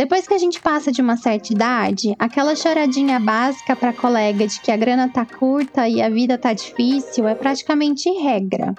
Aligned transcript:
Depois 0.00 0.26
que 0.26 0.32
a 0.32 0.38
gente 0.38 0.58
passa 0.62 0.90
de 0.90 1.02
uma 1.02 1.18
certa 1.18 1.52
idade, 1.52 2.16
aquela 2.18 2.56
choradinha 2.56 3.20
básica 3.20 3.76
para 3.76 3.92
colega 3.92 4.46
de 4.46 4.58
que 4.58 4.72
a 4.72 4.76
grana 4.76 5.10
tá 5.10 5.26
curta 5.26 5.86
e 5.86 6.00
a 6.00 6.08
vida 6.08 6.38
tá 6.38 6.54
difícil 6.54 7.28
é 7.28 7.34
praticamente 7.34 8.08
regra. 8.08 8.74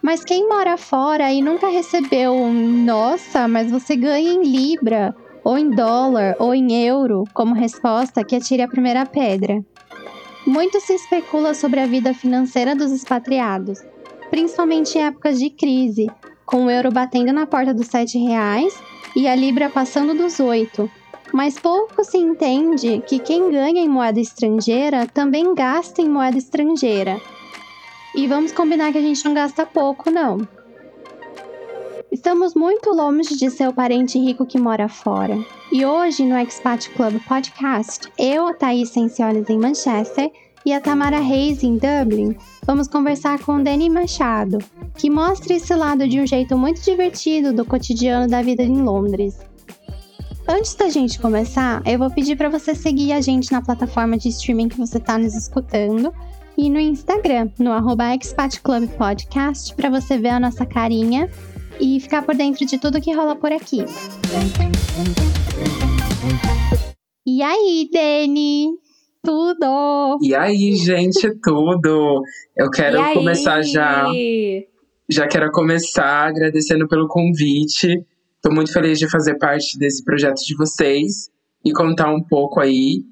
Mas 0.00 0.24
quem 0.24 0.48
mora 0.48 0.76
fora 0.76 1.32
e 1.32 1.42
nunca 1.42 1.66
recebeu 1.66 2.32
um 2.32 2.54
nossa, 2.84 3.48
mas 3.48 3.72
você 3.72 3.96
ganha 3.96 4.34
em 4.34 4.44
libra, 4.44 5.16
ou 5.42 5.58
em 5.58 5.68
dólar, 5.68 6.36
ou 6.38 6.54
em 6.54 6.80
euro, 6.86 7.24
como 7.34 7.52
resposta, 7.52 8.22
que 8.22 8.36
atire 8.36 8.62
a 8.62 8.68
primeira 8.68 9.04
pedra. 9.04 9.64
Muito 10.46 10.80
se 10.80 10.92
especula 10.92 11.54
sobre 11.54 11.80
a 11.80 11.88
vida 11.88 12.14
financeira 12.14 12.76
dos 12.76 12.92
expatriados, 12.92 13.80
principalmente 14.30 14.96
em 14.96 15.06
épocas 15.06 15.40
de 15.40 15.50
crise, 15.50 16.06
com 16.44 16.66
o 16.66 16.70
euro 16.70 16.92
batendo 16.92 17.32
na 17.32 17.48
porta 17.48 17.74
dos 17.74 17.92
R$ 17.92 18.04
reais 18.28 18.80
e 19.16 19.26
a 19.26 19.34
libra 19.34 19.70
passando 19.70 20.14
dos 20.14 20.38
8. 20.38 20.88
Mas 21.32 21.58
pouco 21.58 22.04
se 22.04 22.18
entende 22.18 23.02
que 23.06 23.18
quem 23.18 23.50
ganha 23.50 23.80
em 23.80 23.88
moeda 23.88 24.20
estrangeira 24.20 25.06
também 25.06 25.54
gasta 25.54 26.02
em 26.02 26.08
moeda 26.08 26.36
estrangeira. 26.36 27.18
E 28.14 28.26
vamos 28.28 28.52
combinar 28.52 28.92
que 28.92 28.98
a 28.98 29.02
gente 29.02 29.24
não 29.24 29.34
gasta 29.34 29.64
pouco, 29.64 30.10
não. 30.10 30.46
Estamos 32.12 32.54
muito 32.54 32.90
longe 32.90 33.36
de 33.36 33.50
ser 33.50 33.68
o 33.68 33.74
parente 33.74 34.18
rico 34.18 34.46
que 34.46 34.58
mora 34.58 34.88
fora. 34.88 35.36
E 35.72 35.84
hoje, 35.84 36.24
no 36.24 36.38
Expat 36.38 36.90
Club 36.90 37.20
Podcast, 37.26 38.08
eu, 38.18 38.54
Thaís 38.54 38.90
Sencioles 38.90 39.50
em 39.50 39.58
Manchester 39.58 40.30
e 40.66 40.72
a 40.72 40.80
Tamara 40.80 41.20
Reis 41.20 41.62
em 41.62 41.78
Dublin, 41.78 42.34
vamos 42.66 42.88
conversar 42.88 43.38
com 43.38 43.62
Danny 43.62 43.88
Machado, 43.88 44.58
que 44.96 45.08
mostra 45.08 45.54
esse 45.54 45.72
lado 45.72 46.08
de 46.08 46.20
um 46.20 46.26
jeito 46.26 46.58
muito 46.58 46.82
divertido 46.82 47.52
do 47.52 47.64
cotidiano 47.64 48.28
da 48.28 48.42
vida 48.42 48.64
em 48.64 48.82
Londres. 48.82 49.38
Antes 50.48 50.74
da 50.74 50.88
gente 50.88 51.20
começar, 51.20 51.80
eu 51.86 52.00
vou 52.00 52.10
pedir 52.10 52.34
para 52.34 52.48
você 52.48 52.74
seguir 52.74 53.12
a 53.12 53.20
gente 53.20 53.52
na 53.52 53.62
plataforma 53.62 54.18
de 54.18 54.28
streaming 54.28 54.68
que 54.68 54.76
você 54.76 54.98
está 54.98 55.16
nos 55.16 55.36
escutando 55.36 56.12
e 56.58 56.68
no 56.68 56.80
Instagram, 56.80 57.48
no 57.60 57.70
arroba 57.70 58.16
Expat 58.16 58.60
Club 58.60 58.88
Podcast, 58.90 59.72
para 59.72 59.88
você 59.88 60.18
ver 60.18 60.30
a 60.30 60.40
nossa 60.40 60.66
carinha 60.66 61.30
e 61.80 62.00
ficar 62.00 62.22
por 62.22 62.34
dentro 62.34 62.66
de 62.66 62.76
tudo 62.76 63.00
que 63.00 63.14
rola 63.14 63.36
por 63.36 63.52
aqui. 63.52 63.84
E 67.24 67.42
aí, 67.42 67.88
Dani? 67.92 68.85
Tudo! 69.26 70.18
E 70.22 70.36
aí, 70.36 70.76
gente, 70.76 71.28
tudo! 71.42 72.22
Eu 72.56 72.70
quero 72.70 73.12
começar 73.12 73.60
já. 73.60 74.06
Já 75.10 75.26
quero 75.26 75.50
começar 75.50 76.28
agradecendo 76.28 76.86
pelo 76.86 77.08
convite. 77.08 78.06
Estou 78.36 78.54
muito 78.54 78.72
feliz 78.72 79.00
de 79.00 79.10
fazer 79.10 79.36
parte 79.36 79.76
desse 79.80 80.04
projeto 80.04 80.38
de 80.46 80.56
vocês 80.56 81.28
e 81.64 81.72
contar 81.72 82.08
um 82.14 82.22
pouco 82.22 82.60
aí 82.60 83.02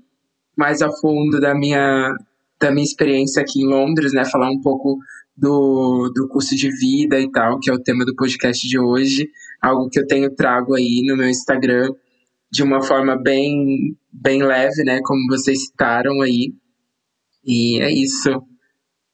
mais 0.56 0.83
a 0.83 0.89
fundo 0.89 1.41
da 1.41 1.53
minha 1.53 2.15
da 2.61 2.71
minha 2.71 2.84
experiência 2.84 3.43
aqui 3.43 3.62
em 3.62 3.67
Londres, 3.67 4.12
né? 4.12 4.25
Falar 4.25 4.53
um 4.53 4.61
pouco 4.61 4.99
do, 5.37 6.12
do 6.15 6.28
curso 6.28 6.55
de 6.55 6.71
vida 6.71 7.19
e 7.19 7.28
tal, 7.33 7.59
que 7.59 7.69
é 7.69 7.75
o 7.75 7.83
tema 7.83 8.05
do 8.05 8.15
podcast 8.15 8.69
de 8.69 8.78
hoje. 8.78 9.28
Algo 9.61 9.89
que 9.91 9.99
eu 9.99 10.06
tenho 10.06 10.33
trago 10.33 10.77
aí 10.77 11.03
no 11.05 11.17
meu 11.17 11.28
Instagram 11.28 11.91
de 12.55 12.62
uma 12.62 12.81
forma 12.81 13.21
bem, 13.21 13.97
bem 14.15 14.43
leve, 14.43 14.84
né? 14.84 15.01
Como 15.03 15.27
vocês 15.29 15.67
citaram 15.67 16.23
aí. 16.23 16.53
E 17.45 17.81
é 17.83 17.91
isso. 17.91 18.43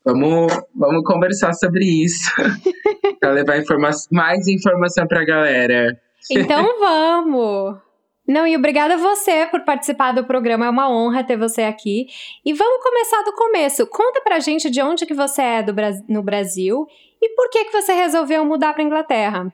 Vamos, 0.04 0.52
vamos 0.74 1.02
conversar 1.04 1.52
sobre 1.54 1.84
isso. 1.84 2.30
para 3.20 3.32
levar 3.32 3.58
informa 3.58 3.90
mais 4.10 4.46
informação 4.46 5.06
para 5.06 5.20
a 5.20 5.24
galera. 5.24 6.00
Então 6.30 6.64
vamos! 6.80 7.78
Não, 8.26 8.46
e 8.46 8.56
obrigada 8.56 8.94
a 8.94 8.96
você 8.96 9.46
por 9.46 9.64
participar 9.64 10.12
do 10.12 10.24
programa, 10.24 10.66
é 10.66 10.70
uma 10.70 10.88
honra 10.88 11.24
ter 11.24 11.36
você 11.36 11.62
aqui. 11.62 12.06
E 12.44 12.52
vamos 12.52 12.82
começar 12.82 13.22
do 13.24 13.32
começo. 13.32 13.86
Conta 13.88 14.20
pra 14.20 14.38
gente 14.38 14.70
de 14.70 14.80
onde 14.80 15.04
que 15.04 15.14
você 15.14 15.42
é 15.42 15.62
do, 15.62 15.74
no 16.08 16.22
Brasil 16.22 16.86
e 17.20 17.28
por 17.34 17.50
que 17.50 17.64
que 17.64 17.72
você 17.72 17.92
resolveu 17.92 18.44
mudar 18.44 18.72
para 18.72 18.84
Inglaterra. 18.84 19.52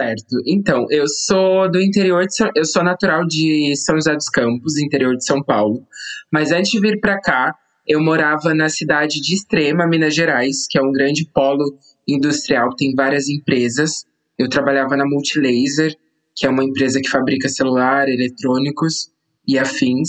Certo. 0.00 0.36
Então, 0.46 0.86
eu 0.88 1.06
sou 1.06 1.70
do 1.70 1.78
interior 1.78 2.26
de 2.26 2.34
São, 2.34 2.50
eu 2.54 2.64
sou 2.64 2.82
natural 2.82 3.26
de 3.26 3.74
São 3.76 3.96
José 3.96 4.14
dos 4.14 4.30
Campos, 4.30 4.78
interior 4.78 5.14
de 5.14 5.26
São 5.26 5.42
Paulo. 5.42 5.86
Mas 6.32 6.50
antes 6.52 6.70
de 6.70 6.80
vir 6.80 6.98
para 7.00 7.20
cá, 7.20 7.54
eu 7.86 8.02
morava 8.02 8.54
na 8.54 8.70
cidade 8.70 9.20
de 9.20 9.34
Extrema, 9.34 9.86
Minas 9.86 10.14
Gerais, 10.14 10.66
que 10.70 10.78
é 10.78 10.82
um 10.82 10.90
grande 10.90 11.28
polo 11.34 11.64
industrial, 12.08 12.74
tem 12.76 12.94
várias 12.94 13.28
empresas. 13.28 14.06
Eu 14.38 14.48
trabalhava 14.48 14.96
na 14.96 15.04
Multilaser, 15.04 15.94
que 16.34 16.46
é 16.46 16.48
uma 16.48 16.64
empresa 16.64 16.98
que 16.98 17.10
fabrica 17.10 17.48
celular, 17.50 18.08
eletrônicos 18.08 19.10
e 19.46 19.58
afins. 19.58 20.08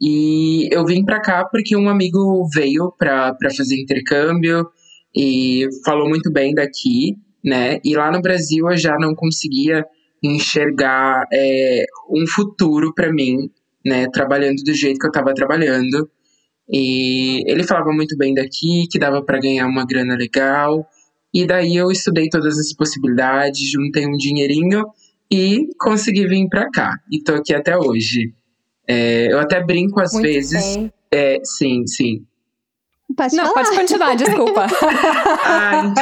E 0.00 0.68
eu 0.72 0.84
vim 0.84 1.04
para 1.04 1.20
cá 1.20 1.44
porque 1.44 1.76
um 1.76 1.88
amigo 1.88 2.48
veio 2.52 2.92
para 2.98 3.36
fazer 3.56 3.80
intercâmbio 3.80 4.66
e 5.14 5.68
falou 5.84 6.08
muito 6.08 6.32
bem 6.32 6.52
daqui, 6.52 7.16
né? 7.44 7.80
E 7.84 7.94
lá 7.94 8.10
no 8.10 8.20
Brasil 8.20 8.70
eu 8.70 8.76
já 8.76 8.96
não 8.98 9.14
conseguia 9.14 9.84
enxergar 10.22 11.26
é, 11.32 11.84
um 12.10 12.26
futuro 12.26 12.92
para 12.94 13.12
mim, 13.12 13.50
né? 13.84 14.06
Trabalhando 14.12 14.62
do 14.62 14.74
jeito 14.74 14.98
que 14.98 15.06
eu 15.06 15.10
estava 15.10 15.34
trabalhando. 15.34 16.08
E 16.68 17.42
ele 17.50 17.64
falava 17.64 17.90
muito 17.92 18.16
bem 18.16 18.32
daqui, 18.34 18.86
que 18.90 18.98
dava 18.98 19.22
para 19.22 19.40
ganhar 19.40 19.66
uma 19.66 19.84
grana 19.84 20.14
legal. 20.14 20.86
E 21.32 21.46
daí 21.46 21.76
eu 21.76 21.90
estudei 21.90 22.28
todas 22.28 22.58
as 22.58 22.72
possibilidades, 22.72 23.70
juntei 23.70 24.06
um 24.06 24.16
dinheirinho 24.16 24.84
e 25.30 25.68
consegui 25.78 26.26
vir 26.26 26.48
para 26.48 26.68
cá. 26.70 26.96
E 27.10 27.22
tô 27.22 27.34
aqui 27.34 27.54
até 27.54 27.76
hoje. 27.76 28.32
É, 28.86 29.32
eu 29.32 29.38
até 29.38 29.62
brinco 29.64 30.00
às 30.00 30.12
Muito 30.12 30.24
vezes. 30.24 30.78
É, 31.10 31.38
sim, 31.44 31.86
sim. 31.86 32.24
Pode 33.16 33.34
Não, 33.34 33.44
falar. 33.46 33.64
pode 33.64 33.76
continuar, 33.76 34.14
desculpa. 34.14 34.66
Ai, 35.44 35.92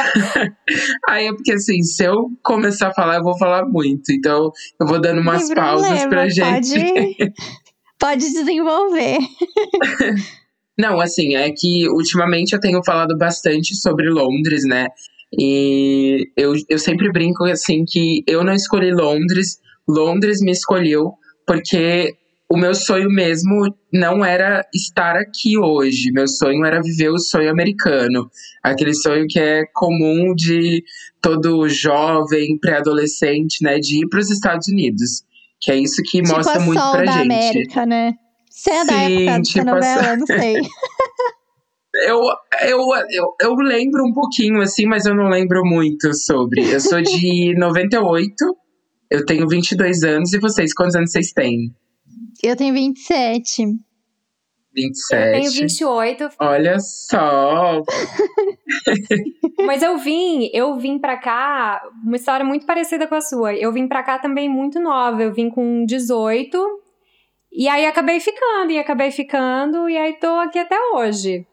aí 1.09 1.27
é 1.27 1.33
porque 1.33 1.53
assim, 1.53 1.81
se 1.81 2.03
eu 2.03 2.29
começar 2.43 2.89
a 2.89 2.93
falar, 2.93 3.17
eu 3.17 3.23
vou 3.23 3.37
falar 3.37 3.65
muito. 3.65 4.11
Então, 4.11 4.51
eu 4.79 4.87
vou 4.87 5.01
dando 5.01 5.21
umas 5.21 5.47
Tem 5.47 5.55
pausas 5.55 5.87
problema, 5.87 6.09
pra 6.09 6.29
gente. 6.29 6.79
Pode, 6.79 7.33
pode 7.99 8.31
desenvolver. 8.31 9.17
Não, 10.77 10.99
assim, 10.99 11.35
é 11.35 11.51
que 11.51 11.89
ultimamente 11.89 12.53
eu 12.53 12.59
tenho 12.59 12.83
falado 12.85 13.17
bastante 13.17 13.75
sobre 13.75 14.09
Londres, 14.09 14.63
né? 14.65 14.87
E 15.37 16.31
eu, 16.37 16.53
eu 16.69 16.79
sempre 16.79 17.11
brinco 17.11 17.43
assim 17.45 17.83
que 17.87 18.23
eu 18.27 18.43
não 18.43 18.53
escolhi 18.53 18.91
Londres, 18.91 19.59
Londres 19.87 20.41
me 20.41 20.51
escolheu, 20.51 21.13
porque 21.45 22.15
o 22.51 22.57
meu 22.57 22.73
sonho 22.73 23.09
mesmo 23.09 23.73
não 23.93 24.25
era 24.25 24.65
estar 24.73 25.15
aqui 25.15 25.57
hoje. 25.57 26.11
Meu 26.11 26.27
sonho 26.27 26.65
era 26.65 26.81
viver 26.81 27.09
o 27.09 27.19
sonho 27.19 27.51
americano. 27.51 28.29
Aquele 28.63 28.93
sonho 28.93 29.25
que 29.27 29.39
é 29.39 29.63
comum 29.73 30.33
de 30.33 30.83
todo 31.21 31.69
jovem, 31.69 32.57
pré-adolescente, 32.59 33.63
né? 33.63 33.77
De 33.79 34.03
ir 34.03 34.09
para 34.09 34.19
os 34.19 34.31
Estados 34.31 34.67
Unidos. 34.67 35.23
Que 35.61 35.71
é 35.71 35.75
isso 35.75 36.01
que 36.03 36.21
tipo 36.21 36.35
mostra 36.35 36.59
muito 36.59 36.79
pra 36.91 37.03
da 37.03 37.11
gente. 37.11 37.31
América, 37.31 37.85
né? 37.85 38.13
Você 38.49 38.71
é 38.71 38.85
da 38.85 38.93
Sim, 38.93 39.27
época 39.27 39.41
tipo 39.43 39.65
da 39.65 39.73
novela, 39.73 40.17
não 40.17 40.25
sei. 40.25 40.61
Eu, 42.05 42.21
eu, 42.67 42.79
eu, 43.09 43.35
eu 43.41 43.55
lembro 43.55 44.05
um 44.05 44.13
pouquinho, 44.13 44.61
assim, 44.61 44.85
mas 44.85 45.05
eu 45.05 45.15
não 45.15 45.27
lembro 45.27 45.63
muito 45.65 46.13
sobre. 46.13 46.71
Eu 46.71 46.79
sou 46.79 47.01
de 47.01 47.55
98, 47.57 48.31
eu 49.09 49.25
tenho 49.25 49.47
22 49.47 50.03
anos, 50.03 50.31
e 50.31 50.39
vocês, 50.39 50.71
quantos 50.73 50.95
anos 50.95 51.11
vocês 51.11 51.31
têm? 51.31 51.73
Eu 52.43 52.55
tenho 52.55 52.73
27. 52.73 53.63
27. 54.73 55.25
Eu 55.25 55.31
tenho 55.31 55.51
28. 55.51 56.29
Olha 56.39 56.79
só! 56.79 57.81
Mas 59.65 59.81
eu 59.81 59.97
vim, 59.97 60.49
eu 60.53 60.77
vim 60.77 60.99
pra 60.99 61.17
cá, 61.17 61.81
uma 62.03 62.15
história 62.15 62.45
muito 62.45 62.65
parecida 62.65 63.07
com 63.07 63.15
a 63.15 63.21
sua. 63.21 63.53
Eu 63.53 63.73
vim 63.73 63.87
pra 63.87 64.03
cá 64.03 64.19
também 64.19 64.47
muito 64.47 64.79
nova. 64.79 65.21
Eu 65.21 65.33
vim 65.33 65.49
com 65.49 65.85
18. 65.85 66.57
E 67.51 67.67
aí 67.67 67.85
acabei 67.85 68.19
ficando, 68.19 68.71
e 68.71 68.77
acabei 68.77 69.11
ficando, 69.11 69.89
e 69.89 69.97
aí 69.97 70.13
tô 70.13 70.27
aqui 70.27 70.59
até 70.59 70.77
hoje. 70.93 71.47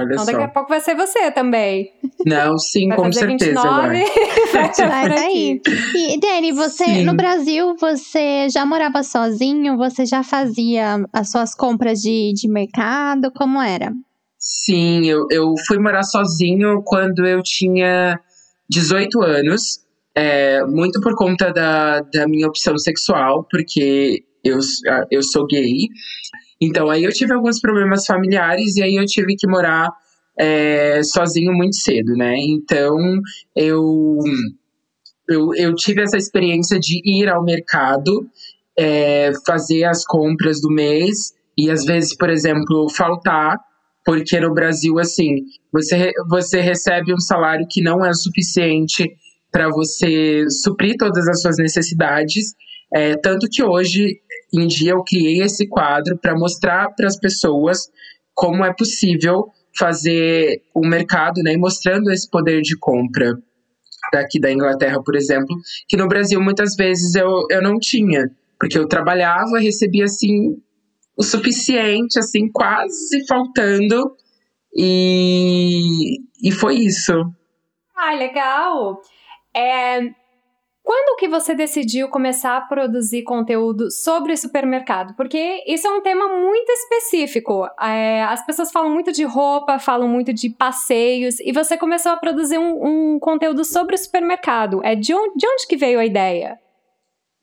Olha 0.00 0.12
então 0.12 0.24
só. 0.24 0.32
daqui 0.32 0.44
a 0.44 0.48
pouco 0.48 0.68
vai 0.68 0.80
ser 0.80 0.94
você 0.94 1.30
também. 1.30 1.92
Não, 2.26 2.58
sim, 2.58 2.88
vai 2.88 2.96
com 2.96 3.04
fazer 3.04 3.20
certeza 3.20 3.62
29, 3.62 4.04
vai. 4.52 4.88
Vai 4.88 5.08
daí. 5.08 5.60
E, 5.94 6.20
Dani, 6.20 6.52
você, 6.52 6.84
Sim. 6.84 7.04
no 7.04 7.14
Brasil, 7.14 7.76
você 7.78 8.48
já 8.48 8.64
morava 8.66 9.02
sozinho? 9.02 9.76
Você 9.76 10.04
já 10.04 10.22
fazia 10.22 11.04
as 11.12 11.30
suas 11.30 11.54
compras 11.54 12.00
de, 12.00 12.32
de 12.34 12.48
mercado? 12.48 13.30
Como 13.32 13.60
era? 13.60 13.92
Sim, 14.38 15.06
eu, 15.06 15.26
eu 15.30 15.54
fui 15.66 15.78
morar 15.78 16.02
sozinho 16.02 16.82
quando 16.84 17.26
eu 17.26 17.42
tinha 17.42 18.18
18 18.68 19.22
anos. 19.22 19.80
É, 20.14 20.64
muito 20.64 21.00
por 21.00 21.14
conta 21.14 21.52
da, 21.52 22.00
da 22.00 22.26
minha 22.26 22.48
opção 22.48 22.76
sexual, 22.76 23.46
porque 23.50 24.24
eu, 24.44 24.58
eu 25.10 25.22
sou 25.22 25.46
gay. 25.46 25.88
Então, 26.60 26.90
aí 26.90 27.04
eu 27.04 27.10
tive 27.10 27.32
alguns 27.32 27.60
problemas 27.60 28.04
familiares 28.04 28.76
e 28.76 28.82
aí 28.82 28.96
eu 28.96 29.06
tive 29.06 29.34
que 29.36 29.48
morar 29.48 29.90
é, 30.38 31.02
sozinho 31.02 31.52
muito 31.52 31.76
cedo, 31.76 32.14
né? 32.14 32.34
Então, 32.36 32.96
eu 33.56 34.18
eu, 35.30 35.54
eu 35.54 35.74
tive 35.76 36.02
essa 36.02 36.16
experiência 36.16 36.78
de 36.78 37.00
ir 37.04 37.28
ao 37.28 37.44
mercado, 37.44 38.28
é, 38.76 39.30
fazer 39.46 39.84
as 39.84 40.04
compras 40.04 40.60
do 40.60 40.68
mês 40.68 41.32
e 41.56 41.70
às 41.70 41.84
vezes, 41.84 42.16
por 42.16 42.28
exemplo, 42.28 42.88
faltar, 42.90 43.56
porque 44.04 44.40
no 44.40 44.52
Brasil, 44.52 44.98
assim, 44.98 45.44
você, 45.72 46.10
você 46.28 46.60
recebe 46.60 47.14
um 47.14 47.20
salário 47.20 47.66
que 47.70 47.80
não 47.80 48.04
é 48.04 48.12
suficiente 48.12 49.08
para 49.52 49.68
você 49.68 50.44
suprir 50.48 50.96
todas 50.98 51.28
as 51.28 51.40
suas 51.42 51.56
necessidades. 51.58 52.54
É, 52.92 53.16
tanto 53.16 53.46
que 53.50 53.62
hoje 53.62 54.20
em 54.52 54.66
dia 54.66 54.92
eu 54.92 55.04
criei 55.04 55.42
esse 55.42 55.68
quadro 55.68 56.18
para 56.18 56.36
mostrar 56.36 56.90
para 56.94 57.06
as 57.06 57.18
pessoas 57.18 57.88
como 58.34 58.64
é 58.64 58.72
possível 58.72 59.48
fazer 59.78 60.62
o 60.74 60.86
mercado, 60.86 61.42
né, 61.42 61.56
mostrando 61.56 62.10
esse 62.10 62.28
poder 62.28 62.60
de 62.60 62.76
compra 62.78 63.34
daqui 64.12 64.40
da 64.40 64.50
Inglaterra, 64.50 65.00
por 65.04 65.14
exemplo, 65.14 65.54
que 65.88 65.96
no 65.96 66.08
Brasil 66.08 66.40
muitas 66.40 66.74
vezes 66.74 67.14
eu, 67.14 67.46
eu 67.50 67.62
não 67.62 67.78
tinha, 67.78 68.30
porque 68.58 68.76
eu 68.76 68.88
trabalhava, 68.88 69.60
recebia 69.60 70.04
assim 70.04 70.56
o 71.16 71.22
suficiente, 71.22 72.18
assim, 72.18 72.50
quase 72.50 73.26
faltando, 73.28 74.16
e, 74.74 76.18
e 76.42 76.50
foi 76.50 76.76
isso. 76.76 77.12
Ah, 77.94 78.14
legal! 78.14 79.00
É, 79.54 80.00
quando 80.90 81.16
que 81.18 81.28
você 81.28 81.54
decidiu 81.54 82.08
começar 82.08 82.56
a 82.56 82.60
produzir 82.62 83.22
conteúdo 83.22 83.92
sobre 83.92 84.36
supermercado? 84.36 85.14
Porque 85.14 85.62
isso 85.64 85.86
é 85.86 85.90
um 85.92 86.02
tema 86.02 86.26
muito 86.26 86.68
específico. 86.68 87.64
É, 87.80 88.24
as 88.24 88.44
pessoas 88.44 88.72
falam 88.72 88.90
muito 88.90 89.12
de 89.12 89.22
roupa, 89.22 89.78
falam 89.78 90.08
muito 90.08 90.32
de 90.32 90.50
passeios, 90.50 91.38
e 91.38 91.52
você 91.52 91.78
começou 91.78 92.10
a 92.10 92.16
produzir 92.16 92.58
um, 92.58 93.14
um 93.14 93.18
conteúdo 93.20 93.64
sobre 93.64 93.96
supermercado. 93.96 94.80
É 94.82 94.96
de 94.96 95.14
onde, 95.14 95.36
de 95.36 95.46
onde 95.46 95.68
que 95.68 95.76
veio 95.76 96.00
a 96.00 96.04
ideia? 96.04 96.58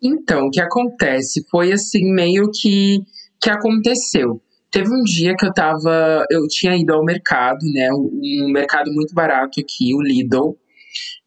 Então, 0.04 0.48
o 0.48 0.52
que 0.52 0.60
acontece 0.60 1.48
foi 1.50 1.72
assim, 1.72 2.04
meio 2.14 2.52
que, 2.52 2.98
que 3.42 3.50
aconteceu. 3.50 4.42
Teve 4.70 4.90
um 4.90 5.04
dia 5.06 5.34
que 5.40 5.46
eu 5.46 5.54
tava. 5.54 6.26
Eu 6.30 6.46
tinha 6.50 6.76
ido 6.76 6.94
ao 6.94 7.06
mercado, 7.06 7.66
né? 7.74 7.94
Um 7.94 8.52
mercado 8.52 8.92
muito 8.92 9.14
barato 9.14 9.62
aqui, 9.62 9.96
o 9.96 10.02
Lidl. 10.02 10.58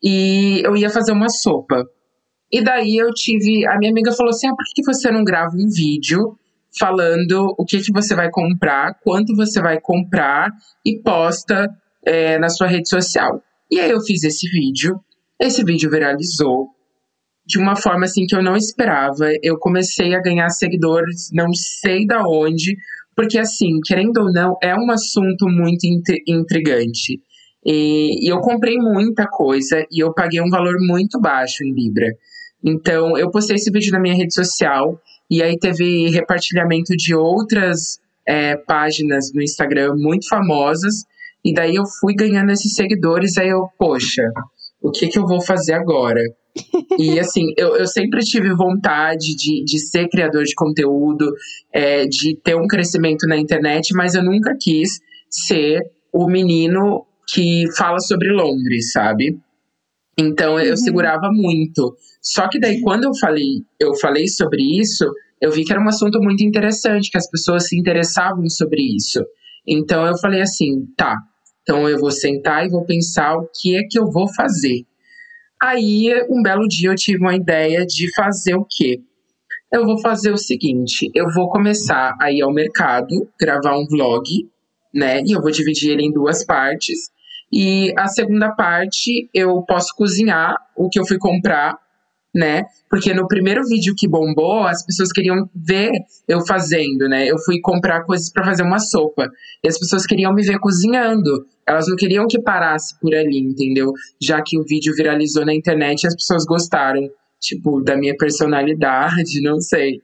E 0.02 0.60
eu 0.66 0.76
ia 0.76 0.90
fazer 0.90 1.12
uma 1.12 1.30
sopa. 1.30 1.88
E 2.52 2.62
daí 2.62 2.96
eu 2.96 3.12
tive. 3.12 3.66
A 3.66 3.78
minha 3.78 3.90
amiga 3.90 4.12
falou 4.12 4.30
assim: 4.30 4.48
ah, 4.48 4.54
por 4.54 4.64
que 4.74 4.82
você 4.84 5.10
não 5.10 5.24
grava 5.24 5.54
um 5.54 5.68
vídeo 5.68 6.36
falando 6.78 7.54
o 7.58 7.64
que, 7.64 7.80
que 7.80 7.92
você 7.92 8.14
vai 8.14 8.30
comprar, 8.30 8.94
quanto 9.02 9.34
você 9.34 9.60
vai 9.60 9.80
comprar 9.80 10.50
e 10.86 10.98
posta 11.02 11.68
é, 12.04 12.38
na 12.38 12.48
sua 12.48 12.66
rede 12.66 12.88
social? 12.88 13.42
E 13.70 13.78
aí 13.80 13.90
eu 13.90 14.00
fiz 14.00 14.24
esse 14.24 14.48
vídeo. 14.48 15.00
Esse 15.38 15.64
vídeo 15.64 15.90
viralizou 15.90 16.68
de 17.46 17.58
uma 17.58 17.74
forma 17.74 18.04
assim 18.04 18.26
que 18.26 18.34
eu 18.34 18.42
não 18.42 18.56
esperava. 18.56 19.30
Eu 19.42 19.58
comecei 19.58 20.14
a 20.14 20.20
ganhar 20.20 20.48
seguidores, 20.50 21.30
não 21.32 21.52
sei 21.52 22.06
da 22.06 22.22
onde, 22.26 22.76
porque 23.16 23.38
assim, 23.38 23.80
querendo 23.84 24.18
ou 24.18 24.32
não, 24.32 24.56
é 24.62 24.74
um 24.74 24.90
assunto 24.90 25.48
muito 25.48 25.84
intrigante. 26.26 27.20
E, 27.64 28.26
e 28.26 28.32
eu 28.32 28.40
comprei 28.40 28.76
muita 28.76 29.26
coisa 29.26 29.84
e 29.90 30.02
eu 30.02 30.14
paguei 30.14 30.40
um 30.40 30.48
valor 30.48 30.76
muito 30.80 31.20
baixo 31.20 31.64
em 31.64 31.72
Libra. 31.72 32.06
Então, 32.64 33.16
eu 33.16 33.30
postei 33.30 33.56
esse 33.56 33.70
vídeo 33.70 33.92
na 33.92 34.00
minha 34.00 34.14
rede 34.14 34.34
social 34.34 35.00
e 35.30 35.42
aí 35.42 35.58
teve 35.58 36.10
repartilhamento 36.10 36.94
de 36.96 37.14
outras 37.14 37.98
é, 38.26 38.56
páginas 38.56 39.32
no 39.34 39.42
Instagram 39.42 39.94
muito 39.96 40.28
famosas. 40.28 41.04
E 41.44 41.54
daí 41.54 41.74
eu 41.76 41.84
fui 42.00 42.14
ganhando 42.14 42.50
esses 42.50 42.74
seguidores. 42.74 43.38
Aí 43.38 43.48
eu, 43.48 43.66
poxa, 43.78 44.22
o 44.82 44.90
que, 44.90 45.08
que 45.08 45.18
eu 45.18 45.26
vou 45.26 45.40
fazer 45.40 45.74
agora? 45.74 46.22
e 46.98 47.18
assim, 47.18 47.46
eu, 47.56 47.76
eu 47.76 47.86
sempre 47.86 48.20
tive 48.20 48.52
vontade 48.54 49.36
de, 49.36 49.64
de 49.64 49.78
ser 49.78 50.08
criador 50.08 50.42
de 50.44 50.54
conteúdo, 50.54 51.32
é, 51.72 52.06
de 52.06 52.36
ter 52.42 52.56
um 52.56 52.66
crescimento 52.66 53.26
na 53.26 53.36
internet, 53.36 53.94
mas 53.94 54.14
eu 54.14 54.22
nunca 54.22 54.54
quis 54.60 54.98
ser 55.28 55.80
o 56.12 56.28
menino 56.28 57.06
que 57.32 57.64
fala 57.76 58.00
sobre 58.00 58.32
Londres, 58.32 58.90
sabe? 58.92 59.38
Então 60.18 60.58
eu 60.60 60.70
uhum. 60.70 60.76
segurava 60.76 61.30
muito. 61.32 61.96
Só 62.20 62.48
que 62.48 62.58
daí 62.58 62.80
quando 62.80 63.04
eu 63.04 63.14
falei, 63.14 63.64
eu 63.78 63.94
falei 63.96 64.28
sobre 64.28 64.62
isso, 64.80 65.04
eu 65.40 65.50
vi 65.50 65.64
que 65.64 65.72
era 65.72 65.82
um 65.82 65.88
assunto 65.88 66.20
muito 66.20 66.44
interessante, 66.44 67.10
que 67.10 67.18
as 67.18 67.28
pessoas 67.28 67.68
se 67.68 67.78
interessavam 67.78 68.48
sobre 68.48 68.82
isso. 68.94 69.24
Então 69.66 70.06
eu 70.06 70.16
falei 70.18 70.42
assim, 70.42 70.86
tá. 70.96 71.16
Então 71.62 71.88
eu 71.88 71.98
vou 71.98 72.10
sentar 72.10 72.66
e 72.66 72.70
vou 72.70 72.84
pensar 72.84 73.36
o 73.36 73.48
que 73.54 73.76
é 73.76 73.82
que 73.88 73.98
eu 73.98 74.10
vou 74.10 74.26
fazer. 74.34 74.84
Aí 75.62 76.12
um 76.28 76.42
belo 76.42 76.66
dia 76.66 76.90
eu 76.90 76.94
tive 76.94 77.18
uma 77.18 77.36
ideia 77.36 77.84
de 77.86 78.12
fazer 78.14 78.54
o 78.54 78.66
quê? 78.68 79.00
Eu 79.72 79.84
vou 79.84 80.00
fazer 80.00 80.32
o 80.32 80.36
seguinte, 80.36 81.10
eu 81.14 81.26
vou 81.32 81.48
começar 81.48 82.16
a 82.20 82.32
ir 82.32 82.42
ao 82.42 82.52
mercado, 82.52 83.28
gravar 83.38 83.78
um 83.78 83.86
vlog, 83.86 84.24
né? 84.92 85.22
E 85.24 85.32
eu 85.32 85.40
vou 85.40 85.50
dividir 85.50 85.92
ele 85.92 86.02
em 86.02 86.12
duas 86.12 86.44
partes. 86.44 87.10
E 87.52 87.92
a 87.98 88.06
segunda 88.06 88.52
parte 88.52 89.28
eu 89.34 89.62
posso 89.62 89.94
cozinhar 89.96 90.56
o 90.76 90.88
que 90.88 91.00
eu 91.00 91.06
fui 91.06 91.18
comprar, 91.18 91.76
né? 92.34 92.64
Porque 92.88 93.12
no 93.12 93.26
primeiro 93.26 93.64
vídeo 93.64 93.94
que 93.96 94.08
bombou, 94.08 94.62
as 94.62 94.84
pessoas 94.86 95.12
queriam 95.12 95.48
ver 95.54 95.90
eu 96.28 96.46
fazendo, 96.46 97.08
né? 97.08 97.26
Eu 97.26 97.38
fui 97.38 97.60
comprar 97.60 98.04
coisas 98.04 98.30
para 98.32 98.44
fazer 98.44 98.62
uma 98.62 98.78
sopa. 98.78 99.28
E 99.64 99.68
as 99.68 99.78
pessoas 99.78 100.06
queriam 100.06 100.32
me 100.32 100.42
ver 100.42 100.58
cozinhando. 100.60 101.44
Elas 101.66 101.88
não 101.88 101.96
queriam 101.96 102.26
que 102.28 102.40
parasse 102.40 102.98
por 103.00 103.14
ali, 103.14 103.38
entendeu? 103.38 103.92
Já 104.20 104.40
que 104.42 104.58
o 104.58 104.64
vídeo 104.64 104.94
viralizou 104.94 105.44
na 105.44 105.54
internet, 105.54 106.06
as 106.06 106.14
pessoas 106.14 106.44
gostaram, 106.44 107.08
tipo, 107.40 107.80
da 107.82 107.96
minha 107.96 108.16
personalidade, 108.16 109.40
não 109.42 109.60
sei. 109.60 110.00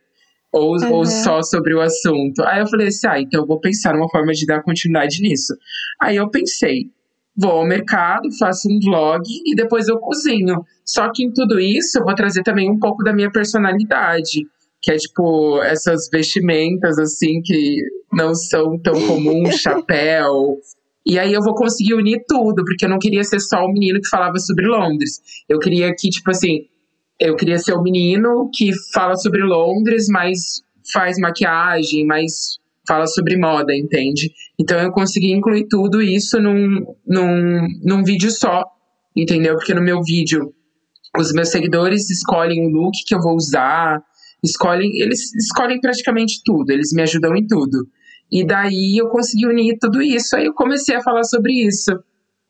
Ou, 0.52 0.76
uhum. 0.76 0.92
ou 0.92 1.04
só 1.04 1.42
sobre 1.42 1.74
o 1.74 1.80
assunto. 1.80 2.42
Aí 2.44 2.60
eu 2.60 2.66
falei 2.66 2.88
assim: 2.88 3.06
ah, 3.06 3.20
então 3.20 3.42
eu 3.42 3.46
vou 3.46 3.60
pensar 3.60 3.94
numa 3.94 4.08
forma 4.08 4.32
de 4.32 4.46
dar 4.46 4.62
continuidade 4.62 5.20
nisso. 5.20 5.54
Aí 6.00 6.16
eu 6.16 6.30
pensei, 6.30 6.90
vou 7.36 7.52
ao 7.52 7.66
mercado, 7.66 8.28
faço 8.38 8.68
um 8.68 8.78
vlog 8.80 9.22
e 9.44 9.54
depois 9.54 9.88
eu 9.88 9.98
cozinho. 9.98 10.64
Só 10.84 11.10
que 11.12 11.24
em 11.24 11.32
tudo 11.32 11.60
isso 11.60 11.98
eu 11.98 12.04
vou 12.04 12.14
trazer 12.14 12.42
também 12.42 12.70
um 12.70 12.78
pouco 12.78 13.04
da 13.04 13.12
minha 13.12 13.30
personalidade, 13.30 14.46
que 14.80 14.90
é 14.90 14.96
tipo 14.96 15.60
essas 15.62 16.08
vestimentas 16.10 16.98
assim 16.98 17.42
que 17.42 17.76
não 18.12 18.34
são 18.34 18.78
tão 18.78 18.94
comuns, 19.06 19.56
chapéu. 19.60 20.58
E 21.04 21.18
aí 21.18 21.32
eu 21.32 21.42
vou 21.42 21.54
conseguir 21.54 21.94
unir 21.94 22.24
tudo, 22.26 22.64
porque 22.64 22.84
eu 22.84 22.88
não 22.88 22.98
queria 22.98 23.22
ser 23.22 23.40
só 23.40 23.64
o 23.64 23.72
menino 23.72 24.00
que 24.00 24.08
falava 24.08 24.38
sobre 24.38 24.66
Londres. 24.66 25.20
Eu 25.48 25.58
queria 25.60 25.94
que, 25.96 26.08
tipo 26.08 26.30
assim, 26.30 26.66
eu 27.20 27.36
queria 27.36 27.58
ser 27.58 27.74
o 27.74 27.82
menino 27.82 28.50
que 28.52 28.70
fala 28.92 29.14
sobre 29.14 29.42
Londres, 29.42 30.06
mas 30.08 30.62
faz 30.92 31.16
maquiagem, 31.18 32.04
mas 32.04 32.58
fala 32.86 33.06
sobre 33.06 33.36
moda, 33.36 33.74
entende? 33.74 34.30
Então 34.58 34.78
eu 34.78 34.90
consegui 34.90 35.32
incluir 35.32 35.66
tudo 35.68 36.00
isso 36.02 36.40
num, 36.40 36.84
num, 37.06 37.66
num 37.84 38.04
vídeo 38.04 38.30
só, 38.30 38.62
entendeu? 39.14 39.54
Porque 39.54 39.74
no 39.74 39.82
meu 39.82 40.02
vídeo 40.02 40.52
os 41.18 41.32
meus 41.32 41.50
seguidores 41.50 42.10
escolhem 42.10 42.66
o 42.66 42.70
look 42.70 42.92
que 43.06 43.14
eu 43.14 43.20
vou 43.20 43.34
usar, 43.34 44.02
escolhem, 44.44 44.90
eles 45.00 45.34
escolhem 45.34 45.80
praticamente 45.80 46.40
tudo, 46.44 46.70
eles 46.70 46.92
me 46.92 47.02
ajudam 47.02 47.34
em 47.36 47.46
tudo. 47.46 47.86
E 48.30 48.44
daí 48.44 48.96
eu 48.98 49.08
consegui 49.08 49.46
unir 49.46 49.78
tudo 49.80 50.02
isso, 50.02 50.36
aí 50.36 50.46
eu 50.46 50.54
comecei 50.54 50.96
a 50.96 51.02
falar 51.02 51.24
sobre 51.24 51.52
isso. 51.52 51.92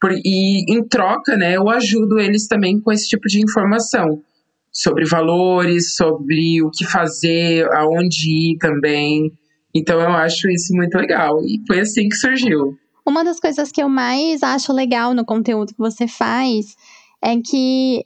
Por, 0.00 0.12
e 0.12 0.72
em 0.72 0.86
troca, 0.86 1.36
né, 1.36 1.56
eu 1.56 1.68
ajudo 1.68 2.18
eles 2.18 2.46
também 2.46 2.80
com 2.80 2.92
esse 2.92 3.08
tipo 3.08 3.26
de 3.28 3.42
informação 3.42 4.22
sobre 4.70 5.06
valores, 5.06 5.94
sobre 5.94 6.62
o 6.62 6.70
que 6.70 6.84
fazer, 6.84 7.66
aonde 7.72 8.52
ir 8.52 8.58
também. 8.58 9.32
Então 9.76 10.00
eu 10.00 10.10
acho 10.10 10.48
isso 10.48 10.74
muito 10.74 10.96
legal. 10.96 11.40
E 11.42 11.62
foi 11.66 11.80
assim 11.80 12.08
que 12.08 12.16
surgiu. 12.16 12.78
Uma 13.06 13.22
das 13.22 13.38
coisas 13.38 13.70
que 13.70 13.82
eu 13.82 13.88
mais 13.88 14.42
acho 14.42 14.72
legal 14.72 15.14
no 15.14 15.24
conteúdo 15.24 15.72
que 15.72 15.78
você 15.78 16.08
faz 16.08 16.74
é 17.22 17.36
que 17.40 18.04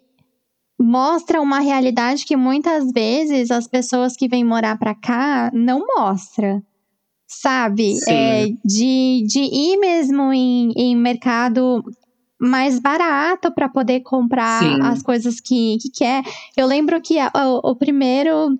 mostra 0.78 1.40
uma 1.40 1.60
realidade 1.60 2.24
que 2.24 2.36
muitas 2.36 2.90
vezes 2.90 3.50
as 3.50 3.66
pessoas 3.66 4.16
que 4.16 4.28
vêm 4.28 4.44
morar 4.44 4.78
para 4.78 4.94
cá 4.94 5.50
não 5.54 5.84
mostra. 5.96 6.62
Sabe? 7.26 7.94
É, 8.08 8.46
de, 8.64 9.24
de 9.24 9.38
ir 9.38 9.76
mesmo 9.76 10.32
em, 10.32 10.72
em 10.76 10.96
mercado 10.96 11.84
mais 12.40 12.80
barato 12.80 13.52
para 13.52 13.68
poder 13.68 14.00
comprar 14.00 14.58
Sim. 14.58 14.82
as 14.82 15.00
coisas 15.02 15.38
que, 15.40 15.78
que 15.80 15.90
quer. 15.90 16.24
Eu 16.56 16.66
lembro 16.66 17.00
que 17.00 17.18
a, 17.20 17.30
o, 17.32 17.70
o 17.70 17.76
primeiro 17.76 18.58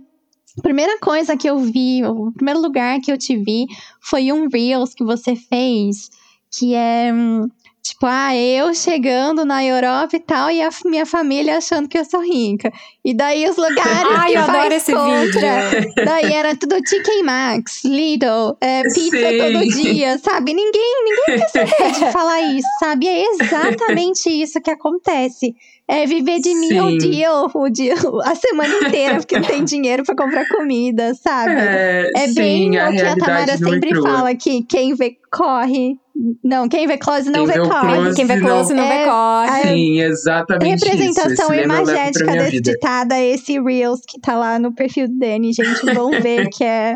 primeira 0.61 0.99
coisa 0.99 1.37
que 1.37 1.49
eu 1.49 1.59
vi, 1.59 2.05
o 2.05 2.33
primeiro 2.33 2.61
lugar 2.61 3.00
que 3.00 3.11
eu 3.11 3.19
te 3.19 3.37
vi 3.37 3.67
foi 4.00 4.33
um 4.33 4.49
Reels 4.49 4.95
que 4.95 5.05
você 5.05 5.35
fez, 5.35 6.11
que 6.50 6.75
é 6.75 7.12
hum, 7.12 7.49
tipo, 7.83 8.07
ah, 8.07 8.37
eu 8.37 8.75
chegando 8.75 9.45
na 9.45 9.64
Europa 9.64 10.17
e 10.17 10.21
tal, 10.21 10.50
e 10.50 10.62
a 10.62 10.69
minha 10.85 11.07
família 11.07 11.59
achando 11.59 11.88
que 11.88 11.99
eu 11.99 12.05
sou 12.05 12.21
rica. 12.21 12.71
E 13.05 13.14
daí 13.14 13.49
os 13.49 13.57
lugares 13.57 14.11
Ai, 14.11 14.33
que 14.33 14.38
eu 14.38 14.43
adoro 14.43 14.75
esse 14.75 14.93
contra, 14.93 15.71
vídeo. 15.71 15.95
Daí 16.05 16.33
era 16.33 16.57
tudo 16.57 16.76
TK 16.76 17.23
Maxx, 17.25 17.85
Lidl, 17.85 18.57
é, 18.61 18.83
pizza 18.83 19.31
Sim. 19.31 19.38
todo 19.38 19.69
dia, 19.69 20.19
sabe? 20.19 20.52
Ninguém, 20.52 21.05
ninguém 21.05 21.47
quer 21.52 21.67
saber 21.67 21.93
de 21.93 22.12
falar 22.12 22.40
isso, 22.43 22.69
sabe? 22.79 23.09
É 23.09 23.25
exatamente 23.35 24.29
isso 24.29 24.61
que 24.61 24.71
acontece. 24.71 25.55
É 25.93 26.07
viver 26.07 26.39
de 26.39 26.55
mim 26.55 26.79
o 26.79 26.99
dia, 26.99 27.33
o 27.53 27.69
dia, 27.69 27.95
a 28.25 28.35
semana 28.37 28.73
inteira, 28.87 29.17
porque 29.17 29.39
não 29.41 29.47
tem 29.49 29.65
dinheiro 29.65 30.05
pra 30.05 30.15
comprar 30.15 30.47
comida, 30.49 31.13
sabe? 31.15 31.51
É, 31.53 32.09
É 32.15 32.29
sim, 32.29 32.35
bem 32.35 32.79
a 32.79 32.89
o 32.89 32.93
que 32.93 33.01
a 33.01 33.17
Tamara 33.17 33.45
realidade 33.45 33.61
nua 33.63 33.71
e 33.71 33.75
sempre 33.75 33.91
crua. 33.91 34.09
fala, 34.09 34.35
que 34.37 34.63
quem 34.63 34.95
vê 34.95 35.17
corre. 35.33 35.97
Não, 36.45 36.69
quem 36.69 36.87
vê 36.87 36.97
close 36.99 37.29
não 37.31 37.47
Quem 37.47 37.55
vê 37.55 37.69
corre. 37.69 37.95
close 37.97 38.15
Quem 38.17 38.27
vê 38.27 38.37
não- 38.37 38.47
close 38.49 38.75
não 38.75 38.87
vê 38.87 38.95
É, 38.95 39.05
corre. 39.07 39.63
Sim, 39.63 40.01
exatamente 40.03 40.77
isso. 40.77 40.85
Representação 40.87 41.47
pra 41.49 41.63
imagética 41.65 42.33
desse 42.33 42.51
vida. 42.51 42.71
ditado 42.73 43.13
é 43.13 43.27
esse 43.27 43.59
Reels 43.61 44.01
que 44.07 44.21
tá 44.21 44.37
lá 44.37 44.59
no 44.59 44.73
perfil 44.75 45.09
do 45.09 45.19
Dani. 45.19 45.53
Gente, 45.53 45.93
vão 45.95 46.11
ver 46.21 46.49
que 46.55 46.63
é 46.63 46.95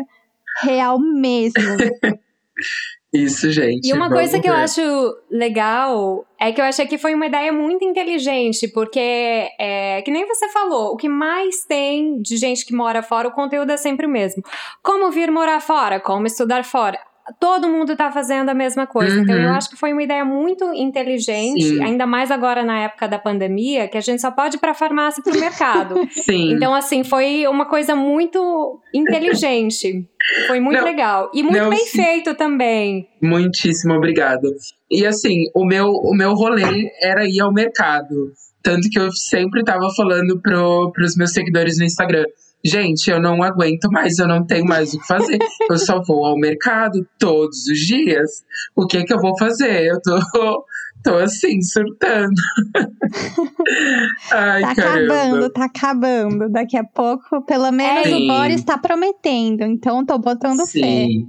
real 0.61 0.97
mesmo. 0.99 1.53
Isso, 3.15 3.51
gente. 3.51 3.87
E 3.87 3.93
uma 3.93 4.09
coisa 4.09 4.39
que 4.39 4.49
eu 4.49 4.53
acho 4.53 4.81
legal 5.29 6.25
é 6.39 6.51
que 6.51 6.59
eu 6.59 6.65
achei 6.65 6.85
que 6.85 6.97
foi 6.97 7.13
uma 7.13 7.27
ideia 7.27 7.51
muito 7.51 7.83
inteligente, 7.83 8.67
porque, 8.67 9.49
é, 9.59 10.01
que 10.03 10.11
nem 10.11 10.27
você 10.27 10.49
falou, 10.49 10.93
o 10.93 10.97
que 10.97 11.07
mais 11.07 11.65
tem 11.65 12.21
de 12.21 12.37
gente 12.37 12.65
que 12.65 12.73
mora 12.73 13.01
fora, 13.01 13.27
o 13.27 13.31
conteúdo 13.31 13.71
é 13.71 13.77
sempre 13.77 14.05
o 14.05 14.09
mesmo. 14.09 14.43
Como 14.83 15.11
vir 15.11 15.31
morar 15.31 15.61
fora, 15.61 15.99
como 15.99 16.27
estudar 16.27 16.63
fora. 16.63 16.99
Todo 17.39 17.67
mundo 17.67 17.95
tá 17.95 18.11
fazendo 18.11 18.49
a 18.49 18.53
mesma 18.53 18.85
coisa. 18.85 19.19
Então, 19.19 19.35
Uhum. 19.35 19.41
eu 19.43 19.49
acho 19.51 19.69
que 19.69 19.75
foi 19.75 19.91
uma 19.93 20.03
ideia 20.03 20.23
muito 20.23 20.63
inteligente, 20.73 21.63
Sim. 21.63 21.83
ainda 21.83 22.05
mais 22.05 22.29
agora 22.29 22.63
na 22.63 22.79
época 22.81 23.07
da 23.07 23.17
pandemia, 23.17 23.87
que 23.87 23.97
a 23.97 24.01
gente 24.01 24.21
só 24.21 24.29
pode 24.29 24.57
ir 24.57 24.59
pra 24.59 24.73
farmácia 24.75 25.21
e 25.21 25.23
pro 25.23 25.39
mercado. 25.39 25.95
Sim. 26.11 26.51
Então, 26.53 26.73
assim, 26.75 27.03
foi 27.03 27.47
uma 27.47 27.65
coisa 27.65 27.95
muito 27.95 28.79
inteligente. 28.93 30.07
Foi 30.47 30.59
muito 30.59 30.77
Não, 30.77 30.83
legal. 30.85 31.31
E 31.33 31.43
muito 31.43 31.57
não, 31.57 31.69
bem 31.69 31.85
sim. 31.85 32.01
feito 32.03 32.33
também. 32.35 33.07
Muitíssimo 33.21 33.93
obrigado. 33.93 34.47
E 34.89 35.05
assim, 35.05 35.43
o 35.55 35.65
meu, 35.65 35.87
o 35.87 36.15
meu 36.15 36.33
rolê 36.33 36.89
era 37.01 37.25
ir 37.27 37.39
ao 37.41 37.53
mercado. 37.53 38.31
Tanto 38.63 38.89
que 38.89 38.99
eu 38.99 39.11
sempre 39.11 39.63
tava 39.63 39.87
falando 39.95 40.39
pro, 40.41 40.91
pros 40.91 41.15
meus 41.15 41.31
seguidores 41.31 41.77
no 41.77 41.85
Instagram. 41.85 42.25
Gente, 42.65 43.11
eu 43.11 43.21
não 43.21 43.43
aguento 43.43 43.89
mais, 43.91 44.17
eu 44.17 44.27
não 44.27 44.43
tenho 44.45 44.65
mais 44.65 44.93
o 44.93 44.99
que 44.99 45.05
fazer. 45.07 45.37
eu 45.69 45.77
só 45.77 46.01
vou 46.01 46.25
ao 46.25 46.35
mercado 46.37 47.05
todos 47.19 47.67
os 47.67 47.77
dias. 47.79 48.43
O 48.75 48.87
que 48.87 49.03
que 49.03 49.13
eu 49.13 49.19
vou 49.19 49.37
fazer? 49.37 49.85
Eu 49.85 50.01
tô, 50.01 50.17
tô 51.03 51.15
assim, 51.17 51.61
surtando. 51.61 52.33
Ai, 54.31 54.61
Tá 54.61 54.75
caramba. 54.75 55.13
acabando, 55.13 55.49
tá 55.51 55.65
acabando. 55.65 56.49
Daqui 56.49 56.77
a 56.77 56.83
pouco, 56.83 57.41
pelo 57.45 57.71
menos 57.71 58.07
Sim. 58.07 58.23
o 58.23 58.27
Boris 58.27 58.63
tá 58.63 58.77
prometendo. 58.77 59.61
Então, 59.63 60.05
tô 60.05 60.17
botando 60.17 60.59
fé. 60.65 60.79
Sim. 60.79 61.27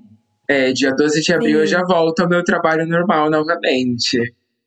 É, 0.49 0.73
dia 0.73 0.93
12 0.95 1.21
de 1.23 1.33
abril 1.35 1.61
eu 1.61 1.67
Sim. 1.67 1.73
já 1.73 1.83
volto 1.85 2.21
ao 2.21 2.29
meu 2.29 2.43
trabalho 2.45 2.87
normal 2.87 3.29
novamente. 3.31 4.19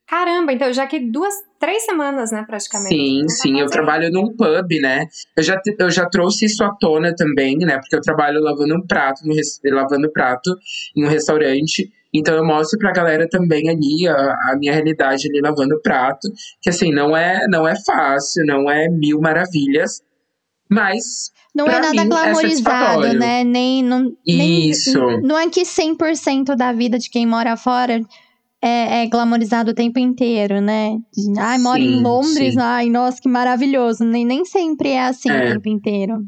Caramba, 0.08 0.52
então 0.52 0.74
já 0.74 0.86
que 0.88 1.00
duas, 1.00 1.34
três 1.60 1.84
semanas, 1.86 2.32
né, 2.32 2.44
praticamente. 2.48 2.96
Sim, 2.96 3.28
sim, 3.28 3.54
tá 3.54 3.60
eu 3.60 3.68
fazendo. 3.68 3.72
trabalho 3.72 4.12
num 4.12 4.36
pub, 4.36 4.80
né? 4.82 5.06
Eu 5.36 5.44
já, 5.44 5.60
eu 5.80 5.92
já 5.92 6.06
trouxe 6.08 6.46
isso 6.46 6.64
à 6.64 6.74
tona 6.80 7.14
também, 7.16 7.58
né? 7.58 7.78
Porque 7.78 7.96
eu 7.96 8.02
trabalho 8.02 8.40
lavando 8.42 8.76
um 8.76 8.86
prato, 8.88 9.22
no 9.26 9.34
lavando 9.76 10.12
prato 10.12 10.56
em 10.96 11.06
um 11.06 11.10
restaurante. 11.10 11.92
Então 12.14 12.36
eu 12.36 12.44
mostro 12.46 12.80
pra 12.80 12.92
galera 12.92 13.28
também 13.30 13.70
ali 13.70 14.08
a, 14.08 14.14
a 14.52 14.56
minha 14.58 14.74
realidade 14.74 15.28
ali 15.28 15.42
lavando 15.42 15.80
prato. 15.82 16.28
Que 16.62 16.70
assim, 16.70 16.92
não 16.92 17.16
é, 17.16 17.46
não 17.50 17.68
é 17.68 17.74
fácil, 17.86 18.46
não 18.46 18.70
é 18.70 18.88
mil 18.90 19.20
maravilhas. 19.22 20.02
Mas 20.72 21.32
Não 21.56 21.66
Pra 21.66 21.78
é 21.78 21.80
nada 21.82 21.92
mim, 21.94 22.00
é 22.00 22.06
glamorizado, 22.06 22.64
satisfatório. 22.64 23.20
né? 23.20 23.44
Nem, 23.44 23.84
não, 23.84 24.16
nem- 24.26 24.70
Isso. 24.70 25.00
não 25.24 25.38
é 25.38 25.50
que 25.50 25.62
100% 25.66 26.56
da 26.56 26.72
vida 26.72 26.98
de 27.00 27.10
quem 27.10 27.26
mora 27.26 27.58
fora 27.58 28.00
é, 28.62 29.04
é 29.04 29.08
glamorizado 29.08 29.72
o 29.72 29.74
tempo 29.74 30.00
inteiro, 30.00 30.62
né? 30.62 30.98
De, 31.14 31.40
Ai, 31.40 31.58
moro 31.60 31.80
em 31.82 32.02
Londres, 32.02 32.54
sim. 32.56 32.60
ai, 32.60 32.90
nossa, 32.90 33.22
que 33.22 33.30
maravilhoso. 33.30 34.04
Nem, 34.04 34.26
nem 34.26 34.46
sempre 34.46 34.90
é 34.90 35.02
assim 35.06 35.30
É. 35.32 35.50
o 35.50 35.54
tempo 35.54 35.70
inteiro. 35.70 36.26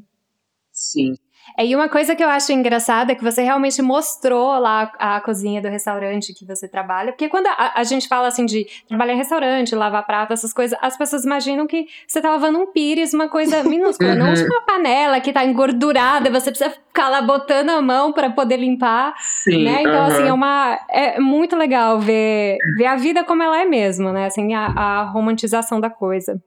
sim, 0.71 1.13
É, 1.58 1.65
e 1.65 1.75
uma 1.75 1.89
coisa 1.89 2.15
que 2.15 2.24
eu 2.24 2.29
acho 2.29 2.51
engraçada 2.51 3.12
é 3.12 3.15
que 3.15 3.24
você 3.24 3.41
realmente 3.41 3.81
mostrou 3.81 4.58
lá 4.60 4.91
a 4.98 5.20
cozinha 5.22 5.62
do 5.62 5.67
restaurante 5.67 6.34
que 6.34 6.46
você 6.46 6.67
trabalha. 6.67 7.12
Porque 7.12 7.29
quando 7.29 7.48
a, 7.48 7.74
a 7.75 7.84
gente 7.84 8.08
fala 8.08 8.27
assim 8.27 8.46
de 8.46 8.65
trabalhar 8.88 9.13
em 9.13 9.17
restaurante, 9.17 9.75
lavar 9.75 10.05
prato, 10.05 10.34
essas 10.34 10.53
coisas, 10.53 10.77
as 10.81 10.98
pessoas 10.98 11.25
imaginam 11.25 11.67
que 11.67 11.88
você 12.08 12.22
tá 12.22 12.31
lavando 12.31 12.60
um 12.60 12.67
pires, 12.72 13.13
uma 13.13 13.27
coisa 13.29 13.63
minúscula, 13.67 14.15
não 14.15 14.27
Uhum. 14.27 14.34
tipo 14.34 14.50
uma 14.53 14.62
panela 14.62 15.20
que 15.20 15.34
tá 15.34 15.43
engordurada, 15.43 16.29
você 16.29 16.51
precisa 16.51 16.70
ficar 16.70 17.10
lá 17.10 17.22
botando 17.22 17.70
a 17.70 17.81
mão 17.81 18.13
pra 18.13 18.29
poder 18.29 18.58
limpar. 18.58 19.13
sim. 19.17 19.63
né? 19.63 19.81
Então, 19.81 20.03
assim, 20.05 20.27
é 20.27 20.34
uma. 20.34 20.79
É 20.89 21.20
muito 21.20 21.55
legal 21.55 22.00
ver, 22.00 22.58
ver 22.77 22.86
a 22.86 22.96
vida 22.96 23.24
como 23.24 23.43
ela 23.43 23.62
é 23.62 23.65
mesmo, 23.65 24.12
né? 24.12 24.25
Assim, 24.25 24.53
a, 24.53 24.65
a 24.67 25.03
romantização 25.03 25.79
da 25.79 25.89
coisa. 25.89 26.41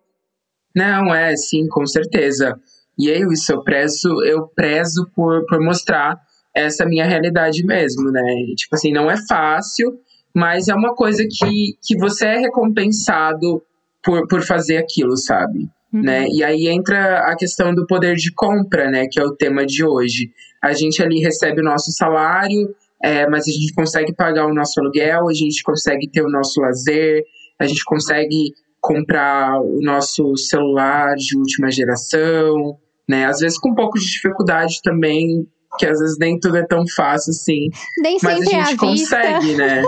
Não, 0.74 1.14
é, 1.14 1.36
sim, 1.36 1.68
com 1.68 1.86
certeza. 1.86 2.58
E 2.98 3.10
é 3.10 3.18
isso, 3.32 3.52
eu 3.52 3.62
prezo, 3.62 4.22
eu 4.24 4.46
prezo 4.48 5.10
por, 5.14 5.44
por 5.46 5.60
mostrar 5.60 6.18
essa 6.54 6.86
minha 6.86 7.04
realidade 7.04 7.64
mesmo, 7.64 8.10
né? 8.10 8.22
Tipo 8.56 8.76
assim, 8.76 8.92
não 8.92 9.10
é 9.10 9.16
fácil, 9.26 9.98
mas 10.32 10.68
é 10.68 10.74
uma 10.74 10.94
coisa 10.94 11.24
que, 11.28 11.76
que 11.82 11.96
você 11.96 12.26
é 12.26 12.38
recompensado 12.38 13.62
por, 14.02 14.28
por 14.28 14.42
fazer 14.42 14.76
aquilo, 14.76 15.16
sabe? 15.16 15.68
Uhum. 15.92 16.02
Né? 16.02 16.26
E 16.28 16.44
aí 16.44 16.68
entra 16.68 17.20
a 17.30 17.36
questão 17.36 17.74
do 17.74 17.86
poder 17.86 18.14
de 18.14 18.32
compra, 18.32 18.90
né? 18.90 19.06
Que 19.10 19.20
é 19.20 19.24
o 19.24 19.34
tema 19.34 19.66
de 19.66 19.84
hoje. 19.84 20.30
A 20.62 20.72
gente 20.72 21.02
ali 21.02 21.20
recebe 21.20 21.60
o 21.60 21.64
nosso 21.64 21.90
salário, 21.92 22.74
é, 23.02 23.28
mas 23.28 23.46
a 23.48 23.50
gente 23.50 23.72
consegue 23.74 24.12
pagar 24.12 24.46
o 24.46 24.54
nosso 24.54 24.80
aluguel, 24.80 25.28
a 25.28 25.34
gente 25.34 25.62
consegue 25.62 26.08
ter 26.08 26.22
o 26.22 26.30
nosso 26.30 26.60
lazer, 26.60 27.22
a 27.58 27.66
gente 27.66 27.84
consegue 27.84 28.52
comprar 28.80 29.60
o 29.60 29.80
nosso 29.80 30.36
celular 30.36 31.14
de 31.14 31.36
última 31.36 31.70
geração, 31.70 32.76
né? 33.08 33.26
Às 33.26 33.40
vezes 33.40 33.58
com 33.58 33.70
um 33.70 33.74
pouco 33.74 33.98
de 33.98 34.06
dificuldade 34.06 34.80
também, 34.82 35.46
que 35.78 35.86
às 35.86 35.98
vezes 35.98 36.16
nem 36.18 36.38
tudo 36.38 36.56
é 36.56 36.66
tão 36.66 36.84
fácil 36.96 37.30
assim. 37.30 37.68
Nem 37.98 38.18
Mas 38.22 38.38
sempre 38.38 38.54
a 38.54 38.58
é 38.58 38.60
à 38.60 38.64
gente 38.66 38.80
vista. 38.80 39.16
consegue, 39.16 39.56
né? 39.56 39.82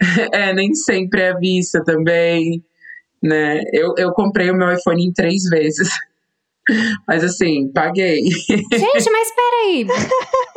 é, 0.32 0.54
nem 0.54 0.74
sempre 0.74 1.22
é 1.22 1.30
à 1.30 1.38
vista 1.38 1.82
também, 1.84 2.62
né? 3.22 3.60
Eu, 3.72 3.94
eu 3.96 4.12
comprei 4.12 4.50
o 4.50 4.56
meu 4.56 4.72
iPhone 4.72 5.04
em 5.04 5.12
três 5.12 5.44
vezes. 5.50 5.88
Mas 7.06 7.24
assim, 7.24 7.70
paguei. 7.72 8.22
Gente, 8.24 9.10
mas 9.10 9.32
peraí. 9.34 9.86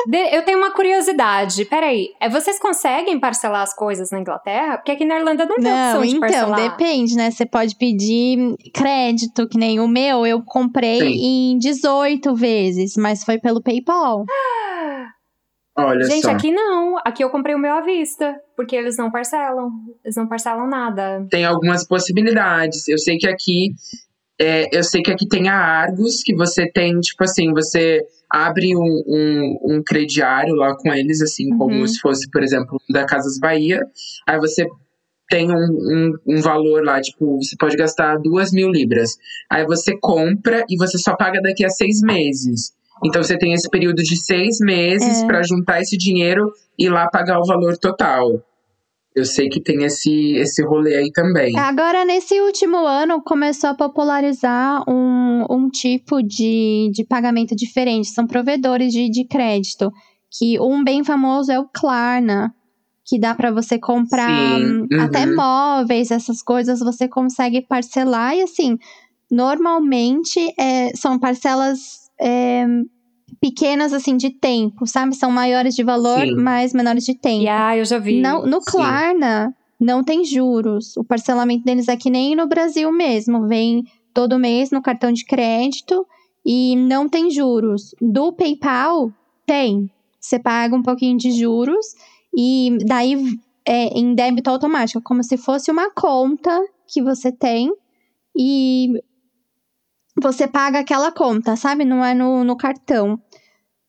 De- 0.08 0.36
Eu 0.36 0.44
tenho 0.44 0.58
uma 0.58 0.72
curiosidade. 0.72 1.66
Peraí. 1.66 2.10
É, 2.20 2.30
vocês 2.30 2.60
conseguem 2.60 3.20
parcelar 3.20 3.62
as 3.62 3.74
coisas 3.76 4.10
na 4.12 4.20
Inglaterra? 4.20 4.78
Porque 4.78 4.92
aqui 4.92 5.06
na 5.06 5.20
Irlanda 5.20 5.46
não 5.46 5.56
tem 5.58 5.66
opção 5.72 5.94
Não, 5.96 6.02
de 6.02 6.08
então, 6.10 6.20
parcelar. 6.22 6.70
depende, 6.78 7.16
né? 7.16 7.32
Você 7.32 7.46
pode 7.46 7.76
pedir 7.76 8.56
crédito, 8.74 9.48
que 9.48 9.58
nem 9.58 9.80
o 9.80 9.88
meu, 9.88 10.26
eu 10.26 10.42
comprei 10.44 11.00
Sim. 11.00 11.54
em 11.54 11.58
18 11.58 12.34
vezes, 12.36 12.96
mas 12.98 13.24
foi 13.24 13.38
pelo 13.40 13.62
PayPal. 13.62 14.26
Olha 15.78 16.06
Gente, 16.06 16.24
só. 16.24 16.32
aqui 16.32 16.52
não. 16.52 16.98
Aqui 17.06 17.24
eu 17.24 17.30
comprei 17.30 17.56
o 17.56 17.60
meu 17.60 17.74
à 17.74 17.82
vista. 17.82 18.36
Porque 18.56 18.76
eles 18.76 18.98
não 18.98 19.10
parcelam. 19.10 19.70
Eles 20.04 20.16
não 20.16 20.28
parcelam 20.28 20.68
nada. 20.68 21.26
Tem 21.30 21.46
algumas 21.46 21.88
possibilidades. 21.88 22.88
Eu 22.88 22.98
sei 22.98 23.18
que 23.18 23.28
aqui. 23.28 23.70
é, 24.40 24.68
eu 24.78 24.84
sei 24.84 25.02
que 25.02 25.12
aqui 25.12 25.28
tem 25.28 25.48
a 25.48 25.56
Argos, 25.56 26.22
que 26.24 26.36
você 26.36 26.70
tem, 26.70 27.00
tipo 27.00 27.24
assim, 27.24 27.52
você 27.54 28.02
abre 28.34 28.76
um, 28.76 29.04
um, 29.08 29.60
um 29.76 29.84
crediário 29.84 30.56
lá 30.56 30.76
com 30.76 30.94
eles, 30.94 31.22
assim, 31.22 31.52
Uhum. 31.52 31.58
como 31.58 31.88
se 31.88 32.00
fosse, 32.00 32.30
por 32.32 32.42
exemplo, 32.44 32.80
da 32.90 33.06
Casas 33.06 33.38
Bahia. 33.40 33.80
Aí 34.28 34.38
você 34.40 34.66
tem 35.30 35.50
um, 35.50 35.56
um, 35.56 36.14
um 36.28 36.42
valor 36.42 36.84
lá, 36.84 37.00
tipo, 37.02 37.38
você 37.38 37.56
pode 37.58 37.76
gastar 37.78 38.18
duas 38.18 38.52
mil 38.52 38.70
libras. 38.70 39.12
Aí 39.50 39.66
você 39.66 39.98
compra 40.00 40.66
e 40.70 40.76
você 40.78 40.98
só 40.98 41.16
paga 41.16 41.42
daqui 41.42 41.64
a 41.66 41.70
seis 41.70 42.02
meses. 42.02 42.74
Então 43.04 43.24
você 43.24 43.38
tem 43.38 43.54
esse 43.54 43.70
período 43.70 44.04
de 44.04 44.16
seis 44.16 44.60
meses 44.60 45.24
É. 45.24 45.26
pra 45.26 45.42
juntar 45.42 45.82
esse 45.82 45.98
dinheiro 45.98 46.52
e 46.78 46.90
lá 46.90 47.08
pagar 47.10 47.40
o 47.40 47.46
valor 47.46 47.78
total. 47.78 48.42
Eu 49.14 49.26
sei 49.26 49.50
que 49.50 49.62
tem 49.62 49.84
esse, 49.84 50.36
esse 50.36 50.64
rolê 50.64 50.96
aí 50.96 51.12
também. 51.12 51.58
Agora, 51.58 52.06
nesse 52.06 52.40
último 52.40 52.78
ano, 52.78 53.22
começou 53.22 53.70
a 53.70 53.76
popularizar 53.76 54.90
um, 54.90 55.46
um 55.50 55.70
tipo 55.70 56.24
de, 56.24 56.90
de 56.94 57.04
pagamento 57.04 57.54
diferente. 57.54 58.08
São 58.08 58.26
provedores 58.26 58.94
de, 58.94 59.10
de 59.10 59.26
crédito. 59.26 59.92
Que 60.40 60.58
um 60.62 60.82
bem 60.82 61.04
famoso 61.04 61.52
é 61.52 61.60
o 61.60 61.68
Klarna, 61.68 62.54
que 63.06 63.20
dá 63.20 63.36
para 63.36 63.52
você 63.52 63.78
comprar 63.78 64.30
Sim, 64.58 64.66
hum, 64.66 64.88
uhum. 64.90 65.02
até 65.02 65.26
móveis, 65.26 66.10
essas 66.10 66.42
coisas, 66.42 66.80
você 66.80 67.06
consegue 67.06 67.62
parcelar. 67.62 68.34
E 68.38 68.44
assim, 68.44 68.78
normalmente 69.30 70.40
é, 70.58 70.96
são 70.96 71.20
parcelas 71.20 72.10
é, 72.18 72.66
pequenas, 73.40 73.94
assim, 73.94 74.18
de 74.18 74.30
tempo, 74.30 74.86
sabe? 74.86 75.16
São 75.16 75.32
maiores 75.32 75.76
de 75.76 75.84
valor, 75.84 76.22
Sim. 76.22 76.36
mas 76.36 76.74
menores 76.74 77.06
de 77.06 77.16
tempo. 77.16 77.46
Ah, 77.50 77.76
eu 77.78 77.86
já 77.86 77.98
vi. 77.98 78.22
Não, 78.22 78.46
no 78.46 78.62
Sim. 78.62 78.72
Klarna 78.72 79.56
não 79.80 80.04
tem 80.04 80.24
juros. 80.24 80.96
O 80.98 81.04
parcelamento 81.04 81.64
deles 81.66 81.88
é 81.88 81.98
que 81.98 82.10
nem 82.10 82.36
no 82.36 82.48
Brasil 82.48 82.92
mesmo. 82.92 83.48
Vem 83.48 83.84
todo 84.14 84.38
mês 84.40 84.72
no 84.72 84.82
cartão 84.82 85.12
de 85.12 85.26
crédito 85.26 86.06
e 86.46 86.76
não 86.76 87.08
tem 87.10 87.32
juros. 87.32 87.96
Do 88.02 88.32
PayPal, 88.34 89.12
tem. 89.46 89.90
Você 90.20 90.38
paga 90.38 90.76
um 90.76 90.84
pouquinho 90.84 91.18
de 91.18 91.32
juros 91.32 91.86
e 92.38 92.78
daí 92.86 93.18
é 93.66 93.88
em 93.98 94.14
débito 94.14 94.50
automático, 94.50 95.02
como 95.04 95.24
se 95.24 95.38
fosse 95.38 95.72
uma 95.72 95.92
conta 95.92 96.62
que 96.88 97.02
você 97.02 97.32
tem. 97.32 97.72
e 98.38 99.02
você 100.20 100.48
paga 100.48 100.80
aquela 100.80 101.12
conta, 101.12 101.56
sabe? 101.56 101.86
Não 101.86 102.04
é 102.04 102.14
no, 102.14 102.44
no 102.44 102.58
cartão. 102.58 103.20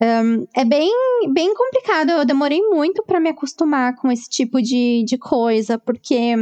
Um, 0.02 0.46
é 0.54 0.64
bem, 0.64 0.90
bem 1.32 1.54
complicado. 1.54 2.10
Eu 2.10 2.24
demorei 2.24 2.60
muito 2.60 3.04
para 3.04 3.20
me 3.20 3.30
acostumar 3.30 3.94
com 3.96 4.10
esse 4.10 4.28
tipo 4.28 4.60
de, 4.60 5.04
de 5.06 5.16
coisa, 5.16 5.78
porque 5.78 6.34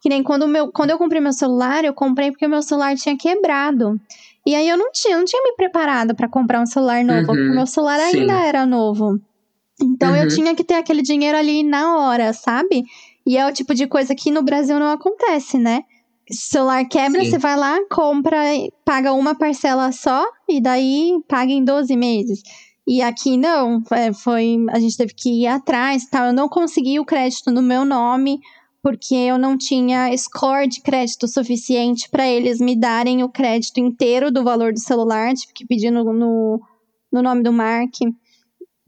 que 0.00 0.08
nem 0.08 0.22
quando, 0.22 0.48
meu, 0.48 0.72
quando 0.72 0.90
eu 0.90 0.98
comprei 0.98 1.20
meu 1.20 1.32
celular, 1.32 1.84
eu 1.84 1.92
comprei 1.92 2.30
porque 2.30 2.46
o 2.46 2.48
meu 2.48 2.62
celular 2.62 2.96
tinha 2.96 3.16
quebrado. 3.16 4.00
E 4.46 4.54
aí 4.54 4.68
eu 4.68 4.76
não 4.76 4.90
tinha, 4.90 5.18
não 5.18 5.24
tinha 5.24 5.42
me 5.42 5.54
preparado 5.54 6.14
para 6.14 6.28
comprar 6.28 6.60
um 6.60 6.66
celular 6.66 7.04
novo, 7.04 7.18
uhum, 7.18 7.26
porque 7.26 7.50
meu 7.50 7.66
celular 7.66 8.00
sim. 8.00 8.20
ainda 8.20 8.32
era 8.32 8.64
novo. 8.64 9.20
Então 9.82 10.10
uhum. 10.10 10.16
eu 10.16 10.28
tinha 10.28 10.54
que 10.54 10.64
ter 10.64 10.74
aquele 10.74 11.02
dinheiro 11.02 11.36
ali 11.36 11.62
na 11.62 11.96
hora, 11.96 12.32
sabe? 12.32 12.84
E 13.26 13.36
é 13.36 13.46
o 13.46 13.52
tipo 13.52 13.74
de 13.74 13.86
coisa 13.86 14.14
que 14.14 14.30
no 14.30 14.42
Brasil 14.42 14.78
não 14.78 14.90
acontece, 14.90 15.58
né? 15.58 15.82
Celular 16.30 16.84
quebra, 16.86 17.24
Sim. 17.24 17.30
você 17.30 17.38
vai 17.38 17.56
lá, 17.56 17.78
compra, 17.90 18.38
paga 18.84 19.12
uma 19.12 19.34
parcela 19.34 19.92
só 19.92 20.24
e 20.48 20.60
daí 20.60 21.18
paga 21.28 21.52
em 21.52 21.64
12 21.64 21.96
meses. 21.96 22.42
E 22.86 23.02
aqui 23.02 23.36
não, 23.36 23.82
é, 23.92 24.12
foi, 24.12 24.56
a 24.70 24.80
gente 24.80 24.96
teve 24.96 25.14
que 25.14 25.42
ir 25.42 25.46
atrás, 25.46 26.06
tal. 26.06 26.26
Eu 26.26 26.32
não 26.32 26.48
consegui 26.48 26.98
o 26.98 27.04
crédito 27.04 27.50
no 27.50 27.62
meu 27.62 27.84
nome 27.84 28.40
porque 28.82 29.14
eu 29.14 29.38
não 29.38 29.56
tinha 29.56 30.16
score 30.16 30.66
de 30.66 30.80
crédito 30.80 31.28
suficiente 31.28 32.08
para 32.08 32.26
eles 32.26 32.58
me 32.58 32.74
darem 32.74 33.22
o 33.22 33.28
crédito 33.28 33.78
inteiro 33.78 34.30
do 34.30 34.42
valor 34.42 34.72
do 34.72 34.80
celular, 34.80 35.34
tive 35.34 35.52
que 35.52 35.66
pedir 35.66 35.90
no, 35.90 36.04
no, 36.12 36.60
no 37.12 37.22
nome 37.22 37.42
do 37.42 37.52
Mark. 37.52 37.92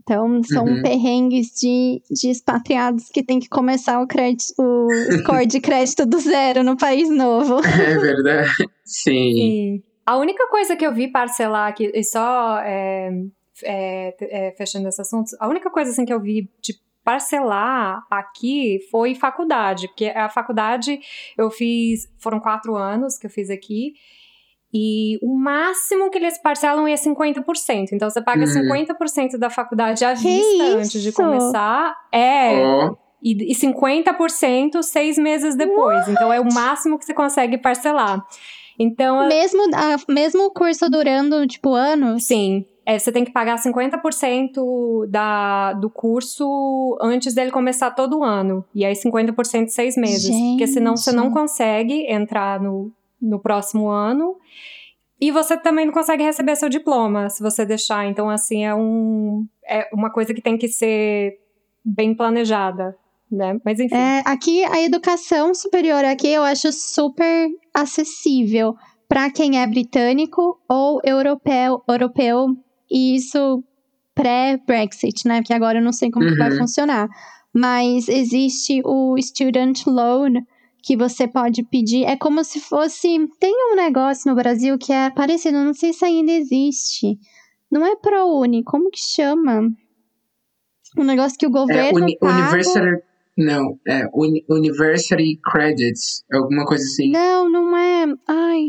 Então, 0.03 0.43
são 0.43 0.65
uhum. 0.65 0.83
perrengues 0.83 1.53
de, 1.55 2.03
de 2.11 2.29
expatriados 2.29 3.09
que 3.09 3.23
tem 3.23 3.39
que 3.39 3.49
começar 3.49 4.01
o, 4.01 4.07
crédito, 4.07 4.53
o 4.59 4.89
score 5.19 5.47
de 5.47 5.61
crédito 5.61 6.05
do 6.05 6.19
zero 6.19 6.65
no 6.65 6.77
país 6.77 7.09
novo. 7.09 7.61
É 7.83 7.99
verdade. 7.99 8.51
Sim. 8.85 9.33
Sim. 9.33 9.83
A 10.05 10.17
única 10.17 10.49
coisa 10.49 10.77
que 10.77 10.85
eu 10.85 10.93
vi 10.93 11.09
parcelar 11.09 11.69
aqui, 11.69 11.91
e 11.95 12.03
só 12.03 12.59
é, 12.59 13.11
é, 13.63 14.15
é, 14.21 14.55
fechando 14.57 14.89
esse 14.89 15.01
assunto, 15.01 15.31
a 15.39 15.49
única 15.49 15.71
coisa 15.71 15.91
assim, 15.91 16.05
que 16.05 16.13
eu 16.13 16.21
vi 16.21 16.51
de 16.61 16.75
parcelar 17.05 18.05
aqui 18.11 18.81
foi 18.91 19.15
faculdade, 19.15 19.89
porque 19.89 20.07
a 20.07 20.29
faculdade 20.29 21.01
eu 21.37 21.51
fiz, 21.51 22.09
foram 22.19 22.41
quatro 22.41 22.77
anos 22.77 23.17
que 23.17 23.27
eu 23.27 23.31
fiz 23.31 23.51
aqui, 23.51 23.95
e 24.73 25.19
o 25.23 25.37
máximo 25.37 26.11
que 26.11 26.17
eles 26.17 26.39
parcelam 26.39 26.89
é 26.89 26.95
50%. 26.95 27.91
Então 27.93 28.09
você 28.09 28.23
paga 28.23 28.45
uhum. 28.45 28.87
50% 28.87 29.37
da 29.37 29.51
faculdade 29.51 30.03
à 30.05 30.15
vista 30.15 30.65
antes 30.79 31.03
de 31.03 31.13
começar. 31.13 31.95
É. 32.11 32.65
Oh. 32.65 32.97
E, 33.23 33.53
e 33.53 33.55
50% 33.55 34.83
seis 34.83 35.19
meses 35.19 35.55
depois. 35.55 36.09
Então 36.09 36.33
é 36.33 36.41
o 36.41 36.53
máximo 36.53 36.99
que 36.99 37.05
você 37.05 37.13
consegue 37.13 37.59
parcelar. 37.59 38.25
Então, 38.79 39.29
mesmo, 39.29 39.63
a, 39.75 39.97
mesmo 40.11 40.47
o 40.47 40.51
curso 40.51 40.89
durando, 40.89 41.47
tipo, 41.47 41.75
anos? 41.75 42.25
Sim. 42.25 42.65
É, 42.85 42.99
você 42.99 43.13
tem 43.13 43.25
que 43.25 43.31
pagar 43.31 43.59
50% 43.59 45.07
da, 45.09 45.75
do 45.75 45.89
curso 45.89 46.99
antes 47.01 47.33
dele 47.33 47.51
começar 47.53 47.93
todo 47.93 48.25
ano. 48.25 48.65
E 48.75 48.85
aí 48.85 48.95
50% 48.95 49.69
seis 49.69 49.97
meses. 49.97 50.23
Gente. 50.23 50.53
Porque 50.53 50.67
senão 50.67 50.97
você 50.97 51.13
não 51.13 51.31
consegue 51.31 52.11
entrar 52.11 52.59
no, 52.61 52.91
no 53.23 53.41
próximo 53.41 53.89
ano. 53.89 54.37
E 55.21 55.31
você 55.31 55.57
também 55.57 55.87
não 55.87 55.93
consegue 55.93 56.25
receber 56.25 56.57
seu 56.57 56.69
diploma 56.69 57.31
se 57.31 57.41
você 57.43 57.65
deixar. 57.65 58.07
Então, 58.07 58.29
assim, 58.29 58.65
é, 58.65 58.75
um, 58.75 59.47
é 59.65 59.89
uma 59.93 60.11
coisa 60.11 60.35
que 60.35 60.43
tem 60.43 60.59
que 60.59 60.67
ser 60.67 61.39
bem 61.85 62.15
planejada. 62.15 62.97
Né? 63.31 63.57
Mas 63.65 63.81
enfim. 63.81 63.95
É, 63.95 64.23
aqui 64.27 64.63
a 64.65 64.83
educação 64.83 65.55
superior 65.55 66.05
aqui 66.05 66.29
eu 66.29 66.43
acho 66.43 66.71
super 66.71 67.49
acessível 67.73 68.75
para 69.09 69.31
quem 69.31 69.59
é 69.59 69.67
britânico 69.67 70.61
ou 70.69 71.01
europeu, 71.03 71.83
europeu 71.89 72.49
e 72.91 73.17
isso 73.17 73.65
pré-Brexit, 74.15 75.27
né? 75.27 75.41
Porque 75.41 75.55
agora 75.55 75.79
eu 75.79 75.83
não 75.83 75.93
sei 75.93 76.11
como 76.11 76.27
uhum. 76.27 76.37
vai 76.37 76.51
funcionar. 76.51 77.09
Mas 77.55 78.09
existe 78.09 78.83
o 78.85 79.15
student 79.21 79.87
loan, 79.87 80.33
que 80.83 80.97
você 80.97 81.29
pode 81.29 81.63
pedir. 81.65 82.05
É 82.05 82.17
como 82.17 82.43
se 82.43 82.61
fosse. 82.61 83.09
Tem 83.39 83.55
um 83.73 83.77
negócio 83.77 84.29
no 84.29 84.37
Brasil 84.37 84.77
que 84.77 84.93
é 84.93 85.11
parecido, 85.11 85.59
não 85.59 85.73
sei 85.73 85.93
se 85.93 86.05
ainda 86.05 86.33
existe. 86.33 87.19
Não 87.71 87.87
é 87.87 87.97
ProUni, 87.97 88.63
como 88.65 88.91
que 88.91 89.01
chama? 89.01 89.71
Um 90.99 91.05
negócio 91.05 91.39
que 91.39 91.47
o 91.47 91.49
é, 91.49 91.53
governo. 91.53 92.01
É, 92.01 92.03
uni 92.03 92.19
paga... 92.19 92.51
University. 92.51 93.03
Não, 93.39 93.79
é 93.89 94.05
uni 94.13 94.45
University 94.51 95.41
Credits, 95.43 96.23
alguma 96.31 96.67
coisa 96.67 96.85
assim. 96.85 97.11
Não, 97.11 97.49
não 97.49 97.75
é. 97.75 98.05
Ai, 98.29 98.65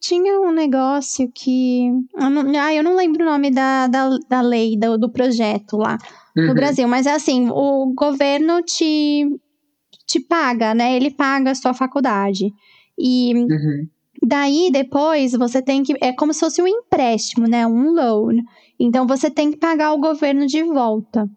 tinha 0.00 0.40
um 0.40 0.50
negócio 0.50 1.30
que. 1.32 1.86
Eu 2.18 2.30
não, 2.30 2.60
ah, 2.60 2.74
eu 2.74 2.82
não 2.82 2.96
lembro 2.96 3.22
o 3.22 3.30
nome 3.30 3.50
da, 3.50 3.86
da, 3.86 4.10
da 4.28 4.40
lei, 4.40 4.76
do, 4.76 4.98
do 4.98 5.12
projeto 5.12 5.76
lá 5.76 5.98
uhum. 6.36 6.46
no 6.46 6.54
Brasil, 6.54 6.88
mas 6.88 7.06
é 7.06 7.12
assim: 7.12 7.48
o 7.50 7.92
governo 7.94 8.60
te 8.62 9.26
te 10.08 10.18
paga, 10.18 10.74
né? 10.74 10.96
Ele 10.96 11.10
paga 11.10 11.50
a 11.50 11.54
sua 11.54 11.74
faculdade. 11.74 12.52
E 12.98 13.34
uhum. 13.34 13.86
daí 14.22 14.70
depois 14.72 15.32
você 15.32 15.62
tem 15.62 15.82
que. 15.82 15.94
É 16.00 16.12
como 16.12 16.32
se 16.32 16.40
fosse 16.40 16.62
um 16.62 16.66
empréstimo, 16.66 17.46
né? 17.46 17.66
Um 17.66 17.92
loan. 17.92 18.42
Então 18.80 19.06
você 19.06 19.30
tem 19.30 19.50
que 19.50 19.58
pagar 19.58 19.92
o 19.92 20.00
governo 20.00 20.46
de 20.46 20.64
volta. 20.64 21.28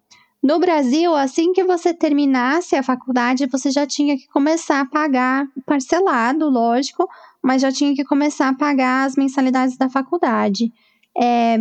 No 0.42 0.60
Brasil, 0.60 1.16
assim 1.16 1.54
que 1.54 1.64
você 1.64 1.94
terminasse 1.94 2.76
a 2.76 2.82
faculdade, 2.82 3.46
você 3.46 3.70
já 3.70 3.86
tinha 3.86 4.18
que 4.18 4.28
começar 4.28 4.80
a 4.80 4.86
pagar 4.86 5.46
parcelado, 5.68 6.50
lógico, 6.50 7.08
mas 7.44 7.62
já 7.62 7.72
tinha 7.72 7.94
que 7.94 8.04
começar 8.04 8.50
a 8.50 8.56
pagar 8.56 9.06
as 9.06 9.16
mensalidades 9.16 9.78
da 9.78 9.88
faculdade. 9.88 10.74
É, 11.16 11.58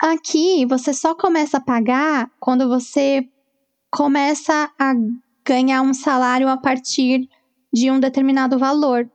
aqui, 0.00 0.64
você 0.64 0.94
só 0.94 1.14
começa 1.14 1.58
a 1.58 1.60
pagar 1.60 2.30
quando 2.40 2.66
você 2.68 3.28
começa 3.90 4.70
a 4.78 4.94
ganhar 5.44 5.82
um 5.82 5.94
salário 5.94 6.48
a 6.48 6.56
partir 6.56 7.28
de 7.72 7.90
um 7.90 8.00
determinado 8.00 8.58
valor. 8.58 9.08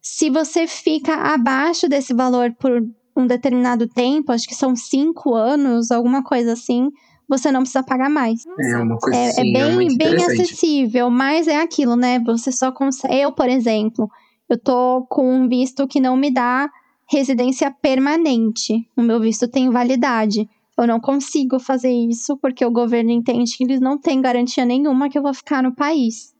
Se 0.00 0.30
você 0.30 0.66
fica 0.66 1.14
abaixo 1.14 1.88
desse 1.88 2.14
valor 2.14 2.54
por 2.58 2.82
um 3.16 3.26
determinado 3.26 3.88
tempo, 3.88 4.32
acho 4.32 4.46
que 4.46 4.54
são 4.54 4.76
cinco 4.76 5.34
anos, 5.34 5.90
alguma 5.90 6.22
coisa 6.22 6.52
assim, 6.52 6.90
você 7.28 7.50
não 7.50 7.60
precisa 7.60 7.82
pagar 7.82 8.10
mais. 8.10 8.44
É 8.46 8.76
uma 8.76 8.98
coisa 8.98 9.18
é, 9.18 9.28
assim, 9.28 9.50
é 9.50 9.52
bem, 9.52 9.86
é 9.86 9.96
bem 9.96 10.14
acessível, 10.16 11.10
mas 11.10 11.48
é 11.48 11.60
aquilo, 11.60 11.96
né? 11.96 12.20
Você 12.20 12.52
só 12.52 12.70
consegue. 12.70 13.16
Eu, 13.16 13.32
por 13.32 13.48
exemplo, 13.48 14.08
eu 14.48 14.58
tô 14.58 15.06
com 15.08 15.28
um 15.28 15.48
visto 15.48 15.88
que 15.88 16.00
não 16.00 16.16
me 16.16 16.30
dá 16.30 16.70
residência 17.08 17.70
permanente. 17.70 18.88
O 18.96 19.02
meu 19.02 19.18
visto 19.20 19.48
tem 19.48 19.70
validade. 19.70 20.48
Eu 20.78 20.86
não 20.86 21.00
consigo 21.00 21.58
fazer 21.58 21.90
isso 21.90 22.36
porque 22.36 22.64
o 22.64 22.70
governo 22.70 23.10
entende 23.10 23.56
que 23.56 23.64
eles 23.64 23.80
não 23.80 23.98
têm 23.98 24.20
garantia 24.20 24.64
nenhuma 24.64 25.08
que 25.08 25.18
eu 25.18 25.22
vou 25.22 25.32
ficar 25.32 25.62
no 25.62 25.74
país. 25.74 26.34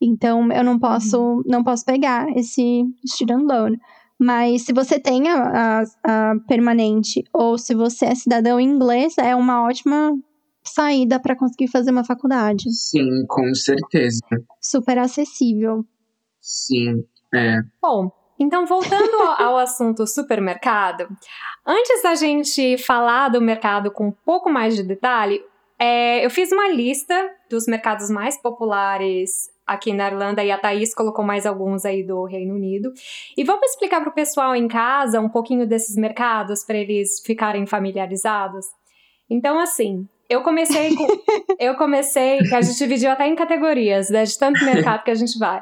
Então, 0.00 0.50
eu 0.52 0.64
não 0.64 0.78
posso, 0.78 1.20
uhum. 1.20 1.42
não 1.44 1.62
posso 1.62 1.84
pegar 1.84 2.28
esse 2.36 2.84
student 3.06 3.42
loan. 3.42 3.72
Mas 4.18 4.62
se 4.62 4.72
você 4.72 4.98
tem 5.00 5.28
a, 5.28 5.42
a, 5.42 5.82
a, 6.04 6.34
permanente 6.46 7.24
ou 7.32 7.58
se 7.58 7.74
você 7.74 8.06
é 8.06 8.14
cidadão 8.14 8.60
inglês, 8.60 9.16
é 9.18 9.34
uma 9.34 9.64
ótima 9.64 10.14
saída 10.62 11.18
para 11.18 11.36
conseguir 11.36 11.68
fazer 11.68 11.90
uma 11.90 12.04
faculdade. 12.04 12.70
Sim, 12.70 13.24
com 13.26 13.54
certeza. 13.54 14.20
Super 14.60 14.98
acessível. 14.98 15.84
Sim, 16.40 17.02
é. 17.34 17.60
Bom, 17.80 18.10
então, 18.40 18.64
voltando 18.64 19.20
ao 19.38 19.58
assunto 19.58 20.06
supermercado, 20.06 21.06
antes 21.66 22.02
da 22.02 22.14
gente 22.14 22.78
falar 22.78 23.28
do 23.28 23.38
mercado 23.38 23.90
com 23.90 24.08
um 24.08 24.14
pouco 24.24 24.48
mais 24.48 24.74
de 24.74 24.82
detalhe, 24.82 25.44
é, 25.78 26.24
eu 26.24 26.30
fiz 26.30 26.50
uma 26.50 26.68
lista 26.68 27.30
dos 27.50 27.66
mercados 27.66 28.08
mais 28.08 28.40
populares 28.40 29.50
aqui 29.66 29.92
na 29.92 30.08
Irlanda 30.08 30.42
e 30.42 30.50
a 30.50 30.56
Thaís 30.56 30.94
colocou 30.94 31.24
mais 31.24 31.44
alguns 31.44 31.84
aí 31.84 32.02
do 32.02 32.24
Reino 32.24 32.54
Unido. 32.54 32.90
E 33.36 33.44
vamos 33.44 33.70
explicar 33.70 34.00
para 34.00 34.10
o 34.10 34.14
pessoal 34.14 34.56
em 34.56 34.66
casa 34.66 35.20
um 35.20 35.28
pouquinho 35.28 35.66
desses 35.66 35.94
mercados 35.94 36.64
para 36.64 36.78
eles 36.78 37.20
ficarem 37.24 37.66
familiarizados? 37.66 38.66
Então, 39.28 39.60
assim, 39.60 40.08
eu 40.30 40.42
comecei 40.42 40.94
com. 40.94 41.06
eu 41.58 41.74
comecei. 41.76 42.38
Que 42.38 42.54
a 42.54 42.60
gente 42.62 42.78
dividiu 42.78 43.10
até 43.10 43.26
em 43.26 43.34
categorias, 43.34 44.08
né? 44.10 44.24
De 44.24 44.38
tanto 44.38 44.64
mercado 44.64 45.04
que 45.04 45.10
a 45.10 45.14
gente 45.14 45.38
vai. 45.38 45.60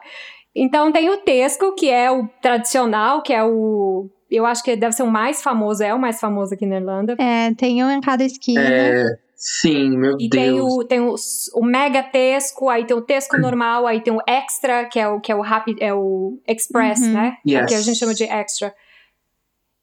Então 0.55 0.91
tem 0.93 1.09
o 1.11 1.19
Tesco, 1.19 1.75
que 1.75 1.91
é 1.91 2.11
o 2.11 2.29
tradicional, 2.43 3.23
que 3.23 3.33
é 3.33 3.45
o. 3.45 4.09
Eu 4.31 4.45
acho 4.45 4.63
que 4.63 4.77
deve 4.77 4.93
ser 4.93 5.03
o 5.03 5.11
mais 5.11 5.43
famoso, 5.43 5.83
é 5.83 5.95
o 5.95 5.99
mais 5.99 6.21
famoso 6.21 6.55
aqui 6.55 6.67
na 6.67 6.77
Irlanda. 6.77 7.17
É, 7.19 7.55
tem 7.55 7.83
um 7.83 7.91
em 7.91 8.01
cada 8.01 8.25
esquina. 8.25 8.61
É, 8.61 9.07
sim, 9.35 9.97
meu 9.97 10.17
e 10.19 10.29
Deus. 10.29 10.29
E 10.29 10.29
tem, 10.29 10.61
o, 10.61 10.85
tem 10.85 11.01
o, 11.01 11.15
o 11.55 11.65
Mega 11.65 12.03
Tesco, 12.03 12.69
aí 12.69 12.85
tem 12.85 12.97
o 12.97 13.01
Tesco 13.01 13.39
normal, 13.39 13.87
aí 13.87 14.03
tem 14.03 14.13
o 14.13 14.21
Extra, 14.27 14.85
que 14.87 14.99
é 14.99 15.09
o, 15.09 15.21
que 15.21 15.33
é 15.33 15.35
o 15.35 15.41
Rapid, 15.41 15.79
é 15.81 15.95
o 15.95 16.39
Express, 16.47 17.01
uhum. 17.03 17.13
né? 17.13 17.37
Yes. 17.47 17.67
Que 17.67 17.75
a 17.75 17.81
gente 17.81 17.99
chama 17.99 18.15
de 18.15 18.25
Extra. 18.25 18.75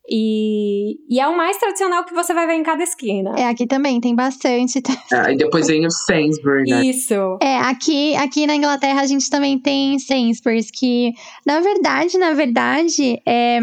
E, 0.09 0.97
e, 1.09 1.19
é 1.19 1.27
o 1.27 1.35
mais 1.35 1.57
tradicional 1.57 2.03
que 2.05 2.13
você 2.13 2.33
vai 2.33 2.45
ver 2.45 2.53
em 2.53 2.63
cada 2.63 2.83
esquina. 2.83 3.33
É, 3.37 3.47
aqui 3.47 3.65
também 3.65 3.99
tem 3.99 4.15
bastante. 4.15 4.81
Ah, 5.11 5.31
e 5.31 5.37
depois 5.37 5.67
vem 5.67 5.85
o 5.85 5.91
Sainsbury, 5.91 6.69
né? 6.69 6.85
Isso. 6.85 7.37
É, 7.41 7.57
aqui, 7.57 8.15
aqui 8.15 8.45
na 8.45 8.55
Inglaterra 8.55 9.01
a 9.01 9.07
gente 9.07 9.29
também 9.29 9.59
tem 9.59 9.97
Sainsbury's, 9.97 10.69
que 10.69 11.11
na 11.45 11.59
verdade, 11.59 12.17
na 12.17 12.33
verdade, 12.33 13.19
é, 13.25 13.59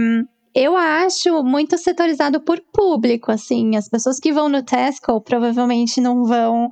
eu 0.55 0.77
acho 0.77 1.43
muito 1.43 1.79
setorizado 1.79 2.41
por 2.41 2.61
público, 2.73 3.31
assim. 3.31 3.77
As 3.77 3.89
pessoas 3.89 4.19
que 4.19 4.33
vão 4.33 4.49
no 4.49 4.63
Tesco 4.63 5.21
provavelmente 5.21 6.01
não 6.01 6.25
vão 6.25 6.69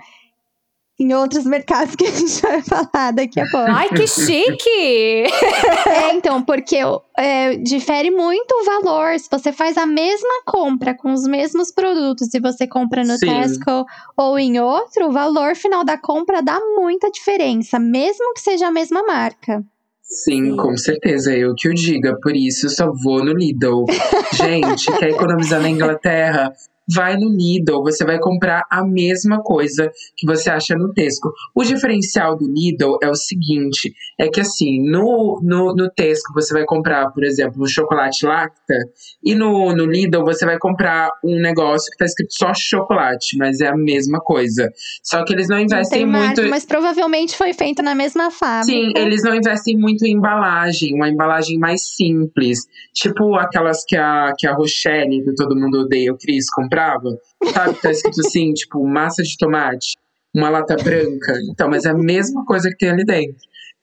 em 1.01 1.15
outros 1.15 1.47
mercados 1.47 1.97
que 1.97 2.05
a 2.05 2.11
gente 2.11 2.43
vai 2.43 2.61
falar 2.63 3.13
daqui 3.13 3.41
a 3.41 3.47
pouco. 3.51 3.71
Ai, 3.71 3.89
que 3.89 4.07
chique! 4.07 5.25
é, 5.89 6.15
então, 6.15 6.43
porque 6.43 6.77
é, 7.17 7.57
difere 7.57 8.11
muito 8.11 8.53
o 8.53 8.65
valor. 8.65 9.19
Se 9.19 9.27
você 9.31 9.51
faz 9.51 9.79
a 9.79 9.87
mesma 9.87 10.43
compra 10.45 10.95
com 10.95 11.11
os 11.13 11.25
mesmos 11.25 11.73
produtos, 11.73 12.29
se 12.29 12.39
você 12.39 12.67
compra 12.67 13.03
no 13.03 13.17
Sim. 13.17 13.27
Tesco 13.27 13.87
ou 14.15 14.39
em 14.39 14.61
outro, 14.61 15.09
o 15.09 15.13
valor 15.13 15.57
final 15.57 15.83
da 15.83 15.97
compra 15.97 16.43
dá 16.43 16.61
muita 16.77 17.11
diferença, 17.11 17.79
mesmo 17.79 18.35
que 18.35 18.41
seja 18.41 18.67
a 18.67 18.71
mesma 18.71 19.03
marca. 19.03 19.65
Sim, 20.03 20.51
Sim, 20.51 20.57
com 20.57 20.77
certeza, 20.77 21.33
eu 21.35 21.55
que 21.57 21.69
o 21.69 21.75
diga. 21.75 22.19
Por 22.21 22.37
isso 22.37 22.67
eu 22.67 22.71
só 22.71 22.93
vou 22.93 23.25
no 23.25 23.33
Lidl. 23.33 23.85
Gente, 24.35 24.93
quer 24.99 25.11
economizar 25.11 25.63
na 25.63 25.71
Inglaterra? 25.71 26.53
Vai 26.95 27.17
no 27.17 27.29
Lidl, 27.29 27.83
você 27.83 28.05
vai 28.05 28.19
comprar 28.19 28.63
a 28.71 28.85
mesma 28.85 29.43
coisa 29.43 29.91
que 30.17 30.27
você 30.27 30.51
acha 30.51 30.75
no 30.75 30.93
Tesco. 30.93 31.33
O 31.55 31.63
diferencial 31.63 32.37
do 32.37 32.47
Lidl 32.47 32.99
é 33.03 33.09
o 33.09 33.15
seguinte: 33.15 33.93
é 34.19 34.29
que 34.29 34.41
assim, 34.41 34.81
no, 34.81 35.41
no, 35.43 35.75
no 35.75 35.91
Tesco 35.91 36.33
você 36.35 36.53
vai 36.53 36.65
comprar, 36.65 37.11
por 37.11 37.25
exemplo, 37.25 37.63
um 37.63 37.67
chocolate 37.67 38.27
lacta, 38.27 38.75
e 39.23 39.35
no, 39.35 39.75
no 39.75 39.87
Lidl 39.87 40.25
você 40.25 40.45
vai 40.45 40.59
comprar 40.59 41.11
um 41.25 41.41
negócio 41.41 41.91
que 41.91 41.97
tá 41.97 42.05
escrito 42.05 42.35
só 42.35 42.53
chocolate, 42.55 43.37
mas 43.37 43.61
é 43.61 43.69
a 43.69 43.77
mesma 43.77 44.21
coisa. 44.21 44.69
Só 45.03 45.25
que 45.25 45.33
eles 45.33 45.49
não 45.49 45.59
investem 45.59 46.07
não 46.07 46.21
muito. 46.21 46.49
mas 46.49 46.65
provavelmente 46.65 47.37
foi 47.37 47.53
feito 47.53 47.83
na 47.83 47.95
mesma 47.95 48.31
fábrica. 48.31 48.73
Sim, 48.73 48.93
eles 48.97 49.23
não 49.23 49.35
investem 49.35 49.77
muito 49.77 50.05
em 50.05 50.13
embalagem, 50.13 50.95
uma 50.95 51.09
embalagem 51.09 51.59
mais 51.59 51.83
simples. 51.95 52.61
Tipo 52.93 53.37
aquelas 53.37 53.85
que 53.85 53.97
a, 53.97 54.33
que 54.37 54.47
a 54.47 54.55
Rochelle, 54.55 55.23
que 55.25 55.35
todo 55.35 55.57
mundo 55.57 55.81
odeia 55.81 56.13
o 56.13 56.19
Cris, 56.19 56.51
comprar 56.51 56.80
comprava, 56.81 57.19
sabe? 57.53 57.81
Tá 57.81 57.91
escrito 57.91 58.21
assim, 58.21 58.53
tipo, 58.55 58.85
massa 58.87 59.23
de 59.23 59.37
tomate, 59.37 59.97
uma 60.35 60.49
lata 60.49 60.77
branca. 60.77 61.35
Então, 61.51 61.69
mas 61.69 61.85
é 61.85 61.91
a 61.91 61.95
mesma 61.95 62.45
coisa 62.45 62.71
que 62.71 62.77
tem 62.77 62.91
ali 62.91 63.05
dentro. 63.05 63.37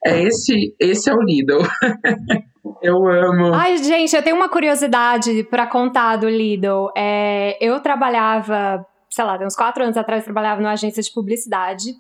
É 0.06 0.24
esse, 0.24 0.76
esse 0.80 1.10
é 1.10 1.14
o 1.14 1.22
Lidl. 1.22 1.60
eu 2.82 3.08
amo. 3.08 3.54
Ai, 3.54 3.78
gente, 3.78 4.16
eu 4.16 4.24
tenho 4.24 4.36
uma 4.36 4.50
curiosidade 4.50 5.44
para 5.46 5.68
contar 5.68 6.18
do 6.18 6.30
Lidl. 6.30 6.92
É, 6.96 7.58
eu 7.66 7.80
trabalhava, 7.80 8.86
sei 9.10 9.26
lá, 9.26 9.38
uns 9.44 9.56
quatro 9.56 9.84
anos 9.84 9.98
atrás, 9.98 10.24
trabalhava 10.24 10.62
numa 10.62 10.74
agência 10.74 11.02
de 11.02 11.12
publicidade. 11.12 11.94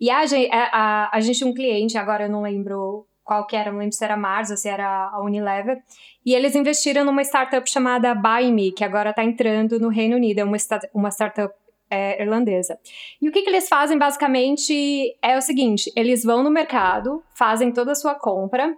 E 0.00 0.10
a, 0.10 0.20
a, 0.20 0.58
a, 0.72 1.10
a 1.16 1.20
gente 1.20 1.38
tinha 1.38 1.50
um 1.50 1.54
cliente, 1.54 1.98
agora 1.98 2.24
eu 2.24 2.30
não 2.30 2.42
lembro 2.42 3.06
qual 3.24 3.46
que 3.46 3.56
era, 3.56 3.72
não 3.72 3.78
lembro 3.78 3.94
se 3.94 4.04
era 4.04 4.16
Mars 4.16 4.50
ou 4.50 4.56
se 4.56 4.68
era 4.68 5.08
a 5.08 5.20
Unilever, 5.22 5.82
e 6.24 6.34
eles 6.34 6.54
investiram 6.54 7.04
numa 7.04 7.22
startup 7.22 7.68
chamada 7.68 8.14
Buy 8.14 8.52
Me, 8.52 8.70
que 8.70 8.84
agora 8.84 9.10
está 9.10 9.24
entrando 9.24 9.80
no 9.80 9.88
Reino 9.88 10.16
Unido, 10.16 10.40
é 10.40 10.44
uma, 10.44 10.56
uma 10.92 11.10
startup 11.10 11.54
é, 11.90 12.22
irlandesa. 12.22 12.78
E 13.20 13.28
o 13.28 13.32
que, 13.32 13.42
que 13.42 13.48
eles 13.48 13.68
fazem 13.68 13.96
basicamente 13.96 15.16
é 15.22 15.36
o 15.36 15.40
seguinte: 15.40 15.90
eles 15.96 16.22
vão 16.22 16.42
no 16.42 16.50
mercado, 16.50 17.22
fazem 17.34 17.72
toda 17.72 17.92
a 17.92 17.94
sua 17.94 18.14
compra, 18.14 18.76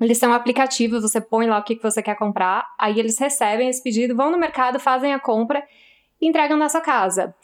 eles 0.00 0.18
têm 0.18 0.28
um 0.28 0.34
aplicativo, 0.34 1.00
você 1.00 1.20
põe 1.20 1.46
lá 1.46 1.58
o 1.58 1.62
que, 1.62 1.76
que 1.76 1.82
você 1.82 2.02
quer 2.02 2.16
comprar, 2.16 2.66
aí 2.78 2.98
eles 2.98 3.18
recebem 3.18 3.68
esse 3.68 3.82
pedido, 3.82 4.16
vão 4.16 4.30
no 4.30 4.38
mercado, 4.38 4.78
fazem 4.78 5.12
a 5.12 5.18
compra 5.18 5.62
e 6.20 6.28
entregam 6.28 6.56
na 6.56 6.68
sua 6.68 6.80
casa. 6.80 7.34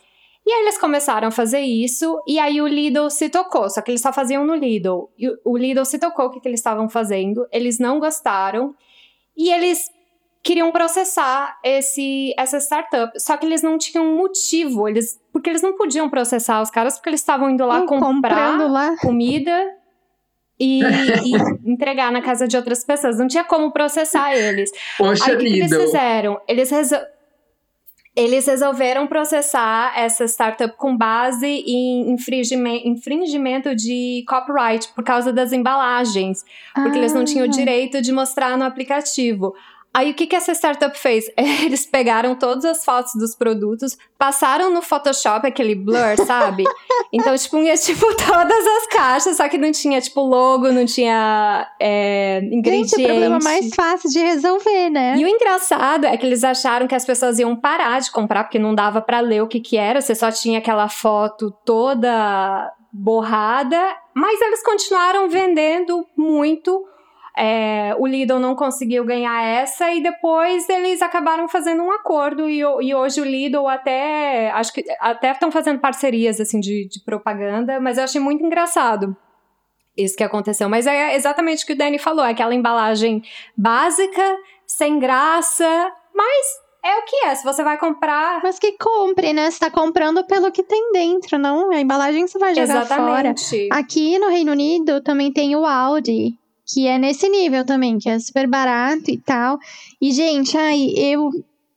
E 0.46 0.52
aí 0.52 0.62
eles 0.62 0.78
começaram 0.78 1.26
a 1.26 1.30
fazer 1.32 1.58
isso, 1.58 2.22
e 2.24 2.38
aí 2.38 2.60
o 2.62 2.68
Lidl 2.68 3.10
se 3.10 3.28
tocou, 3.28 3.68
só 3.68 3.82
que 3.82 3.90
eles 3.90 4.00
só 4.00 4.12
faziam 4.12 4.46
no 4.46 4.54
Lidl. 4.54 5.10
E 5.18 5.28
o 5.44 5.56
Lidl 5.56 5.84
se 5.84 5.98
tocou 5.98 6.26
o 6.26 6.30
que, 6.30 6.38
que 6.38 6.46
eles 6.46 6.60
estavam 6.60 6.88
fazendo, 6.88 7.48
eles 7.50 7.80
não 7.80 7.98
gostaram, 7.98 8.72
e 9.36 9.50
eles 9.50 9.90
queriam 10.44 10.70
processar 10.70 11.58
esse, 11.64 12.32
essa 12.38 12.58
startup. 12.58 13.12
Só 13.20 13.36
que 13.36 13.44
eles 13.44 13.60
não 13.60 13.76
tinham 13.76 14.16
motivo, 14.16 14.88
eles, 14.88 15.20
porque 15.32 15.50
eles 15.50 15.62
não 15.62 15.76
podiam 15.76 16.08
processar 16.08 16.62
os 16.62 16.70
caras, 16.70 16.94
porque 16.94 17.10
eles 17.10 17.20
estavam 17.20 17.50
indo 17.50 17.66
lá 17.66 17.84
comprar 17.84 18.70
lá. 18.70 18.96
comida 18.98 19.74
e, 20.60 20.80
e, 20.80 21.68
entregar 21.68 22.12
na 22.12 22.22
casa 22.22 22.46
de 22.46 22.56
outras 22.56 22.84
pessoas. 22.84 23.18
Não 23.18 23.26
tinha 23.26 23.42
como 23.42 23.72
processar 23.72 24.32
eles. 24.36 24.70
Poxa, 24.96 25.24
Aí 25.26 25.34
o 25.34 25.38
que, 25.38 25.46
que 25.46 25.58
eles 25.58 25.76
fizeram? 25.76 26.40
Eles 26.46 26.70
resolveram 26.70 27.15
eles 28.16 28.46
resolveram 28.46 29.06
processar 29.06 29.92
essa 29.94 30.24
startup 30.24 30.74
com 30.78 30.96
base 30.96 31.46
em 31.46 32.10
infringimento 32.10 33.76
de 33.76 34.24
copyright 34.26 34.88
por 34.94 35.04
causa 35.04 35.30
das 35.30 35.52
embalagens, 35.52 36.42
porque 36.74 36.96
ah. 36.96 36.98
eles 36.98 37.12
não 37.12 37.26
tinham 37.26 37.46
o 37.46 37.50
ah. 37.50 37.52
direito 37.52 38.00
de 38.00 38.10
mostrar 38.10 38.56
no 38.56 38.64
aplicativo. 38.64 39.54
Aí 39.96 40.10
o 40.10 40.14
que, 40.14 40.26
que 40.26 40.36
essa 40.36 40.52
startup 40.52 40.98
fez? 40.98 41.24
Eles 41.64 41.86
pegaram 41.86 42.34
todas 42.34 42.66
as 42.66 42.84
fotos 42.84 43.14
dos 43.14 43.34
produtos, 43.34 43.96
passaram 44.18 44.70
no 44.70 44.82
Photoshop 44.82 45.46
aquele 45.46 45.74
blur, 45.74 46.18
sabe? 46.26 46.64
então, 47.10 47.34
tipo, 47.38 47.56
ia 47.56 47.74
tipo 47.78 48.04
todas 48.14 48.66
as 48.66 48.86
caixas, 48.88 49.38
só 49.38 49.48
que 49.48 49.56
não 49.56 49.72
tinha, 49.72 49.98
tipo, 49.98 50.20
logo, 50.20 50.70
não 50.70 50.84
tinha 50.84 51.66
é, 51.80 52.40
ingredientes. 52.42 52.90
Gente, 52.90 53.04
o 53.04 53.08
problema 53.08 53.38
mais 53.42 53.74
fácil 53.74 54.10
de 54.10 54.18
resolver, 54.18 54.90
né? 54.90 55.16
E 55.16 55.24
o 55.24 55.28
engraçado 55.28 56.04
é 56.04 56.14
que 56.18 56.26
eles 56.26 56.44
acharam 56.44 56.86
que 56.86 56.94
as 56.94 57.06
pessoas 57.06 57.38
iam 57.38 57.56
parar 57.56 57.98
de 57.98 58.10
comprar, 58.10 58.44
porque 58.44 58.58
não 58.58 58.74
dava 58.74 59.00
para 59.00 59.20
ler 59.20 59.42
o 59.42 59.48
que 59.48 59.60
que 59.60 59.78
era, 59.78 60.02
você 60.02 60.14
só 60.14 60.30
tinha 60.30 60.58
aquela 60.58 60.90
foto 60.90 61.50
toda 61.64 62.70
borrada, 62.92 63.80
mas 64.14 64.38
eles 64.42 64.62
continuaram 64.62 65.26
vendendo 65.30 66.06
muito 66.14 66.84
é, 67.36 67.94
o 67.98 68.06
Lidl 68.06 68.38
não 68.38 68.56
conseguiu 68.56 69.04
ganhar 69.04 69.44
essa 69.44 69.92
e 69.92 70.02
depois 70.02 70.66
eles 70.70 71.02
acabaram 71.02 71.46
fazendo 71.46 71.82
um 71.82 71.92
acordo 71.92 72.48
e, 72.48 72.60
e 72.60 72.94
hoje 72.94 73.20
o 73.20 73.24
Lidl 73.24 73.68
até 73.68 74.50
acho 74.52 74.72
que 74.72 74.82
até 74.98 75.32
estão 75.32 75.52
fazendo 75.52 75.78
parcerias 75.78 76.40
assim 76.40 76.58
de, 76.58 76.88
de 76.88 77.04
propaganda, 77.04 77.78
mas 77.78 77.98
eu 77.98 78.04
achei 78.04 78.20
muito 78.20 78.42
engraçado 78.42 79.14
isso 79.96 80.16
que 80.16 80.24
aconteceu. 80.24 80.68
Mas 80.68 80.86
é 80.86 81.14
exatamente 81.14 81.64
o 81.64 81.66
que 81.66 81.72
o 81.72 81.76
Danny 81.76 81.98
falou, 81.98 82.24
é 82.24 82.30
aquela 82.30 82.54
embalagem 82.54 83.22
básica, 83.56 84.36
sem 84.66 84.98
graça, 84.98 85.92
mas 86.14 86.46
é 86.84 86.98
o 86.98 87.02
que 87.02 87.16
é. 87.26 87.34
Se 87.34 87.44
você 87.44 87.62
vai 87.62 87.78
comprar. 87.78 88.40
Mas 88.42 88.58
que 88.58 88.72
compre, 88.72 89.32
né? 89.32 89.50
Você 89.50 89.58
tá 89.58 89.70
comprando 89.70 90.24
pelo 90.24 90.52
que 90.52 90.62
tem 90.62 90.92
dentro, 90.92 91.38
não? 91.38 91.70
A 91.70 91.80
embalagem 91.80 92.26
você 92.26 92.38
vai 92.38 92.54
jogar 92.54 92.82
Exatamente. 92.82 93.44
fora. 93.44 93.78
Aqui 93.78 94.18
no 94.18 94.28
Reino 94.28 94.52
Unido 94.52 95.02
também 95.02 95.32
tem 95.32 95.56
o 95.56 95.64
Audi 95.64 96.38
que 96.66 96.86
é 96.86 96.98
nesse 96.98 97.28
nível 97.28 97.64
também, 97.64 97.98
que 97.98 98.08
é 98.08 98.18
super 98.18 98.48
barato 98.48 99.10
e 99.10 99.18
tal. 99.18 99.58
E, 100.00 100.10
gente, 100.10 100.56
ai, 100.56 100.92
eu 100.96 101.30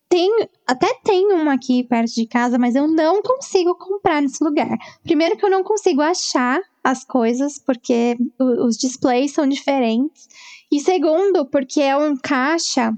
tenho, 0.10 0.50
até 0.66 0.92
tenho 1.04 1.36
uma 1.36 1.54
aqui 1.54 1.84
perto 1.84 2.14
de 2.16 2.26
casa, 2.26 2.58
mas 2.58 2.76
eu 2.76 2.88
não 2.88 3.22
consigo 3.22 3.76
comprar 3.76 4.22
nesse 4.22 4.44
lugar. 4.44 4.76
Primeiro 5.04 5.38
que 5.38 5.46
eu 5.46 5.50
não 5.50 5.64
consigo 5.64 6.02
achar 6.02 6.60
as 6.84 7.06
coisas, 7.06 7.60
porque 7.60 8.18
os 8.40 8.76
displays 8.78 9.32
são 9.32 9.48
diferentes. 9.48 10.28
E 10.72 10.80
segundo, 10.80 11.46
porque 11.46 11.82
é 11.82 11.96
um 11.96 12.18
caixa 12.18 12.92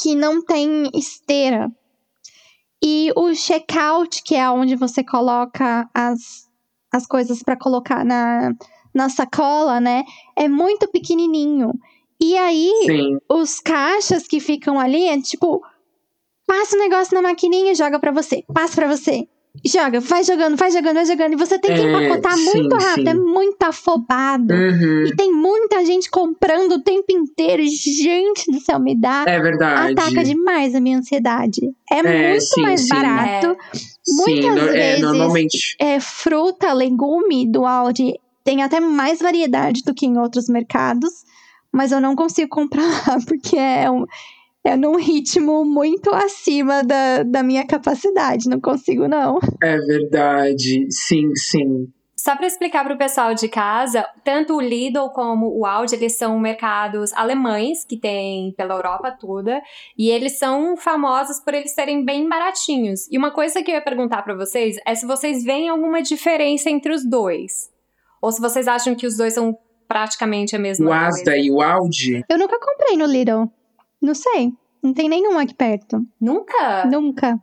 que 0.00 0.14
não 0.14 0.42
tem 0.42 0.90
esteira. 0.94 1.70
E 2.82 3.12
o 3.14 3.34
checkout, 3.34 4.22
que 4.24 4.34
é 4.34 4.50
onde 4.50 4.74
você 4.74 5.04
coloca 5.04 5.88
as, 5.94 6.48
as 6.92 7.06
coisas 7.06 7.42
para 7.42 7.56
colocar 7.56 8.04
na, 8.04 8.52
na 8.94 9.08
sacola, 9.08 9.80
né? 9.80 10.04
É 10.36 10.48
muito 10.48 10.88
pequenininho. 10.88 11.72
E 12.20 12.36
aí, 12.36 12.70
Sim. 12.86 13.18
os 13.28 13.60
caixas 13.60 14.26
que 14.26 14.38
ficam 14.38 14.78
ali 14.78 15.08
é 15.08 15.20
tipo, 15.20 15.60
passa 16.46 16.76
o 16.76 16.78
negócio 16.78 17.14
na 17.14 17.22
maquininha 17.22 17.72
e 17.72 17.74
joga 17.74 17.98
para 17.98 18.12
você. 18.12 18.44
Passa 18.52 18.76
para 18.76 18.88
você. 18.88 19.26
Joga, 19.64 20.00
vai 20.00 20.24
jogando, 20.24 20.56
vai 20.56 20.70
jogando, 20.70 20.94
vai 20.94 21.04
jogando. 21.04 21.32
E 21.34 21.36
você 21.36 21.58
tem 21.58 21.74
que 21.74 21.80
é, 21.80 21.84
empacotar 21.84 22.36
sim, 22.38 22.44
muito 22.44 22.74
rápido, 22.74 23.08
é 23.08 23.12
sim. 23.12 23.18
é 23.18 23.20
muito 23.20 23.62
afobado. 23.62 24.54
Uhum. 24.54 25.04
E 25.06 25.14
tem 25.14 25.30
muita 25.30 25.84
gente 25.84 26.10
comprando 26.10 26.72
o 26.72 26.82
tempo 26.82 27.06
inteiro. 27.10 27.62
Gente 27.64 28.50
do 28.50 28.60
céu, 28.60 28.80
me 28.80 28.98
dá. 28.98 29.24
É 29.26 29.38
verdade. 29.38 29.92
Ataca 29.92 30.24
demais 30.24 30.74
a 30.74 30.80
minha 30.80 30.98
ansiedade. 30.98 31.60
É, 31.90 31.98
é 31.98 32.30
muito 32.30 32.44
sim, 32.44 32.62
mais 32.62 32.88
barato. 32.88 33.48
É. 33.48 33.56
Muitas 34.08 34.56
é, 34.56 34.72
vezes, 34.72 35.02
normalmente. 35.02 35.76
é, 35.78 36.00
fruta, 36.00 36.72
legume 36.72 37.46
do 37.46 37.66
Aldi 37.66 38.14
tem 38.44 38.62
até 38.62 38.80
mais 38.80 39.20
variedade 39.20 39.82
do 39.84 39.94
que 39.94 40.06
em 40.06 40.18
outros 40.18 40.48
mercados, 40.48 41.24
mas 41.72 41.92
eu 41.92 42.00
não 42.00 42.14
consigo 42.14 42.48
comprar 42.48 42.82
lá 42.82 43.18
porque 43.26 43.56
é, 43.56 43.90
um, 43.90 44.04
é 44.64 44.76
num 44.76 44.96
ritmo 44.96 45.64
muito 45.64 46.10
acima 46.10 46.82
da, 46.82 47.22
da 47.22 47.42
minha 47.42 47.66
capacidade. 47.66 48.48
Não 48.48 48.60
consigo, 48.60 49.08
não. 49.08 49.38
É 49.62 49.78
verdade. 49.78 50.86
Sim, 50.90 51.34
sim. 51.34 51.88
Só 52.22 52.36
para 52.36 52.46
explicar 52.46 52.84
para 52.84 52.94
o 52.94 52.98
pessoal 52.98 53.34
de 53.34 53.48
casa, 53.48 54.06
tanto 54.22 54.54
o 54.54 54.60
Lidl 54.60 55.10
como 55.10 55.58
o 55.58 55.66
Aldi, 55.66 55.96
eles 55.96 56.16
são 56.16 56.38
mercados 56.38 57.12
alemães 57.14 57.84
que 57.84 57.96
tem 57.96 58.52
pela 58.52 58.76
Europa 58.76 59.10
toda, 59.10 59.60
e 59.98 60.08
eles 60.08 60.38
são 60.38 60.76
famosos 60.76 61.40
por 61.40 61.52
eles 61.52 61.72
serem 61.72 62.04
bem 62.04 62.28
baratinhos. 62.28 63.10
E 63.10 63.18
uma 63.18 63.32
coisa 63.32 63.60
que 63.60 63.72
eu 63.72 63.74
ia 63.74 63.82
perguntar 63.82 64.22
para 64.22 64.36
vocês 64.36 64.76
é 64.86 64.94
se 64.94 65.04
vocês 65.04 65.42
veem 65.42 65.68
alguma 65.68 66.00
diferença 66.00 66.70
entre 66.70 66.92
os 66.92 67.04
dois. 67.04 67.71
Ou 68.22 68.30
se 68.30 68.40
vocês 68.40 68.68
acham 68.68 68.94
que 68.94 69.06
os 69.06 69.16
dois 69.16 69.34
são 69.34 69.58
praticamente 69.88 70.54
a 70.54 70.58
mesma 70.58 70.86
o 70.86 70.88
coisa. 70.88 71.04
O 71.04 71.08
Asda 71.08 71.36
e 71.36 71.50
o 71.50 71.60
Audi? 71.60 72.24
Eu 72.28 72.38
nunca 72.38 72.58
comprei 72.58 72.96
no 72.96 73.04
Lidl. 73.04 73.50
Não 74.00 74.14
sei. 74.14 74.52
Não 74.82 74.94
tem 74.94 75.08
nenhum 75.08 75.38
aqui 75.38 75.54
perto. 75.54 76.00
Nunca? 76.20 76.86
Nunca. 76.86 77.38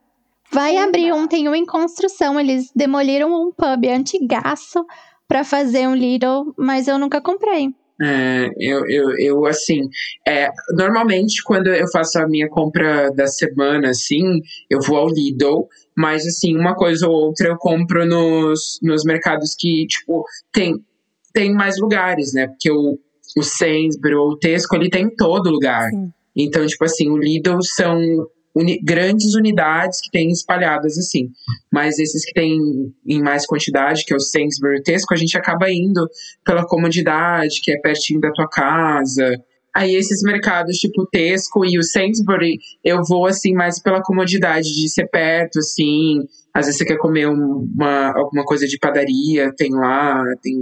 Vai 0.52 0.78
abrir 0.78 1.13
um, 1.13 1.28
tem 1.28 1.48
um 1.48 1.54
em 1.54 1.65
construção. 1.65 2.39
Eles 2.39 2.72
demoliram 2.76 3.30
um 3.30 3.52
pub 3.52 3.86
antigaço 3.86 4.84
para 5.28 5.44
fazer 5.44 5.88
um 5.88 5.94
Lidl, 5.94 6.54
mas 6.58 6.88
eu 6.88 6.98
nunca 6.98 7.22
comprei. 7.22 7.70
É, 8.02 8.50
eu, 8.58 8.86
eu, 8.90 9.18
eu, 9.20 9.46
assim, 9.46 9.90
é, 10.26 10.50
normalmente 10.72 11.44
quando 11.44 11.68
eu 11.68 11.88
faço 11.92 12.18
a 12.18 12.28
minha 12.28 12.48
compra 12.48 13.12
da 13.12 13.28
semana, 13.28 13.90
assim, 13.90 14.42
eu 14.70 14.80
vou 14.82 14.98
ao 14.98 15.10
Lidl, 15.10 15.68
mas, 15.98 16.26
assim, 16.26 16.56
uma 16.56 16.76
coisa 16.76 17.08
ou 17.08 17.14
outra 17.14 17.50
eu 17.50 17.58
compro 17.58 18.06
nos, 18.06 18.80
nos 18.82 19.04
mercados 19.04 19.54
que, 19.58 19.86
tipo, 19.88 20.24
tem, 20.54 20.76
tem 21.34 21.54
mais 21.54 21.78
lugares, 21.78 22.34
né? 22.34 22.48
Porque 22.48 22.72
o, 22.72 22.98
o 23.38 23.44
Sainsbury 23.44 24.16
ou 24.16 24.30
o 24.30 24.38
Tesco, 24.38 24.76
ele 24.78 24.90
tem 24.90 25.06
em 25.06 25.16
todo 25.16 25.50
lugar. 25.50 25.90
Sim. 25.90 26.10
Então, 26.36 26.66
tipo 26.66 26.86
assim, 26.86 27.10
o 27.10 27.18
Lidl 27.18 27.62
são 27.62 28.00
uni 28.60 28.80
grandes 28.84 29.34
unidades 29.36 30.02
que 30.02 30.12
tem 30.12 30.30
espalhadas 30.30 30.98
assim. 30.98 31.30
Mas 31.72 32.00
esses 32.00 32.26
que 32.26 32.34
tem 32.34 32.60
em 33.08 33.22
mais 33.22 33.45
quantidade, 33.45 34.04
que 34.06 34.13
é 34.13 34.15
o 34.15 34.19
Sainsbury 34.19 34.84
Tesco, 34.84 35.13
a 35.13 35.17
gente 35.17 35.38
acaba 35.38 35.72
indo 35.72 36.08
pela 36.43 36.65
comodidade, 36.65 37.62
que 37.62 37.72
é 37.72 37.80
pertinho 37.80 38.19
da 38.19 38.32
tua 38.32 38.48
casa. 38.48 39.36
Aí 39.76 39.95
esses 39.95 40.22
mercados 40.24 40.78
tipo 40.78 41.08
Tesco 41.12 41.63
e 41.65 41.78
o 41.78 41.84
Sainsbury, 41.84 42.58
eu 42.84 43.02
vou 43.08 43.28
assim 43.28 43.54
mais 43.54 43.82
pela 43.82 44.02
comodidade 44.02 44.67
de 44.74 44.89
ser 44.89 45.08
perto, 45.08 45.60
assim. 45.60 46.19
Às 46.54 46.65
vezes 46.65 46.80
você 46.80 46.86
quer 46.86 46.98
comer 46.98 47.28
uma, 47.28 48.12
alguma 48.17 48.43
coisa 48.43 48.67
de 48.67 48.78
padaria, 48.80 49.54
tem 49.56 49.72
lá, 49.72 50.24
tem 50.41 50.56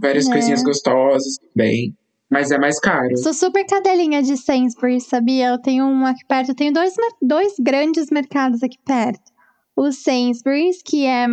várias 0.00 0.26
é. 0.28 0.32
coisinhas 0.32 0.62
gostosas, 0.62 1.36
bem 1.54 1.94
mas 2.30 2.50
é 2.50 2.58
mais 2.58 2.78
caro. 2.78 3.16
Sou 3.16 3.32
super 3.32 3.64
cadelinha 3.66 4.22
de 4.22 4.36
Sainsbury, 4.36 5.00
sabia? 5.00 5.48
Eu 5.48 5.58
tenho 5.58 5.84
um 5.84 6.04
aqui 6.04 6.24
perto, 6.26 6.50
eu 6.50 6.54
tenho 6.54 6.72
dois, 6.72 6.94
dois 7.22 7.54
grandes 7.58 8.10
mercados 8.10 8.62
aqui 8.62 8.78
perto. 8.84 9.32
O 9.76 9.92
Sainsbury's, 9.92 10.82
que 10.82 11.06
é 11.06 11.26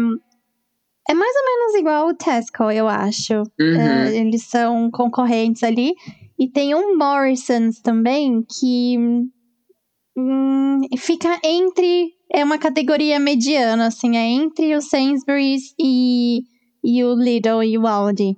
é 1.07 1.13
mais 1.13 1.35
ou 1.35 1.45
menos 1.45 1.75
igual 1.75 2.07
o 2.07 2.15
Tesco, 2.15 2.63
eu 2.71 2.87
acho. 2.87 3.43
Uhum. 3.59 3.79
É, 3.79 4.17
eles 4.17 4.43
são 4.43 4.89
concorrentes 4.89 5.61
ali. 5.61 5.93
E 6.37 6.49
tem 6.49 6.73
um 6.73 6.97
Morrison's 6.97 7.79
também, 7.79 8.43
que 8.43 8.97
hum, 10.17 10.81
fica 10.97 11.39
entre. 11.43 12.11
É 12.33 12.43
uma 12.43 12.57
categoria 12.57 13.19
mediana, 13.19 13.87
assim, 13.87 14.17
é 14.17 14.25
entre 14.25 14.75
o 14.75 14.81
Sainsbury's 14.81 15.75
e, 15.79 16.41
e 16.83 17.03
o 17.03 17.13
Lidl 17.13 17.63
e 17.63 17.77
o 17.77 17.85
Aldi. 17.85 18.35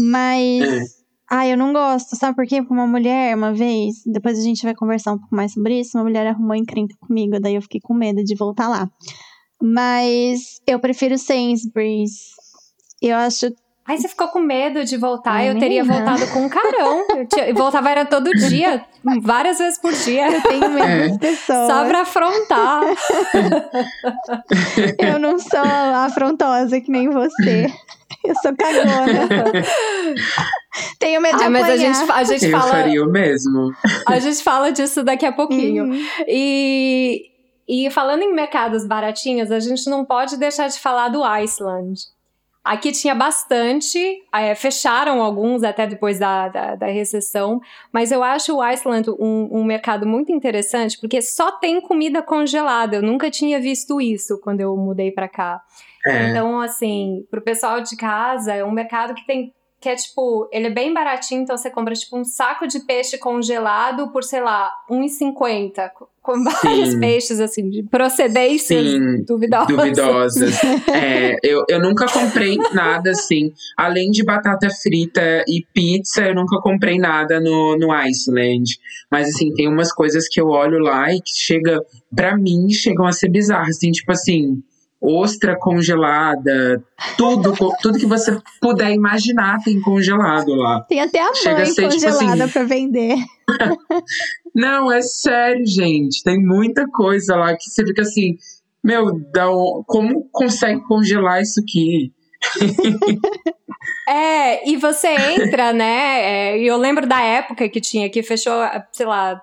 Mas. 0.00 0.62
É 0.62 0.97
ah, 1.30 1.46
eu 1.46 1.56
não 1.56 1.72
gosto, 1.72 2.16
sabe 2.16 2.34
por 2.34 2.46
quê? 2.46 2.62
Porque 2.62 2.72
uma 2.72 2.86
mulher, 2.86 3.36
uma 3.36 3.52
vez, 3.52 4.02
depois 4.06 4.38
a 4.38 4.42
gente 4.42 4.62
vai 4.62 4.74
conversar 4.74 5.12
um 5.12 5.18
pouco 5.18 5.34
mais 5.34 5.52
sobre 5.52 5.78
isso, 5.78 5.98
uma 5.98 6.04
mulher 6.04 6.26
arrumou 6.26 6.54
encrenca 6.54 6.94
comigo, 7.00 7.38
daí 7.40 7.54
eu 7.54 7.62
fiquei 7.62 7.80
com 7.80 7.92
medo 7.92 8.24
de 8.24 8.34
voltar 8.34 8.68
lá. 8.68 8.90
Mas 9.62 10.60
eu 10.66 10.78
prefiro 10.80 11.18
Sainsbury's. 11.18 12.30
Eu 13.02 13.16
acho 13.16 13.50
Aí 13.88 13.96
você 13.96 14.06
ficou 14.06 14.28
com 14.28 14.38
medo 14.38 14.84
de 14.84 14.98
voltar, 14.98 15.36
Ai, 15.36 15.48
eu 15.48 15.58
teria 15.58 15.82
voltado 15.82 16.26
com 16.26 16.40
um 16.40 16.48
carão. 16.50 17.06
Eu, 17.08 17.26
tinha, 17.26 17.54
voltava 17.54 17.88
era 17.88 18.04
todo 18.04 18.30
dia, 18.34 18.84
várias 19.22 19.56
vezes 19.56 19.78
por 19.78 19.90
dia. 19.94 20.30
Eu 20.30 20.42
tenho 20.42 20.68
medo 20.68 21.14
é. 21.14 21.18
pessoas. 21.18 21.66
Só 21.66 21.86
pra 21.86 22.02
afrontar. 22.02 22.82
eu 24.98 25.18
não 25.18 25.38
sou 25.38 25.62
afrontosa 26.04 26.78
que 26.82 26.90
nem 26.90 27.08
você. 27.08 27.72
Eu 28.22 28.34
sou 28.42 28.54
cagona. 28.54 29.64
Tenho 30.98 31.22
medo 31.22 31.38
de 31.38 31.44
ah, 31.44 31.50
mas 31.50 31.70
a 31.70 31.76
gente, 31.78 32.12
a 32.12 32.24
gente 32.24 32.44
eu 32.44 32.50
fala. 32.50 32.70
faria 32.70 33.02
o 33.02 33.10
mesmo. 33.10 33.72
A 34.06 34.18
gente 34.18 34.42
fala 34.42 34.70
disso 34.70 35.02
daqui 35.02 35.24
a 35.24 35.32
pouquinho. 35.32 35.84
Uhum. 35.84 36.06
E, 36.26 37.22
e 37.66 37.90
falando 37.90 38.20
em 38.20 38.34
mercados 38.34 38.86
baratinhos, 38.86 39.50
a 39.50 39.60
gente 39.60 39.88
não 39.88 40.04
pode 40.04 40.36
deixar 40.36 40.68
de 40.68 40.78
falar 40.78 41.08
do 41.08 41.24
Iceland. 41.24 42.17
Aqui 42.64 42.92
tinha 42.92 43.14
bastante, 43.14 43.98
é, 44.34 44.54
fecharam 44.54 45.22
alguns 45.22 45.62
até 45.62 45.86
depois 45.86 46.18
da, 46.18 46.48
da, 46.48 46.74
da, 46.74 46.86
recessão, 46.86 47.60
mas 47.92 48.12
eu 48.12 48.22
acho 48.22 48.56
o 48.56 48.60
Iceland 48.60 49.08
um, 49.10 49.48
um, 49.50 49.64
mercado 49.64 50.06
muito 50.06 50.32
interessante 50.32 50.98
porque 51.00 51.22
só 51.22 51.52
tem 51.52 51.80
comida 51.80 52.20
congelada. 52.20 52.96
Eu 52.96 53.02
nunca 53.02 53.30
tinha 53.30 53.58
visto 53.58 54.00
isso 54.00 54.38
quando 54.40 54.60
eu 54.60 54.76
mudei 54.76 55.10
para 55.10 55.28
cá. 55.28 55.62
É. 56.04 56.30
Então, 56.30 56.60
assim, 56.60 57.26
pro 57.30 57.40
pessoal 57.40 57.80
de 57.80 57.96
casa, 57.96 58.52
é 58.54 58.64
um 58.64 58.72
mercado 58.72 59.14
que 59.14 59.26
tem 59.26 59.54
que 59.80 59.88
é 59.88 59.94
tipo, 59.94 60.48
ele 60.52 60.66
é 60.66 60.70
bem 60.70 60.92
baratinho, 60.92 61.42
então 61.42 61.56
você 61.56 61.70
compra 61.70 61.94
tipo 61.94 62.18
um 62.18 62.24
saco 62.24 62.66
de 62.66 62.80
peixe 62.80 63.16
congelado 63.16 64.10
por, 64.10 64.24
sei 64.24 64.40
lá, 64.40 64.72
R$1,50. 64.90 65.90
Com 66.20 66.42
vários 66.44 66.90
Sim. 66.90 67.00
peixes, 67.00 67.40
assim, 67.40 67.70
de 67.70 67.82
procedências 67.84 68.86
Sim, 68.86 69.22
duvidosas. 69.24 69.68
duvidosas. 69.68 70.62
é, 70.92 71.36
eu, 71.42 71.64
eu 71.68 71.80
nunca 71.80 72.06
comprei 72.06 72.58
nada 72.74 73.12
assim. 73.12 73.50
Além 73.76 74.10
de 74.10 74.22
batata 74.22 74.68
frita 74.82 75.44
e 75.48 75.64
pizza, 75.72 76.22
eu 76.22 76.34
nunca 76.34 76.60
comprei 76.60 76.98
nada 76.98 77.40
no, 77.40 77.78
no 77.78 77.90
Iceland. 77.92 78.64
Mas, 79.10 79.28
assim, 79.28 79.54
tem 79.54 79.68
umas 79.68 79.90
coisas 79.90 80.28
que 80.28 80.38
eu 80.38 80.48
olho 80.48 80.78
lá 80.80 81.10
e 81.14 81.20
que 81.20 81.32
chega, 81.34 81.80
pra 82.14 82.36
mim, 82.36 82.68
chegam 82.70 83.06
a 83.06 83.12
ser 83.12 83.30
bizarras. 83.30 83.76
Assim, 83.76 83.90
tipo 83.90 84.12
assim, 84.12 84.62
ostra 85.00 85.56
congelada, 85.58 86.82
tudo, 87.16 87.54
tudo 87.80 87.98
que 87.98 88.06
você 88.06 88.36
puder 88.60 88.92
imaginar 88.92 89.58
tem 89.62 89.80
congelado 89.80 90.54
lá. 90.54 90.82
Tem 90.82 91.00
até 91.00 91.20
a 91.20 91.34
Chega 91.34 91.56
mãe 91.58 91.66
ser, 91.66 91.88
tipo 91.88 92.04
congelada 92.04 92.26
tipo 92.26 92.42
assim... 92.44 92.52
para 92.52 92.64
vender. 92.64 93.16
Não, 94.54 94.90
é 94.90 95.00
sério, 95.00 95.64
gente. 95.66 96.22
Tem 96.22 96.38
muita 96.38 96.86
coisa 96.88 97.36
lá 97.36 97.56
que 97.56 97.70
você 97.70 97.84
fica 97.86 98.02
assim, 98.02 98.36
meu, 98.82 99.20
como 99.86 100.28
consegue 100.32 100.82
congelar 100.86 101.42
isso 101.42 101.60
aqui? 101.60 102.12
é, 104.08 104.68
e 104.68 104.76
você 104.76 105.08
entra, 105.08 105.72
né? 105.72 106.54
É, 106.54 106.58
eu 106.58 106.76
lembro 106.76 107.06
da 107.06 107.20
época 107.22 107.68
que 107.68 107.80
tinha, 107.80 108.10
que 108.10 108.22
fechou, 108.22 108.54
sei 108.92 109.06
lá, 109.06 109.40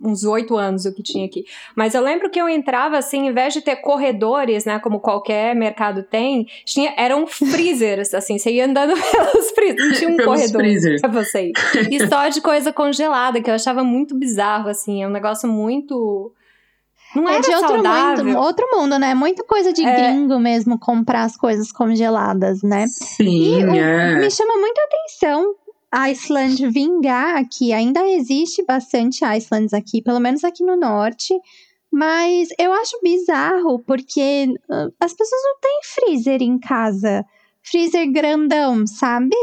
uns 0.00 0.24
oito 0.24 0.56
anos 0.56 0.84
o 0.84 0.94
que 0.94 1.02
tinha 1.02 1.24
aqui. 1.24 1.44
Mas 1.74 1.94
eu 1.94 2.02
lembro 2.02 2.30
que 2.30 2.40
eu 2.40 2.48
entrava 2.48 2.98
assim, 2.98 3.28
em 3.28 3.32
vez 3.32 3.54
de 3.54 3.60
ter 3.60 3.76
corredores, 3.76 4.64
né, 4.64 4.78
como 4.78 5.00
qualquer 5.00 5.54
mercado 5.54 6.02
tem, 6.02 6.46
tinha, 6.64 6.92
eram 6.96 7.26
freezers, 7.26 8.12
assim, 8.14 8.38
você 8.38 8.50
ia 8.50 8.66
andando 8.66 8.94
pelos 9.10 9.50
freezers, 9.50 9.88
não 9.88 9.92
tinha 9.96 10.10
um 10.10 10.16
pelos 10.16 10.34
corredor 10.34 10.60
freezers. 10.60 11.00
pra 11.00 11.10
você 11.10 11.48
ir. 11.48 11.52
E 11.90 12.06
só 12.06 12.28
de 12.28 12.40
coisa 12.40 12.72
congelada, 12.72 13.40
que 13.40 13.50
eu 13.50 13.54
achava 13.54 13.82
muito 13.84 14.14
bizarro, 14.14 14.68
assim, 14.68 15.02
é 15.02 15.08
um 15.08 15.12
negócio 15.12 15.48
muito... 15.48 16.32
Não 17.14 17.28
é 17.28 17.38
de 17.38 17.54
outro 17.54 17.76
mundo, 17.76 18.38
outro 18.40 18.68
mundo, 18.72 18.98
né? 18.98 19.14
Muita 19.14 19.44
coisa 19.44 19.72
de 19.72 19.86
é. 19.86 19.94
gringo 19.94 20.36
mesmo 20.40 20.76
comprar 20.76 21.22
as 21.22 21.36
coisas 21.36 21.70
congeladas, 21.70 22.60
né? 22.60 22.86
Sim, 22.88 23.72
e 23.72 23.78
é. 23.78 24.16
me 24.16 24.28
chama 24.28 24.56
muita 24.56 24.80
atenção 24.82 25.54
Iceland 25.94 26.68
vingar 26.70 27.36
aqui. 27.36 27.72
Ainda 27.72 28.06
existe 28.08 28.64
bastante 28.64 29.24
Icelands 29.24 29.72
aqui, 29.72 30.02
pelo 30.02 30.18
menos 30.18 30.42
aqui 30.42 30.64
no 30.64 30.76
norte. 30.76 31.32
Mas 31.92 32.48
eu 32.58 32.72
acho 32.72 32.98
bizarro 33.00 33.78
porque 33.78 34.46
uh, 34.68 34.92
as 34.98 35.14
pessoas 35.14 35.40
não 35.44 35.60
têm 35.60 35.80
freezer 35.84 36.42
em 36.42 36.58
casa. 36.58 37.24
Freezer 37.62 38.10
grandão, 38.10 38.84
sabe? 38.86 39.36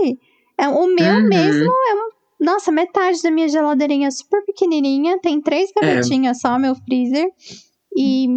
É, 0.58 0.68
o 0.68 0.88
meu 0.88 1.16
uhum. 1.16 1.28
mesmo 1.30 1.72
é 1.72 1.96
um. 1.96 2.12
Nossa, 2.42 2.72
metade 2.72 3.22
da 3.22 3.32
minha 3.32 3.48
geladeirinha 3.48 4.08
é 4.08 4.12
super 4.12 4.44
pequenininha. 4.44 5.20
Tem 5.20 5.40
três 5.40 5.72
é. 5.78 5.80
gavetinhas 5.80 6.38
é. 6.38 6.40
só, 6.42 6.60
meu 6.60 6.76
freezer. 6.76 7.30
E 7.96 8.28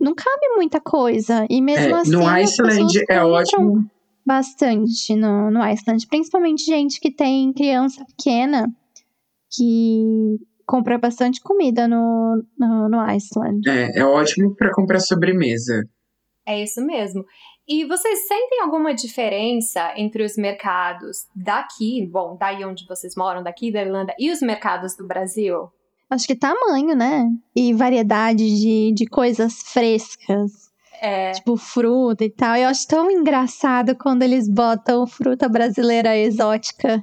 não 0.00 0.14
cabe 0.14 0.48
muita 0.56 0.80
coisa. 0.80 1.46
E 1.48 1.60
mesmo 1.60 1.94
é, 1.94 2.00
assim. 2.00 2.10
No 2.10 2.26
Iceland 2.26 3.04
é 3.08 3.22
ótimo 3.22 3.88
bastante 4.26 5.14
no, 5.14 5.50
no 5.50 5.62
Iceland, 5.62 6.04
principalmente 6.08 6.64
gente 6.64 6.98
que 6.98 7.12
tem 7.12 7.52
criança 7.52 8.04
pequena 8.04 8.66
que 9.48 10.38
compra 10.66 10.98
bastante 10.98 11.40
comida 11.40 11.86
no, 11.86 12.44
no, 12.58 12.88
no 12.88 13.00
Iceland. 13.00 13.60
É, 13.68 14.00
é 14.00 14.04
ótimo 14.04 14.56
para 14.56 14.72
comprar 14.72 14.98
sobremesa. 14.98 15.84
É 16.44 16.60
isso 16.60 16.84
mesmo. 16.84 17.24
E 17.68 17.84
vocês 17.84 18.26
sentem 18.26 18.60
alguma 18.62 18.94
diferença 18.94 19.92
entre 19.96 20.24
os 20.24 20.36
mercados 20.36 21.26
daqui, 21.34 22.06
bom, 22.06 22.36
daí 22.38 22.64
onde 22.64 22.86
vocês 22.86 23.14
moram, 23.16 23.42
daqui 23.42 23.72
da 23.72 23.82
Irlanda, 23.82 24.14
e 24.18 24.30
os 24.30 24.40
mercados 24.40 24.96
do 24.96 25.06
Brasil? 25.06 25.68
Acho 26.08 26.26
que 26.26 26.36
tamanho, 26.36 26.94
né? 26.94 27.28
E 27.54 27.72
variedade 27.72 28.44
de, 28.44 28.92
de 28.92 29.06
coisas 29.06 29.62
frescas. 29.62 30.65
É. 31.00 31.32
Tipo, 31.32 31.56
fruta 31.56 32.24
e 32.24 32.30
tal. 32.30 32.56
Eu 32.56 32.68
acho 32.68 32.86
tão 32.86 33.10
engraçado 33.10 33.94
quando 33.96 34.22
eles 34.22 34.48
botam 34.48 35.06
fruta 35.06 35.48
brasileira 35.48 36.16
exótica. 36.16 37.02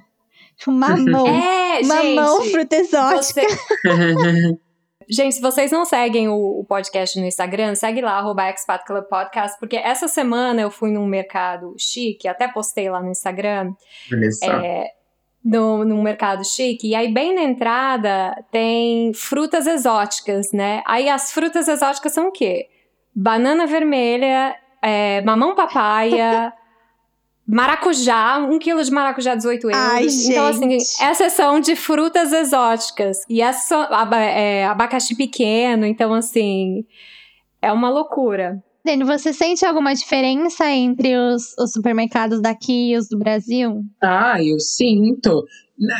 Tipo, 0.58 0.72
mamão. 0.72 1.26
É, 1.74 1.82
mamão, 1.84 2.42
gente, 2.44 2.52
fruta 2.52 2.76
exótica. 2.76 3.42
você- 3.42 4.58
Gente, 5.10 5.36
se 5.36 5.42
vocês 5.42 5.70
não 5.72 5.84
seguem 5.86 6.30
o, 6.30 6.60
o 6.60 6.64
podcast 6.64 7.20
no 7.20 7.26
Instagram, 7.26 7.76
segue 7.76 8.00
lá, 8.00 8.14
arroba 8.14 8.50
Expat 8.50 8.86
Club 8.86 9.04
Podcast, 9.06 9.60
porque 9.60 9.76
essa 9.76 10.08
semana 10.08 10.62
eu 10.62 10.72
fui 10.72 10.92
num 10.92 11.06
mercado 11.06 11.76
chique, 11.78 12.26
até 12.28 12.48
postei 12.48 12.90
lá 12.90 13.02
no 13.02 13.10
Instagram, 13.12 13.74
só. 14.40 14.46
é, 14.52 14.88
no, 15.44 15.84
num 15.84 16.02
mercado 16.02 16.46
chique, 16.46 16.88
e 16.88 16.96
aí 16.96 17.12
bem 17.14 17.36
na 17.36 17.44
entrada 17.44 18.34
tem 18.50 19.12
frutas 19.14 19.68
exóticas, 19.68 20.52
né? 20.54 20.82
Aí 20.88 21.10
as 21.10 21.34
frutas 21.34 21.68
exóticas 21.68 22.14
são 22.14 22.30
o 22.30 22.32
quê? 22.32 22.68
Banana 23.16 23.66
vermelha, 23.68 24.56
é, 24.82 25.22
mamão 25.22 25.56
papaya, 25.56 26.52
maracujá, 27.48 28.38
um 28.40 28.58
quilo 28.58 28.84
de 28.84 28.92
maracujá, 28.92 29.36
18 29.36 29.70
euros. 29.70 29.78
Ai, 29.92 30.06
então, 30.08 30.48
assim, 30.48 30.78
essas 31.02 31.34
são 31.34 31.60
de 31.60 31.76
frutas 31.76 32.32
exóticas. 32.32 33.18
E 33.30 33.42
essas 33.42 33.66
são 33.66 33.82
aba- 33.82 34.18
é, 34.20 34.66
abacaxi 34.66 35.16
pequeno, 35.16 35.86
então, 35.86 36.14
assim, 36.14 36.86
é 37.62 37.72
uma 37.72 37.90
loucura. 37.90 38.64
Dani, 38.86 39.04
você 39.06 39.32
sente 39.32 39.66
alguma 39.66 39.94
diferença 39.94 40.70
entre 40.70 41.16
os, 41.18 41.56
os 41.58 41.72
supermercados 41.72 42.42
daqui 42.42 42.92
e 42.92 42.98
os 42.98 43.08
do 43.08 43.18
Brasil? 43.18 43.82
Ah, 44.02 44.36
eu 44.44 44.60
sinto. 44.60 45.46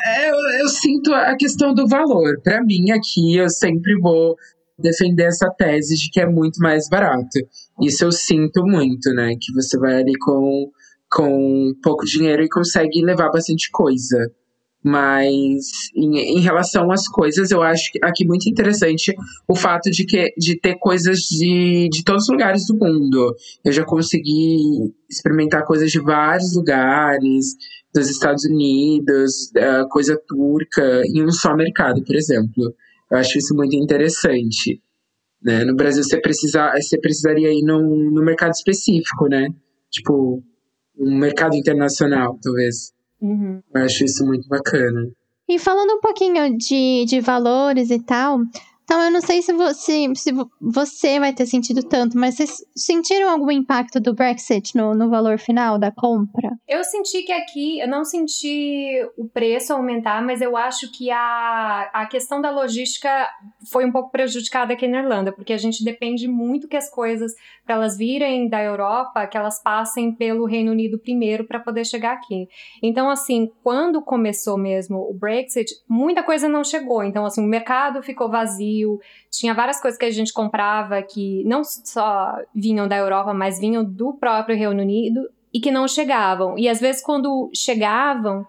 É, 0.06 0.30
Eu, 0.30 0.36
eu 0.62 0.68
sinto 0.68 1.14
a 1.14 1.36
questão 1.38 1.74
do 1.74 1.88
valor. 1.88 2.42
Para 2.44 2.62
mim, 2.62 2.92
aqui, 2.92 3.38
eu 3.38 3.50
sempre 3.50 3.98
vou 4.02 4.36
defender 4.84 5.24
essa 5.24 5.50
tese 5.50 5.96
de 5.96 6.10
que 6.12 6.20
é 6.20 6.28
muito 6.28 6.60
mais 6.60 6.88
barato. 6.90 7.40
Isso 7.82 8.04
eu 8.04 8.12
sinto 8.12 8.64
muito, 8.64 9.10
né? 9.14 9.34
Que 9.40 9.54
você 9.54 9.78
vai 9.80 10.02
ali 10.02 10.14
com, 10.20 10.70
com 11.10 11.74
pouco 11.82 12.06
dinheiro 12.06 12.44
e 12.44 12.50
consegue 12.50 13.02
levar 13.02 13.32
bastante 13.32 13.72
coisa. 13.72 14.32
Mas 14.86 15.64
em, 15.96 16.38
em 16.38 16.42
relação 16.42 16.92
às 16.92 17.08
coisas, 17.08 17.52
eu 17.52 17.64
acho 17.64 17.90
aqui 18.04 18.28
muito 18.28 18.50
interessante 18.50 19.16
o 19.48 19.56
fato 19.56 19.90
de, 19.90 20.06
que, 20.06 20.34
de 20.38 20.60
ter 20.60 20.76
coisas 20.76 21.20
de, 21.20 21.88
de 21.90 22.04
todos 22.04 22.24
os 22.24 22.30
lugares 22.30 22.66
do 22.68 22.76
mundo. 22.76 23.34
Eu 23.64 23.72
já 23.72 23.86
consegui 23.86 24.94
experimentar 25.10 25.66
coisas 25.66 25.90
de 25.90 26.02
vários 26.02 26.54
lugares, 26.54 27.56
dos 27.94 28.10
Estados 28.10 28.44
Unidos, 28.44 29.52
eh, 29.56 29.84
coisa 29.90 30.20
turca, 30.28 31.04
em 31.06 31.24
um 31.24 31.32
só 31.32 31.56
mercado, 31.56 32.04
por 32.04 32.16
exemplo. 32.16 32.74
Eu 33.12 33.18
acho 33.18 33.38
isso 33.38 33.56
muito 33.56 33.76
interessante. 33.76 34.82
Né? 35.42 35.66
No 35.66 35.76
Brasil, 35.76 36.04
você, 36.04 36.20
precisa, 36.20 36.72
você 36.76 36.98
precisaria 37.00 37.52
ir 37.52 37.64
num, 37.64 38.12
num 38.12 38.24
mercado 38.24 38.52
específico, 38.52 39.28
né? 39.28 39.50
Tipo, 39.92 40.42
um 40.98 41.18
mercado 41.18 41.56
internacional, 41.56 42.40
talvez. 42.42 42.94
Uhum. 43.22 43.62
Eu 43.74 43.82
acho 43.82 44.04
isso 44.06 44.26
muito 44.26 44.48
bacana. 44.48 45.10
E 45.48 45.60
falando 45.60 45.92
um 45.92 46.00
pouquinho 46.00 46.58
de, 46.58 47.06
de 47.06 47.20
valores 47.20 47.90
e 47.90 48.00
tal, 48.00 48.40
então 48.94 49.06
eu 49.06 49.12
não 49.12 49.22
sei 49.22 49.42
se 49.42 49.52
você, 49.52 50.06
se 50.14 50.32
vo- 50.32 50.52
você 50.62 51.20
vai 51.20 51.34
ter 51.34 51.48
sentido 51.48 51.82
tanto, 51.82 52.16
mas 52.16 52.36
vocês 52.36 52.64
sentiram 52.76 53.28
algum 53.28 53.50
impacto 53.50 54.00
do 54.00 54.14
Brexit 54.14 54.78
no, 54.78 54.94
no 54.94 55.10
valor 55.10 55.40
final 55.40 55.80
da 55.80 55.92
compra? 55.92 56.52
Eu 56.68 56.84
senti 56.84 57.24
que 57.24 57.32
aqui, 57.32 57.80
eu 57.80 57.88
não 57.88 58.06
senti 58.06 59.02
o 59.18 59.28
preço 59.28 59.74
aumentar, 59.74 60.22
mas 60.22 60.42
eu 60.42 60.56
acho 60.56 60.92
que 60.92 61.10
a, 61.10 61.90
a 61.92 62.06
questão 62.06 62.40
da 62.40 62.52
logística 62.52 63.28
foi 63.72 63.84
um 63.84 63.92
pouco 63.92 64.12
prejudicada 64.12 64.74
aqui 64.74 64.88
na 64.88 65.00
Irlanda, 65.00 65.32
porque 65.32 65.54
a 65.54 65.58
gente 65.58 65.84
depende 65.84 66.28
muito 66.28 66.68
que 66.68 66.78
as 66.78 66.88
coisas, 66.88 67.32
para 67.66 67.74
elas 67.74 67.98
virem 67.98 68.48
da 68.48 68.62
Europa, 68.62 69.26
que 69.26 69.36
elas 69.36 69.60
passem 69.60 70.14
pelo 70.14 70.46
Reino 70.46 70.72
Unido 70.72 71.00
primeiro 71.00 71.48
para 71.48 71.60
poder 71.60 71.84
chegar 71.84 72.14
aqui. 72.14 72.48
Então, 72.84 73.10
assim, 73.10 73.50
quando 73.64 74.04
começou 74.04 74.56
mesmo 74.56 74.98
o 75.00 75.14
Brexit, 75.16 75.72
muita 75.90 76.22
coisa 76.22 76.48
não 76.48 76.64
chegou. 76.64 77.04
Então, 77.04 77.26
assim, 77.26 77.44
o 77.44 77.50
mercado 77.50 78.04
ficou 78.04 78.30
vazio, 78.30 78.83
tinha 79.30 79.54
várias 79.54 79.82
coisas 79.82 79.98
que 79.98 80.06
a 80.06 80.12
gente 80.12 80.34
comprava 80.34 81.02
que 81.02 81.44
não 81.46 81.64
só 81.64 82.38
vinham 82.54 82.88
da 82.88 82.98
Europa, 82.98 83.34
mas 83.34 83.60
vinham 83.60 83.84
do 83.84 84.14
próprio 84.14 84.56
Reino 84.56 84.82
Unido 84.82 85.30
e 85.54 85.60
que 85.60 85.72
não 85.72 85.88
chegavam. 85.88 86.58
E 86.58 86.68
às 86.68 86.80
vezes, 86.80 87.02
quando 87.02 87.50
chegavam, 87.54 88.46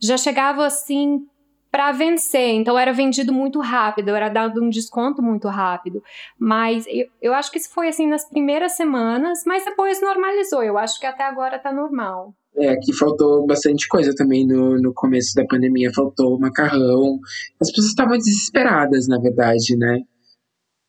já 0.00 0.16
chegavam 0.16 0.64
assim 0.64 1.26
para 1.70 1.92
vencer. 1.92 2.54
Então 2.54 2.78
era 2.78 2.92
vendido 2.92 3.32
muito 3.32 3.60
rápido, 3.60 4.14
era 4.14 4.28
dado 4.28 4.62
um 4.62 4.70
desconto 4.70 5.22
muito 5.22 5.48
rápido. 5.48 6.02
Mas 6.38 6.86
eu, 6.88 7.08
eu 7.20 7.34
acho 7.34 7.50
que 7.50 7.58
isso 7.58 7.70
foi 7.72 7.88
assim 7.88 8.06
nas 8.06 8.28
primeiras 8.28 8.72
semanas, 8.72 9.44
mas 9.46 9.64
depois 9.64 10.00
normalizou. 10.00 10.62
Eu 10.62 10.78
acho 10.78 10.98
que 10.98 11.06
até 11.06 11.24
agora 11.24 11.58
tá 11.58 11.72
normal. 11.72 12.34
É, 12.58 12.70
aqui 12.70 12.92
faltou 12.92 13.46
bastante 13.46 13.86
coisa 13.86 14.12
também 14.14 14.46
no, 14.46 14.80
no 14.80 14.92
começo 14.92 15.34
da 15.34 15.44
pandemia. 15.44 15.92
Faltou 15.94 16.38
macarrão. 16.38 17.20
As 17.60 17.70
pessoas 17.70 17.88
estavam 17.88 18.18
desesperadas, 18.18 19.06
na 19.06 19.18
verdade, 19.18 19.76
né? 19.76 20.00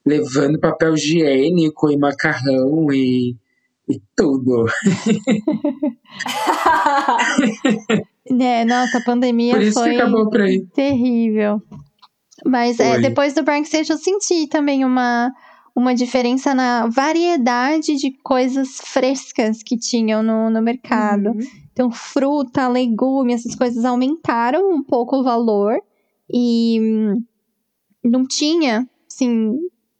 Levando 0.06 0.60
papel 0.60 0.96
higiênico 0.96 1.92
e 1.92 1.98
macarrão 1.98 2.92
e, 2.92 3.36
e 3.88 4.02
tudo. 4.16 4.66
É, 8.40 8.64
nossa, 8.64 9.00
a 9.00 9.04
pandemia 9.04 9.56
foi 9.72 9.96
que 9.96 10.68
terrível. 10.76 11.60
Mas 12.46 12.80
é, 12.80 13.00
depois 13.00 13.34
do 13.34 13.44
Brexit 13.44 13.90
eu 13.90 13.98
senti 13.98 14.48
também 14.48 14.86
uma, 14.86 15.32
uma 15.80 15.96
diferença 15.96 16.54
na 16.54 16.88
variedade 16.88 17.96
de 17.96 18.12
coisas 18.22 18.80
frescas 18.84 19.64
que 19.64 19.78
tinham 19.78 20.22
no, 20.22 20.50
no 20.50 20.62
mercado. 20.62 21.30
Uhum. 21.30 21.40
Então, 21.72 21.90
fruta, 21.90 22.68
legume, 22.68 23.34
essas 23.34 23.56
coisas 23.56 23.86
aumentaram 23.86 24.70
um 24.70 24.84
pouco 24.84 25.18
o 25.18 25.24
valor. 25.24 25.82
E 26.30 26.80
hum, 26.82 27.24
não 28.04 28.26
tinha, 28.26 28.88
assim. 29.10 29.54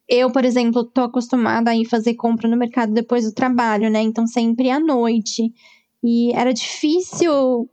Eu, 0.08 0.32
por 0.32 0.44
exemplo, 0.44 0.84
tô 0.84 1.02
acostumada 1.02 1.72
a 1.72 1.76
ir 1.76 1.86
fazer 1.86 2.16
compra 2.16 2.50
no 2.50 2.58
mercado 2.58 2.94
depois 2.94 3.24
do 3.24 3.34
trabalho, 3.34 3.90
né? 3.90 4.02
Então, 4.02 4.28
sempre 4.28 4.70
à 4.70 4.80
noite. 4.80 5.54
E 6.04 6.34
era 6.34 6.54
difícil. 6.54 7.70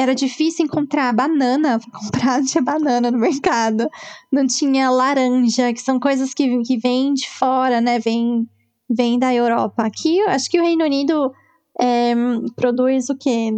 Era 0.00 0.14
difícil 0.14 0.64
encontrar 0.64 1.12
banana, 1.12 1.78
pra 1.78 1.90
comprar 2.00 2.42
tinha 2.42 2.64
banana 2.64 3.10
no 3.10 3.18
mercado. 3.18 3.86
Não 4.32 4.46
tinha 4.46 4.88
laranja, 4.88 5.74
que 5.74 5.82
são 5.82 6.00
coisas 6.00 6.32
que, 6.32 6.62
que 6.62 6.78
vêm 6.78 7.12
de 7.12 7.28
fora, 7.28 7.82
né? 7.82 7.98
Vêm 7.98 8.48
vem 8.88 9.18
da 9.18 9.34
Europa. 9.34 9.84
Aqui, 9.84 10.18
acho 10.22 10.50
que 10.50 10.58
o 10.58 10.62
Reino 10.62 10.86
Unido 10.86 11.30
é, 11.78 12.14
produz 12.56 13.10
o 13.10 13.16
quê? 13.16 13.50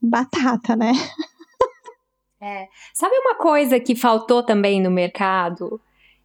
Batata, 0.00 0.74
né? 0.74 0.92
Sabe 2.94 3.14
uma 3.18 3.34
coisa 3.34 3.78
que 3.78 3.94
faltou 3.94 4.42
também 4.42 4.82
no 4.82 4.90
mercado? 4.90 5.78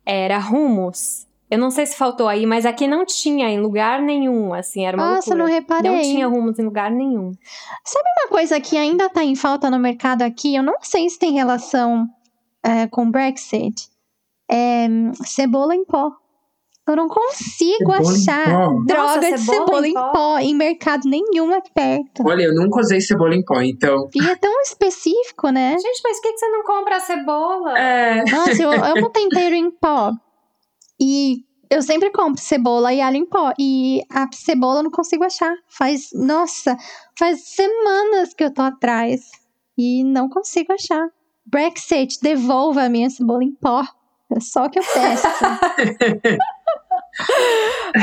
Era 0.06 0.40
hummus. 0.40 1.28
Eu 1.56 1.60
não 1.60 1.72
sei 1.72 1.86
se 1.86 1.96
faltou 1.96 2.28
aí, 2.28 2.46
mas 2.46 2.65
aqui 2.65 2.86
não 2.86 3.06
tinha 3.06 3.50
em 3.50 3.62
lugar 3.62 4.02
nenhum, 4.02 4.54
assim, 4.54 4.86
era 4.86 4.98
uma 4.98 5.15
Nossa, 5.15 5.30
loucura. 5.30 5.38
não 5.38 5.46
reparei. 5.46 5.89
Não 5.89 6.02
tinha 6.02 6.28
hummus 6.28 6.60
em 6.60 6.65
lugar 6.65 6.91
nenhum. 6.91 7.32
Uma 7.32 8.30
coisa 8.30 8.60
que 8.60 8.76
ainda 8.76 9.08
tá 9.10 9.24
em 9.24 9.36
falta 9.38 9.70
no 9.72 9.80
mercado 9.80 10.24
aqui, 10.24 10.54
eu 10.54 10.62
não 10.62 10.76
sei 10.82 11.10
se 11.10 11.18
tem 11.18 11.32
relação 11.32 12.06
é, 12.62 12.88
com 12.88 13.06
o 13.06 13.10
Brexit, 13.10 13.88
é 14.52 14.88
cebola 15.24 15.74
em 15.74 15.86
pó. 15.86 16.12
Eu 16.86 16.98
não 16.98 17.08
consigo 17.08 17.94
Cebola 17.94 18.00
achar 18.02 18.46
pó? 18.46 18.84
droga 18.86 19.02
Nossa, 19.02 19.20
de 19.20 19.38
cebola 19.39 19.65
cebola 19.65 19.88
em 19.88 19.91
em 19.91 19.94
pó? 19.94 20.12
pó 20.12 20.39
em 20.39 20.56
mercado 20.56 21.10
nenhum 21.10 21.54
aqui 21.54 21.72
perto. 21.74 22.28
Olha, 22.28 22.44
eu 22.44 22.54
nunca 22.54 22.82
usei 22.82 23.00
cebola 23.00 23.34
em 23.34 23.44
pó, 23.46 23.62
então. 23.62 24.10
E 24.13 24.28
é 24.28 24.36
tão 24.36 24.62
específico, 24.62 25.50
né? 25.50 25.78
Gente, 25.80 26.02
mas 26.04 26.18
por 26.18 26.22
que 26.22 26.34
que 26.34 26.38
você 26.38 26.50
não 26.50 26.63
compra 26.63 26.98
a 26.98 27.00
cebola? 27.00 27.80
É. 27.80 28.24
Nossa, 28.30 28.62
eu 28.62 28.72
amo 28.72 29.10
tempero 29.10 29.56
em 29.56 29.72
pó. 29.72 30.12
E 31.08 31.46
eu 31.70 31.84
sempre 31.84 32.10
compro 32.10 32.41
cebola 32.41 32.91
e 32.91 33.00
alho 33.00 33.18
em 33.18 33.26
pó. 33.28 33.54
E 33.60 34.02
a 34.10 34.28
cebola 34.34 34.80
eu 34.80 34.84
não 34.86 34.91
consigo 34.91 35.24
achar. 35.24 35.56
Faz, 35.68 36.10
nossa, 36.13 36.76
faz 37.18 37.48
semanas 37.50 38.34
que 38.34 38.44
eu 38.44 38.52
tô 38.52 38.63
atrás. 38.63 39.30
E 39.78 40.04
não 40.04 40.28
consigo 40.28 40.74
achar. 40.74 41.08
Brexit, 41.46 42.20
devolva 42.24 42.84
a 42.84 42.89
minha 42.89 43.08
cebola 43.08 43.44
em 43.44 43.54
pó. 43.54 43.84
É 44.32 44.39
só 44.39 44.65
o 44.65 44.70
que 44.70 44.80
eu 44.80 44.84
peço. 44.84 45.28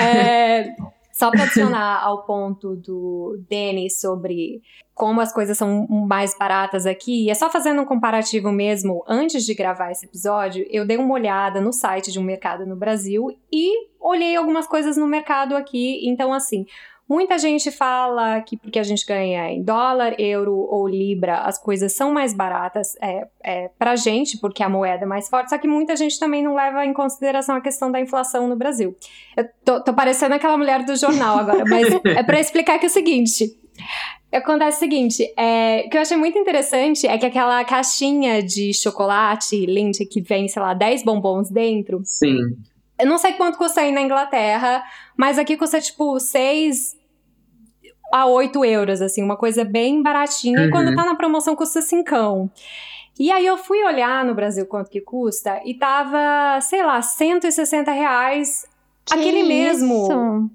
É, 0.01 0.74
só 1.23 1.31
para 1.31 1.45
adicionar 1.45 2.03
ao 2.03 2.25
ponto 2.25 2.75
do 2.75 3.39
Denis 3.49 4.01
sobre 4.01 4.61
como 4.93 5.20
as 5.20 5.33
coisas 5.33 5.57
são 5.57 5.87
mais 5.89 6.37
baratas 6.37 6.85
aqui, 6.85 7.31
é 7.31 7.35
só 7.35 7.49
fazendo 7.49 7.81
um 7.81 7.85
comparativo 7.85 8.51
mesmo, 8.51 9.05
antes 9.09 9.45
de 9.45 9.55
gravar 9.55 9.93
esse 9.93 10.05
episódio, 10.05 10.66
eu 10.68 10.85
dei 10.85 10.97
uma 10.97 11.14
olhada 11.14 11.61
no 11.61 11.73
site 11.73 12.11
de 12.11 12.18
um 12.18 12.25
mercado 12.25 12.66
no 12.66 12.77
Brasil 12.77 13.29
e 13.51 13.70
olhei 14.01 14.35
algumas 14.37 14.66
coisas 14.66 14.97
no 14.97 15.07
mercado 15.07 15.57
aqui. 15.57 16.07
Então, 16.07 16.33
assim, 16.33 16.66
Muita 17.13 17.37
gente 17.37 17.71
fala 17.71 18.41
que 18.41 18.57
porque 18.57 18.79
a 18.79 18.83
gente 18.83 19.05
ganha 19.05 19.53
em 19.53 19.63
dólar, 19.63 20.19
euro 20.19 20.57
ou 20.57 20.89
libra, 20.89 21.41
as 21.41 21.59
coisas 21.59 21.93
são 21.93 22.11
mais 22.11 22.33
baratas 22.33 22.97
é, 23.03 23.29
é, 23.45 23.71
pra 23.79 23.97
gente, 23.97 24.39
porque 24.39 24.63
a 24.63 24.69
moeda 24.71 25.05
é 25.05 25.07
mais 25.07 25.29
forte, 25.29 25.51
só 25.51 25.59
que 25.59 25.69
muita 25.69 25.95
gente 25.95 26.19
também 26.19 26.43
não 26.43 26.55
leva 26.55 26.87
em 26.87 26.95
consideração 26.95 27.55
a 27.55 27.61
questão 27.61 27.93
da 27.93 28.01
inflação 28.01 28.49
no 28.49 28.57
Brasil. 28.57 28.97
Eu 29.37 29.47
tô, 29.63 29.85
tô 29.85 29.93
parecendo 29.93 30.35
aquela 30.35 30.57
mulher 30.57 30.87
do 30.87 30.97
jornal 30.97 31.37
agora, 31.37 31.67
mas 31.69 31.87
é 32.17 32.23
para 32.23 32.41
explicar 32.41 32.79
que 32.79 32.87
é 32.87 32.89
o 32.89 32.91
seguinte. 32.91 33.59
Acontece 34.33 34.79
o 34.79 34.81
seguinte, 34.81 35.35
é, 35.37 35.85
o 35.87 35.91
que 35.91 35.99
eu 35.99 36.01
achei 36.01 36.17
muito 36.17 36.39
interessante 36.39 37.07
é 37.07 37.19
que 37.19 37.27
aquela 37.27 37.63
caixinha 37.67 38.43
de 38.43 38.73
chocolate 38.73 39.67
lente 39.67 40.07
que 40.07 40.23
vem, 40.23 40.49
sei 40.49 40.63
lá, 40.63 40.73
10 40.73 41.05
bombons 41.05 41.51
dentro. 41.51 42.01
Sim. 42.05 42.39
Eu 42.99 43.07
não 43.07 43.19
sei 43.19 43.35
quanto 43.35 43.59
custa 43.59 43.83
aí 43.83 43.93
na 43.93 44.01
Inglaterra, 44.01 44.83
mas 45.15 45.39
aqui 45.39 45.59
custa 45.59 45.79
tipo 45.79 46.19
6 46.19 47.01
a 48.13 48.27
8 48.27 48.65
euros, 48.65 49.01
assim, 49.01 49.23
uma 49.23 49.37
coisa 49.37 49.65
bem 49.65 50.03
baratinha. 50.03 50.61
Uhum. 50.61 50.67
E 50.67 50.71
quando 50.71 50.95
tá 50.95 51.05
na 51.05 51.15
promoção 51.15 51.57
custa 51.57 51.81
5. 51.81 52.51
E 53.19 53.31
aí 53.31 53.47
eu 53.47 53.57
fui 53.57 53.83
olhar 53.85 54.25
no 54.25 54.35
Brasil 54.35 54.67
quanto 54.67 54.91
que 54.91 55.01
custa 55.01 55.61
e 55.65 55.75
tava, 55.75 56.61
sei 56.61 56.83
lá, 56.83 57.01
160 57.01 57.91
reais. 57.91 58.67
Que 59.05 59.15
aquele 59.15 59.43
mesmo. 59.43 60.05
isso? 60.05 60.51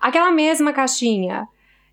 Aquela 0.00 0.30
mesma 0.30 0.72
caixinha 0.72 1.46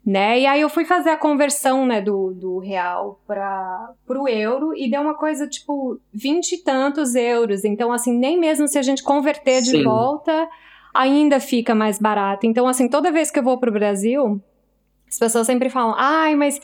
né? 0.08 0.40
E 0.40 0.46
aí 0.46 0.62
eu 0.62 0.70
fui 0.70 0.86
fazer 0.86 1.10
a 1.10 1.18
conversão, 1.18 1.86
né, 1.86 2.00
do, 2.00 2.34
do 2.34 2.60
real 2.60 3.20
para 3.28 3.94
o 4.08 4.26
euro 4.26 4.74
e 4.74 4.90
deu 4.90 5.02
uma 5.02 5.16
coisa 5.16 5.46
tipo 5.46 6.00
vinte 6.14 6.54
e 6.54 6.64
tantos 6.64 7.14
euros. 7.14 7.66
Então, 7.66 7.92
assim, 7.92 8.18
nem 8.18 8.40
mesmo 8.40 8.70
se 8.70 8.80
a 8.80 8.82
gente 8.82 9.04
converter 9.04 9.62
de 9.62 9.72
Sim. 9.72 9.84
volta, 9.84 10.48
ainda 10.94 11.42
fica 11.42 11.76
mais 11.76 12.00
barato. 12.00 12.46
Então, 12.46 12.70
assim, 12.70 12.88
toda 12.88 13.12
vez 13.12 13.30
que 13.30 13.40
eu 13.40 13.44
vou 13.44 13.58
pro 13.58 13.70
Brasil, 13.70 14.42
as 15.10 15.18
pessoas 15.18 15.48
sempre 15.48 15.70
falam, 15.70 15.96
ai, 15.98 16.36
mas 16.36 16.60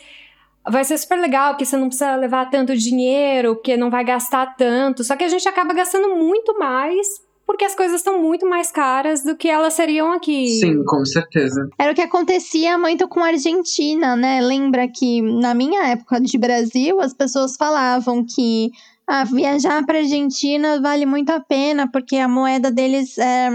vai 0.69 0.83
ser 0.83 0.97
super 0.97 1.19
legal, 1.19 1.51
porque 1.51 1.65
você 1.65 1.77
não 1.77 1.87
precisa 1.87 2.15
levar 2.15 2.49
tanto 2.49 2.75
dinheiro, 2.75 3.55
porque 3.55 3.75
não 3.75 3.89
vai 3.89 4.03
gastar 4.03 4.55
tanto. 4.55 5.03
Só 5.03 5.15
que 5.15 5.23
a 5.23 5.29
gente 5.29 5.47
acaba 5.47 5.73
gastando 5.73 6.15
muito 6.15 6.57
mais. 6.57 7.07
Porque 7.45 7.65
as 7.65 7.75
coisas 7.75 7.97
estão 7.97 8.21
muito 8.21 8.47
mais 8.47 8.71
caras 8.71 9.21
do 9.21 9.35
que 9.35 9.49
elas 9.49 9.73
seriam 9.73 10.13
aqui. 10.13 10.47
Sim, 10.61 10.81
com 10.85 11.03
certeza. 11.03 11.67
Era 11.77 11.91
o 11.91 11.95
que 11.95 12.01
acontecia 12.01 12.77
muito 12.77 13.05
com 13.09 13.19
a 13.19 13.27
Argentina, 13.27 14.15
né? 14.15 14.39
Lembra 14.39 14.87
que 14.87 15.21
na 15.21 15.53
minha 15.53 15.85
época 15.87 16.21
de 16.21 16.37
Brasil, 16.37 17.01
as 17.01 17.13
pessoas 17.13 17.57
falavam 17.57 18.25
que 18.25 18.71
ah, 19.05 19.25
viajar 19.25 19.85
para 19.85 19.99
Argentina 19.99 20.79
vale 20.81 21.05
muito 21.05 21.31
a 21.31 21.41
pena, 21.41 21.91
porque 21.91 22.15
a 22.15 22.29
moeda 22.29 22.71
deles 22.71 23.17
é, 23.17 23.49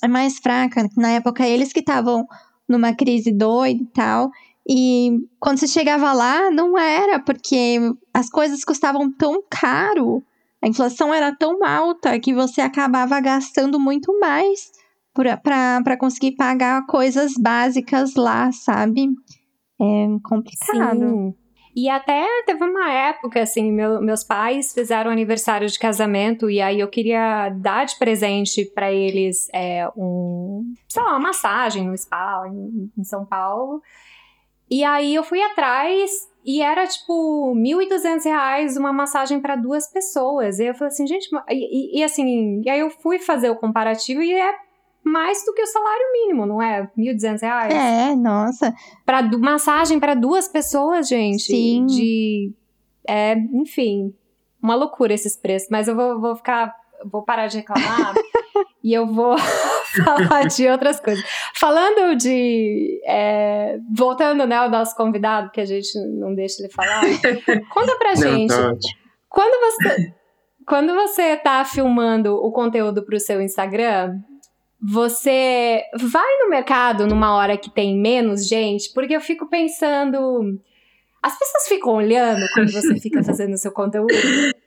é 0.00 0.06
mais 0.06 0.38
fraca. 0.38 0.88
Na 0.96 1.10
época, 1.10 1.44
eles 1.44 1.72
que 1.72 1.80
estavam 1.80 2.24
numa 2.68 2.94
crise 2.94 3.32
doida 3.32 3.82
e 3.82 3.86
tal. 3.86 4.30
E 4.68 5.10
quando 5.40 5.58
você 5.58 5.66
chegava 5.66 6.12
lá, 6.12 6.50
não 6.50 6.78
era, 6.78 7.18
porque 7.18 7.78
as 8.14 8.30
coisas 8.30 8.64
custavam 8.64 9.10
tão 9.10 9.42
caro, 9.50 10.22
a 10.62 10.68
inflação 10.68 11.12
era 11.12 11.34
tão 11.34 11.64
alta 11.64 12.18
que 12.20 12.32
você 12.32 12.60
acabava 12.60 13.18
gastando 13.20 13.80
muito 13.80 14.16
mais 14.20 14.70
para 15.12 15.96
conseguir 15.98 16.36
pagar 16.36 16.86
coisas 16.86 17.34
básicas 17.34 18.14
lá, 18.14 18.52
sabe? 18.52 19.08
É 19.80 20.06
complicado. 20.22 21.00
Sim. 21.00 21.34
E 21.74 21.88
até 21.88 22.26
teve 22.44 22.62
uma 22.64 22.92
época, 22.92 23.40
assim, 23.40 23.72
meu- 23.72 24.00
meus 24.02 24.22
pais 24.22 24.74
fizeram 24.74 25.10
aniversário 25.10 25.66
de 25.66 25.78
casamento 25.78 26.50
e 26.50 26.60
aí 26.60 26.78
eu 26.80 26.88
queria 26.88 27.48
dar 27.48 27.86
de 27.86 27.98
presente 27.98 28.64
pra 28.74 28.92
eles 28.92 29.48
é, 29.54 29.88
um, 29.96 30.74
sei 30.86 31.02
lá, 31.02 31.10
uma 31.12 31.18
massagem 31.20 31.86
no 31.86 31.96
spa 31.96 32.44
em, 32.46 32.90
em 32.98 33.04
São 33.04 33.24
Paulo. 33.24 33.80
E 34.70 34.84
aí 34.84 35.14
eu 35.14 35.24
fui 35.24 35.40
atrás 35.42 36.10
e 36.44 36.60
era 36.60 36.86
tipo 36.86 37.54
1.200 37.54 38.24
reais 38.24 38.76
uma 38.76 38.92
massagem 38.92 39.40
pra 39.40 39.56
duas 39.56 39.90
pessoas. 39.90 40.58
E 40.58 40.66
eu 40.66 40.74
falei 40.74 40.88
assim, 40.88 41.06
gente, 41.06 41.28
e- 41.50 42.00
e 42.00 42.04
assim, 42.04 42.60
e 42.64 42.68
aí 42.68 42.80
eu 42.80 42.90
fui 42.90 43.18
fazer 43.18 43.48
o 43.50 43.56
comparativo 43.56 44.22
e 44.22 44.32
é 44.34 44.54
mais 45.04 45.44
do 45.44 45.52
que 45.52 45.62
o 45.62 45.66
salário 45.66 46.12
mínimo, 46.12 46.46
não 46.46 46.62
é? 46.62 46.88
1.200 46.96 47.40
reais. 47.42 47.74
É, 47.74 48.14
nossa. 48.14 48.74
Pra 49.04 49.22
massagem 49.38 49.98
para 49.98 50.14
duas 50.14 50.48
pessoas, 50.48 51.08
gente. 51.08 51.42
Sim. 51.42 51.86
De. 51.86 52.52
É, 53.06 53.34
enfim. 53.34 54.14
Uma 54.62 54.74
loucura 54.74 55.12
esses 55.12 55.36
preços. 55.36 55.68
Mas 55.70 55.88
eu 55.88 55.96
vou, 55.96 56.20
vou 56.20 56.36
ficar. 56.36 56.74
Vou 57.04 57.22
parar 57.24 57.48
de 57.48 57.56
reclamar 57.56 58.14
e 58.82 58.92
eu 58.94 59.04
vou 59.08 59.36
falar 60.04 60.46
de 60.46 60.68
outras 60.68 61.00
coisas. 61.00 61.24
Falando 61.56 62.16
de. 62.16 63.00
é, 63.04 63.78
voltando, 63.92 64.46
né, 64.46 64.54
ao 64.56 64.70
nosso 64.70 64.94
convidado, 64.96 65.50
que 65.50 65.60
a 65.60 65.64
gente 65.64 65.98
não 65.98 66.32
deixa 66.32 66.62
ele 66.62 66.72
falar. 66.72 67.02
Conta 67.70 67.96
pra 67.96 68.10
Não, 68.14 68.16
gente. 68.16 68.50
tá 68.50 68.68
ótimo. 68.70 69.02
Quando 69.28 69.60
você, 69.60 70.14
quando 70.66 70.94
você 70.94 71.36
tá 71.38 71.64
filmando 71.64 72.36
o 72.36 72.52
conteúdo 72.52 73.02
pro 73.02 73.18
seu 73.18 73.40
Instagram, 73.40 74.20
você 74.82 75.80
vai 75.96 76.38
no 76.40 76.50
mercado 76.50 77.06
numa 77.06 77.36
hora 77.36 77.56
que 77.56 77.70
tem 77.70 77.96
menos 77.96 78.48
gente? 78.48 78.92
Porque 78.92 79.14
eu 79.14 79.20
fico 79.20 79.48
pensando. 79.48 80.58
As 81.22 81.38
pessoas 81.38 81.68
ficam 81.68 81.94
olhando 81.94 82.44
quando 82.52 82.72
você 82.72 82.98
fica 82.98 83.22
fazendo 83.24 83.52
o 83.52 83.58
seu 83.58 83.70
conteúdo? 83.70 84.12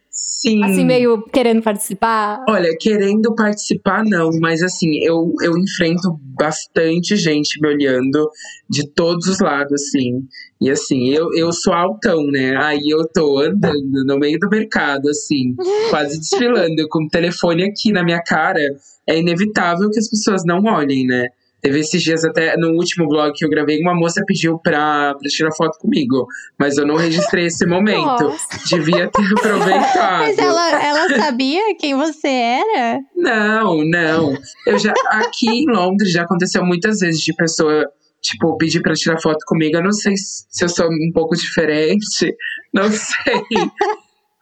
Sim. 0.09 0.63
Assim, 0.63 0.85
meio 0.85 1.21
querendo 1.23 1.61
participar? 1.61 2.45
Olha, 2.47 2.69
querendo 2.79 3.33
participar, 3.35 4.05
não, 4.05 4.29
mas 4.39 4.61
assim, 4.61 5.03
eu, 5.03 5.33
eu 5.41 5.57
enfrento 5.57 6.17
bastante 6.37 7.17
gente 7.17 7.59
me 7.59 7.67
olhando 7.67 8.29
de 8.69 8.87
todos 8.93 9.27
os 9.27 9.39
lados, 9.39 9.73
assim. 9.73 10.21
E 10.61 10.69
assim, 10.69 11.09
eu, 11.09 11.27
eu 11.35 11.51
sou 11.51 11.73
altão, 11.73 12.25
né? 12.27 12.55
Aí 12.57 12.83
eu 12.87 13.05
tô 13.11 13.39
andando 13.39 14.05
no 14.05 14.17
meio 14.17 14.39
do 14.39 14.47
mercado, 14.47 15.09
assim, 15.09 15.55
quase 15.89 16.17
desfilando, 16.19 16.87
com 16.89 17.03
o 17.03 17.09
telefone 17.09 17.63
aqui 17.63 17.91
na 17.91 18.03
minha 18.03 18.21
cara. 18.21 18.61
É 19.07 19.17
inevitável 19.17 19.89
que 19.89 19.99
as 19.99 20.09
pessoas 20.09 20.43
não 20.45 20.63
olhem, 20.63 21.05
né? 21.05 21.27
Teve 21.65 21.79
esses 21.79 22.03
dias 22.03 22.23
até, 22.23 22.55
no 22.57 22.73
último 22.73 23.07
vlog 23.07 23.33
que 23.33 23.43
eu 23.43 23.49
gravei, 23.49 23.79
uma 23.81 23.95
moça 23.95 24.21
pediu 24.23 24.59
pra, 24.59 25.15
pra 25.15 25.29
tirar 25.29 25.51
foto 25.51 25.79
comigo. 25.79 26.27
Mas 26.59 26.77
eu 26.77 26.85
não 26.85 26.95
registrei 26.95 27.47
esse 27.47 27.65
momento. 27.67 28.23
Nossa. 28.23 28.59
Devia 28.67 29.09
ter 29.09 29.25
aproveitado. 29.35 30.19
Mas 30.19 30.37
ela, 30.37 30.83
ela 30.83 31.15
sabia 31.17 31.75
quem 31.79 31.95
você 31.95 32.27
era? 32.27 32.99
Não, 33.15 33.83
não. 33.83 34.37
Eu 34.67 34.77
já 34.77 34.93
aqui 35.09 35.49
em 35.49 35.65
Londres 35.65 36.11
já 36.11 36.21
aconteceu 36.21 36.63
muitas 36.63 36.99
vezes 36.99 37.21
de 37.21 37.33
pessoa 37.33 37.83
tipo 38.21 38.57
pedir 38.57 38.81
pra 38.81 38.93
tirar 38.93 39.19
foto 39.19 39.43
comigo. 39.47 39.77
Eu 39.77 39.83
não 39.83 39.91
sei 39.91 40.13
se 40.15 40.63
eu 40.63 40.69
sou 40.69 40.87
um 40.87 41.11
pouco 41.11 41.35
diferente, 41.35 42.31
não 42.71 42.91
sei. 42.91 43.41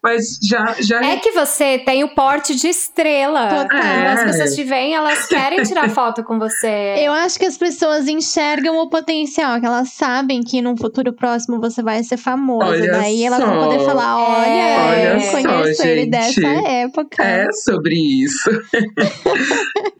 Mas 0.03 0.37
já 0.43 0.75
já 0.81 1.01
É 1.01 1.15
que 1.15 1.31
você 1.31 1.79
tem 1.79 2.03
o 2.03 2.09
porte 2.13 2.53
de 2.55 2.67
estrela. 2.67 3.47
Total. 3.47 3.67
Quando 3.69 3.83
as 4.07 4.19
É. 4.19 4.25
pessoas 4.25 4.55
te 4.55 4.63
veem, 4.65 4.93
elas 4.95 5.25
querem 5.27 5.63
tirar 5.63 5.89
foto 5.91 6.23
com 6.25 6.37
você. 6.37 6.95
Eu 6.97 7.13
acho 7.13 7.39
que 7.39 7.45
as 7.45 7.57
pessoas 7.57 8.05
enxergam 8.09 8.77
o 8.79 8.89
potencial, 8.89 9.59
que 9.61 9.65
elas 9.65 9.93
sabem 9.93 10.43
que 10.43 10.61
num 10.61 10.75
futuro 10.75 11.13
próximo 11.13 11.59
você 11.61 11.81
vai 11.81 12.03
ser 12.03 12.17
famoso. 12.17 12.69
Olha 12.69 12.91
Daí 12.91 13.23
elas 13.23 13.39
vão 13.39 13.53
só. 13.61 13.63
poder 13.69 13.85
falar: 13.85 14.17
olha, 14.17 14.45
É. 14.47 14.75
eu 14.75 14.81
Olha 14.81 15.31
conheço 15.31 15.81
só, 15.81 15.87
ele 15.87 16.01
gente. 16.01 16.09
dessa 16.09 16.47
época. 16.69 17.23
é 17.23 17.51
sobre 17.53 17.95
isso. 17.95 18.49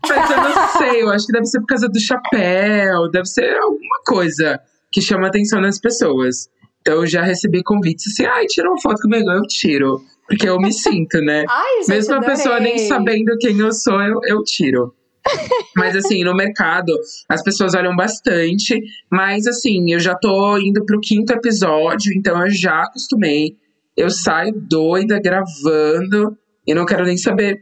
Mas 0.10 0.30
eu 0.32 0.38
não 0.38 0.68
sei, 0.78 1.01
eu 1.04 1.10
acho 1.12 1.26
que 1.28 1.32
deve 1.34 1.45
ser 1.45 1.60
por 1.62 1.68
causa 1.68 1.88
do 1.88 1.99
chapéu, 1.99 3.10
deve 3.10 3.26
ser 3.26 3.56
alguma 3.58 4.01
coisa 4.06 4.60
que 4.91 5.01
chama 5.01 5.26
a 5.26 5.30
atenção 5.30 5.62
das 5.62 5.80
pessoas. 5.80 6.49
Então 6.84 6.95
eu 6.95 7.07
já 7.07 7.23
recebi 7.23 7.63
convites 7.63 8.11
assim, 8.11 8.25
ai, 8.25 8.45
tira 8.45 8.69
uma 8.69 8.79
foto 8.81 9.01
comigo, 9.01 9.31
eu 9.31 9.41
tiro. 9.43 10.01
Porque 10.27 10.47
eu 10.47 10.57
me 10.57 10.71
sinto, 10.73 11.19
né? 11.21 11.45
Ai, 11.49 11.77
gente, 11.79 11.89
Mesmo 11.89 12.13
a 12.13 12.17
adorei. 12.17 12.36
pessoa 12.36 12.59
nem 12.59 12.77
sabendo 12.77 13.38
quem 13.39 13.57
eu 13.57 13.71
sou, 13.71 14.01
eu, 14.01 14.19
eu 14.25 14.43
tiro. 14.43 14.93
Mas 15.75 15.95
assim, 15.95 16.23
no 16.23 16.36
mercado, 16.36 16.93
as 17.29 17.41
pessoas 17.41 17.73
olham 17.73 17.95
bastante. 17.95 18.81
Mas 19.09 19.47
assim, 19.47 19.93
eu 19.93 19.99
já 19.99 20.13
tô 20.15 20.57
indo 20.57 20.86
pro 20.86 20.99
quinto 20.99 21.31
episódio, 21.31 22.13
então 22.13 22.41
eu 22.41 22.51
já 22.51 22.84
acostumei. 22.84 23.55
Eu 23.95 24.09
saio 24.09 24.53
doida 24.55 25.19
gravando 25.21 26.38
e 26.67 26.73
não 26.73 26.86
quero 26.86 27.05
nem 27.05 27.17
saber 27.17 27.61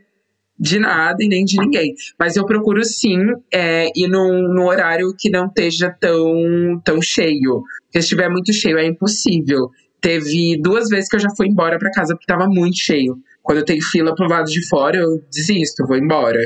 de 0.59 0.77
nada 0.79 1.23
e 1.23 1.27
nem 1.27 1.43
de 1.43 1.57
ninguém. 1.57 1.93
Mas 2.19 2.35
eu 2.35 2.45
procuro 2.45 2.83
sim 2.83 3.17
é, 3.51 3.87
ir 3.95 4.07
num, 4.07 4.53
num 4.53 4.65
horário 4.65 5.13
que 5.17 5.29
não 5.29 5.47
esteja 5.47 5.95
tão, 5.99 6.79
tão 6.85 7.01
cheio. 7.01 7.63
Se 7.91 7.99
estiver 7.99 8.29
muito 8.29 8.53
cheio, 8.53 8.77
é 8.77 8.85
impossível. 8.85 9.69
Teve 9.99 10.59
duas 10.61 10.87
vezes 10.89 11.09
que 11.09 11.15
eu 11.15 11.19
já 11.19 11.29
fui 11.35 11.47
embora 11.47 11.77
pra 11.77 11.91
casa 11.91 12.15
porque 12.15 12.25
tava 12.25 12.47
muito 12.47 12.77
cheio. 12.77 13.17
Quando 13.43 13.59
eu 13.59 13.65
tenho 13.65 13.81
fila 13.83 14.15
pro 14.15 14.27
lado 14.27 14.49
de 14.49 14.67
fora, 14.67 14.97
eu 14.97 15.21
desisto, 15.31 15.85
vou 15.85 15.97
embora. 15.97 16.39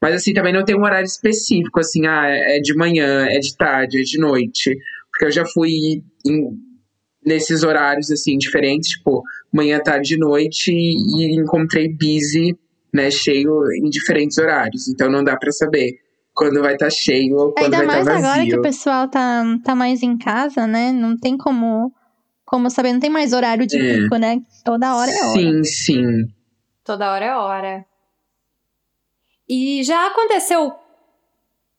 Mas 0.00 0.14
assim, 0.14 0.32
também 0.32 0.52
não 0.52 0.64
tem 0.64 0.76
um 0.76 0.82
horário 0.84 1.06
específico, 1.06 1.80
assim, 1.80 2.06
ah, 2.06 2.26
é 2.26 2.58
de 2.60 2.74
manhã, 2.76 3.26
é 3.26 3.38
de 3.38 3.56
tarde, 3.56 4.00
é 4.00 4.02
de 4.02 4.18
noite. 4.18 4.76
Porque 5.10 5.26
eu 5.26 5.30
já 5.30 5.44
fui 5.46 5.70
em- 6.26 6.50
nesses 7.24 7.62
horários, 7.62 8.10
assim, 8.10 8.36
diferentes, 8.38 8.90
tipo, 8.90 9.22
manhã, 9.52 9.80
tarde, 9.80 10.16
noite, 10.16 10.70
e 10.70 11.40
encontrei 11.40 11.88
busy, 11.92 12.56
né, 12.92 13.10
cheio 13.10 13.50
em 13.84 13.88
diferentes 13.90 14.38
horários. 14.38 14.88
Então 14.88 15.10
não 15.10 15.24
dá 15.24 15.36
pra 15.36 15.50
saber 15.50 15.92
quando 16.36 16.60
vai 16.60 16.74
estar 16.74 16.86
tá 16.86 16.90
cheio 16.90 17.34
ou 17.34 17.52
quando 17.52 17.74
Ainda 17.74 17.86
vai 17.86 17.86
estar 17.86 17.98
tá 17.98 18.04
vazio. 18.04 18.22
mais 18.22 18.24
agora 18.24 18.46
que 18.46 18.56
o 18.56 18.62
pessoal 18.62 19.08
tá, 19.08 19.42
tá 19.64 19.74
mais 19.74 20.02
em 20.02 20.18
casa, 20.18 20.66
né? 20.66 20.92
Não 20.92 21.16
tem 21.16 21.36
como, 21.36 21.90
como 22.44 22.70
saber, 22.70 22.92
não 22.92 23.00
tem 23.00 23.10
mais 23.10 23.32
horário 23.32 23.66
de 23.66 23.78
é. 23.78 23.94
pico, 23.94 24.16
né? 24.16 24.40
Toda 24.62 24.94
hora 24.94 25.10
é 25.10 25.24
hora. 25.24 25.32
Sim, 25.32 25.64
sim. 25.64 26.28
Toda 26.84 27.10
hora 27.10 27.24
é 27.24 27.34
hora. 27.34 27.86
E 29.48 29.82
já 29.82 30.08
aconteceu 30.08 30.72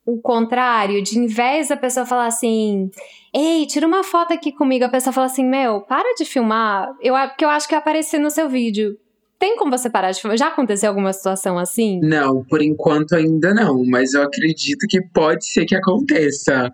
o 0.06 0.20
contrário, 0.22 1.04
de 1.04 1.20
em 1.20 1.28
vez 1.28 1.68
da 1.68 1.78
pessoa 1.78 2.06
falar 2.06 2.28
assim, 2.28 2.90
ei, 3.34 3.68
tira 3.68 3.86
uma 3.86 4.04
foto 4.04 4.34
aqui 4.34 4.54
comigo, 4.54 4.86
a 4.86 4.90
pessoa 4.90 5.14
fala 5.14 5.28
assim, 5.28 5.46
meu, 5.46 5.82
para 5.82 6.16
de 6.16 6.26
filmar, 6.26 6.90
eu, 7.02 7.14
porque 7.28 7.44
eu 7.46 7.50
acho 7.50 7.68
que 7.68 7.76
apareci 7.76 8.18
no 8.18 8.32
seu 8.32 8.50
vídeo. 8.50 8.98
Tem 9.40 9.56
como 9.56 9.72
você 9.72 9.90
parar 9.90 10.12
de 10.12 10.20
filmar? 10.20 10.38
Já 10.38 10.48
aconteceu 10.48 10.90
alguma 10.90 11.14
situação 11.14 11.58
assim? 11.60 12.00
Não, 12.02 12.44
por 12.44 12.62
enquanto 12.62 13.16
ainda 13.16 13.54
não, 13.54 13.86
mas 13.86 14.14
eu 14.14 14.24
acredito 14.24 14.88
que 14.90 15.02
pode 15.02 15.46
ser 15.46 15.66
que 15.66 15.76
aconteça. 15.76 16.74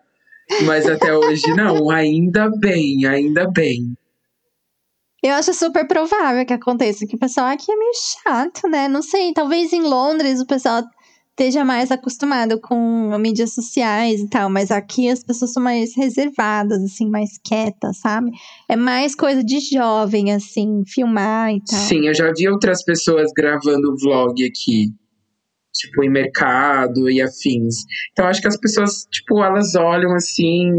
Mas 0.65 0.87
até 0.87 1.15
hoje 1.15 1.47
não, 1.55 1.89
ainda 1.89 2.49
bem, 2.59 3.05
ainda 3.05 3.49
bem. 3.49 3.93
Eu 5.21 5.35
acho 5.35 5.53
super 5.53 5.87
provável 5.87 6.45
que 6.45 6.51
aconteça, 6.51 7.07
que 7.07 7.15
o 7.15 7.19
pessoal 7.19 7.47
aqui 7.47 7.71
é 7.71 7.75
meio 7.77 7.93
chato, 7.95 8.67
né? 8.67 8.89
Não 8.89 9.01
sei, 9.01 9.33
talvez 9.33 9.71
em 9.71 9.81
Londres 9.81 10.41
o 10.41 10.45
pessoal 10.45 10.83
esteja 11.33 11.65
mais 11.65 11.91
acostumado 11.91 12.59
com 12.61 13.17
mídias 13.17 13.53
sociais 13.55 14.21
e 14.21 14.29
tal, 14.29 14.49
mas 14.49 14.69
aqui 14.69 15.09
as 15.09 15.23
pessoas 15.23 15.51
são 15.51 15.63
mais 15.63 15.95
reservadas, 15.97 16.81
assim, 16.83 17.09
mais 17.09 17.39
quietas, 17.43 17.97
sabe? 17.97 18.31
É 18.69 18.75
mais 18.75 19.15
coisa 19.15 19.43
de 19.43 19.59
jovem, 19.59 20.31
assim, 20.31 20.83
filmar 20.85 21.51
e 21.51 21.59
tal. 21.63 21.79
Sim, 21.79 22.07
eu 22.07 22.13
já 22.13 22.31
vi 22.31 22.47
outras 22.47 22.83
pessoas 22.83 23.31
gravando 23.35 23.97
vlog 23.97 24.45
aqui, 24.45 24.89
tipo, 25.73 26.03
em 26.03 26.09
mercado 26.09 27.09
e 27.09 27.19
afins. 27.19 27.77
Então, 28.11 28.27
acho 28.27 28.39
que 28.39 28.47
as 28.47 28.57
pessoas, 28.57 29.05
tipo, 29.11 29.43
elas 29.43 29.73
olham 29.73 30.13
assim, 30.13 30.71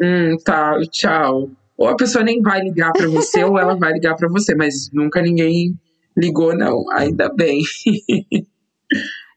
hum, 0.00 0.36
tá, 0.44 0.78
tchau. 0.92 1.50
Ou 1.76 1.88
a 1.88 1.96
pessoa 1.96 2.22
nem 2.22 2.40
vai 2.40 2.60
ligar 2.60 2.92
para 2.92 3.08
você, 3.08 3.42
ou 3.42 3.58
ela 3.58 3.74
vai 3.76 3.92
ligar 3.92 4.14
para 4.14 4.28
você, 4.28 4.54
mas 4.54 4.88
nunca 4.92 5.20
ninguém 5.20 5.74
ligou, 6.16 6.56
não. 6.56 6.84
Ainda 6.92 7.28
bem. 7.34 7.62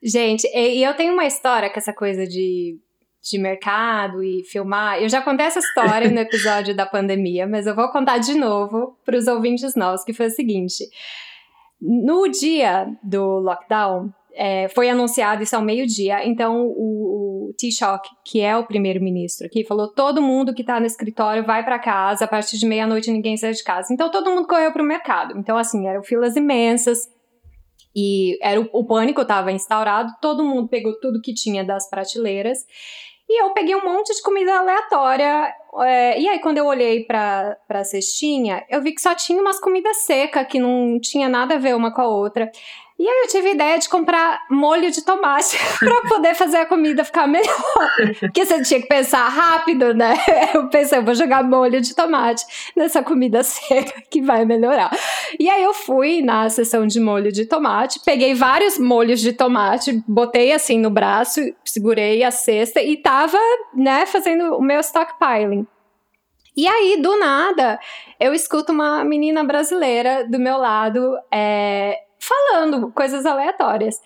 Gente, 0.03 0.45
e 0.53 0.83
eu 0.83 0.93
tenho 0.95 1.13
uma 1.13 1.25
história 1.25 1.69
com 1.69 1.79
essa 1.79 1.93
coisa 1.93 2.27
de, 2.27 2.77
de 3.21 3.37
mercado 3.37 4.21
e 4.21 4.43
filmar. 4.43 5.01
Eu 5.01 5.07
já 5.07 5.21
contei 5.21 5.45
essa 5.45 5.59
história 5.59 6.11
no 6.11 6.19
episódio 6.19 6.75
da 6.75 6.85
pandemia, 6.85 7.47
mas 7.47 7.65
eu 7.65 7.73
vou 7.73 7.89
contar 7.89 8.17
de 8.17 8.33
novo 8.33 8.97
para 9.05 9.17
os 9.17 9.27
ouvintes 9.27 9.75
novos, 9.75 10.03
que 10.03 10.11
foi 10.11 10.27
o 10.27 10.31
seguinte. 10.31 10.83
No 11.79 12.27
dia 12.27 12.85
do 13.01 13.39
lockdown, 13.39 14.11
é, 14.35 14.67
foi 14.69 14.89
anunciado 14.89 15.43
isso 15.43 15.55
ao 15.55 15.61
meio-dia, 15.61 16.25
então 16.27 16.65
o, 16.65 17.49
o 17.49 17.53
Taoiseach, 17.59 18.09
que 18.25 18.41
é 18.41 18.57
o 18.57 18.65
primeiro-ministro 18.65 19.45
aqui, 19.45 19.63
falou: 19.63 19.87
todo 19.87 20.21
mundo 20.21 20.53
que 20.53 20.61
está 20.61 20.79
no 20.79 20.85
escritório 20.85 21.45
vai 21.45 21.63
para 21.63 21.79
casa, 21.79 22.25
a 22.25 22.27
partir 22.27 22.57
de 22.57 22.65
meia-noite 22.65 23.11
ninguém 23.11 23.37
sai 23.37 23.53
de 23.53 23.63
casa. 23.63 23.93
Então 23.93 24.09
todo 24.09 24.31
mundo 24.31 24.47
correu 24.47 24.71
para 24.71 24.81
o 24.81 24.85
mercado. 24.85 25.37
Então, 25.37 25.55
assim, 25.57 25.87
eram 25.87 26.03
filas 26.03 26.35
imensas, 26.35 27.07
e 27.95 28.37
era 28.41 28.59
o, 28.59 28.69
o 28.71 28.85
pânico 28.85 29.21
estava 29.21 29.51
instaurado, 29.51 30.11
todo 30.21 30.43
mundo 30.43 30.67
pegou 30.67 30.99
tudo 30.99 31.21
que 31.21 31.33
tinha 31.33 31.63
das 31.63 31.89
prateleiras. 31.89 32.65
E 33.29 33.41
eu 33.41 33.51
peguei 33.51 33.75
um 33.75 33.83
monte 33.83 34.13
de 34.13 34.21
comida 34.21 34.53
aleatória. 34.59 35.53
É, 35.81 36.19
e 36.19 36.27
aí, 36.27 36.39
quando 36.39 36.57
eu 36.57 36.65
olhei 36.65 37.05
pra, 37.05 37.57
pra 37.67 37.83
cestinha, 37.83 38.65
eu 38.69 38.81
vi 38.81 38.93
que 38.93 39.01
só 39.01 39.15
tinha 39.15 39.41
umas 39.41 39.59
comidas 39.59 39.97
secas, 40.05 40.45
que 40.45 40.59
não 40.59 40.99
tinha 40.99 41.29
nada 41.29 41.55
a 41.55 41.57
ver 41.57 41.75
uma 41.75 41.93
com 41.93 42.01
a 42.01 42.07
outra. 42.07 42.51
E 43.03 43.05
aí 43.05 43.23
eu 43.23 43.27
tive 43.27 43.49
a 43.49 43.51
ideia 43.51 43.77
de 43.77 43.89
comprar 43.89 44.45
molho 44.49 44.89
de 44.89 45.01
tomate 45.03 45.57
para 45.77 46.03
poder 46.03 46.35
fazer 46.35 46.55
a 46.55 46.65
comida 46.65 47.03
ficar 47.03 47.27
melhor. 47.27 47.53
Porque 48.21 48.45
você 48.45 48.63
tinha 48.63 48.79
que 48.79 48.87
pensar 48.87 49.27
rápido, 49.27 49.93
né? 49.93 50.15
Eu 50.55 50.69
pensei, 50.69 50.99
eu 50.99 51.03
vou 51.03 51.13
jogar 51.13 51.43
molho 51.43 51.81
de 51.81 51.93
tomate 51.93 52.45
nessa 52.75 53.03
comida 53.03 53.43
seca 53.43 54.01
que 54.09 54.21
vai 54.21 54.45
melhorar. 54.45 54.89
E 55.37 55.49
aí 55.49 55.63
eu 55.63 55.73
fui 55.73 56.21
na 56.21 56.49
seção 56.49 56.87
de 56.87 56.99
molho 56.99 57.31
de 57.31 57.45
tomate, 57.45 57.99
peguei 58.05 58.33
vários 58.33 58.77
molhos 58.77 59.19
de 59.19 59.33
tomate, 59.33 60.01
botei 60.07 60.53
assim 60.53 60.79
no 60.79 60.89
braço, 60.89 61.41
segurei 61.65 62.23
a 62.23 62.31
cesta 62.31 62.81
e 62.81 62.95
tava, 62.95 63.39
né, 63.73 64.05
fazendo 64.05 64.55
o 64.55 64.61
meu 64.61 64.79
stockpiling. 64.79 65.67
E 66.55 66.67
aí, 66.67 67.01
do 67.01 67.17
nada, 67.17 67.79
eu 68.19 68.33
escuto 68.33 68.71
uma 68.71 69.03
menina 69.03 69.43
brasileira 69.43 70.23
do 70.29 70.37
meu 70.39 70.57
lado, 70.57 71.17
é, 71.31 72.02
falando 72.27 72.91
coisas 72.91 73.25
aleatórias. 73.25 73.99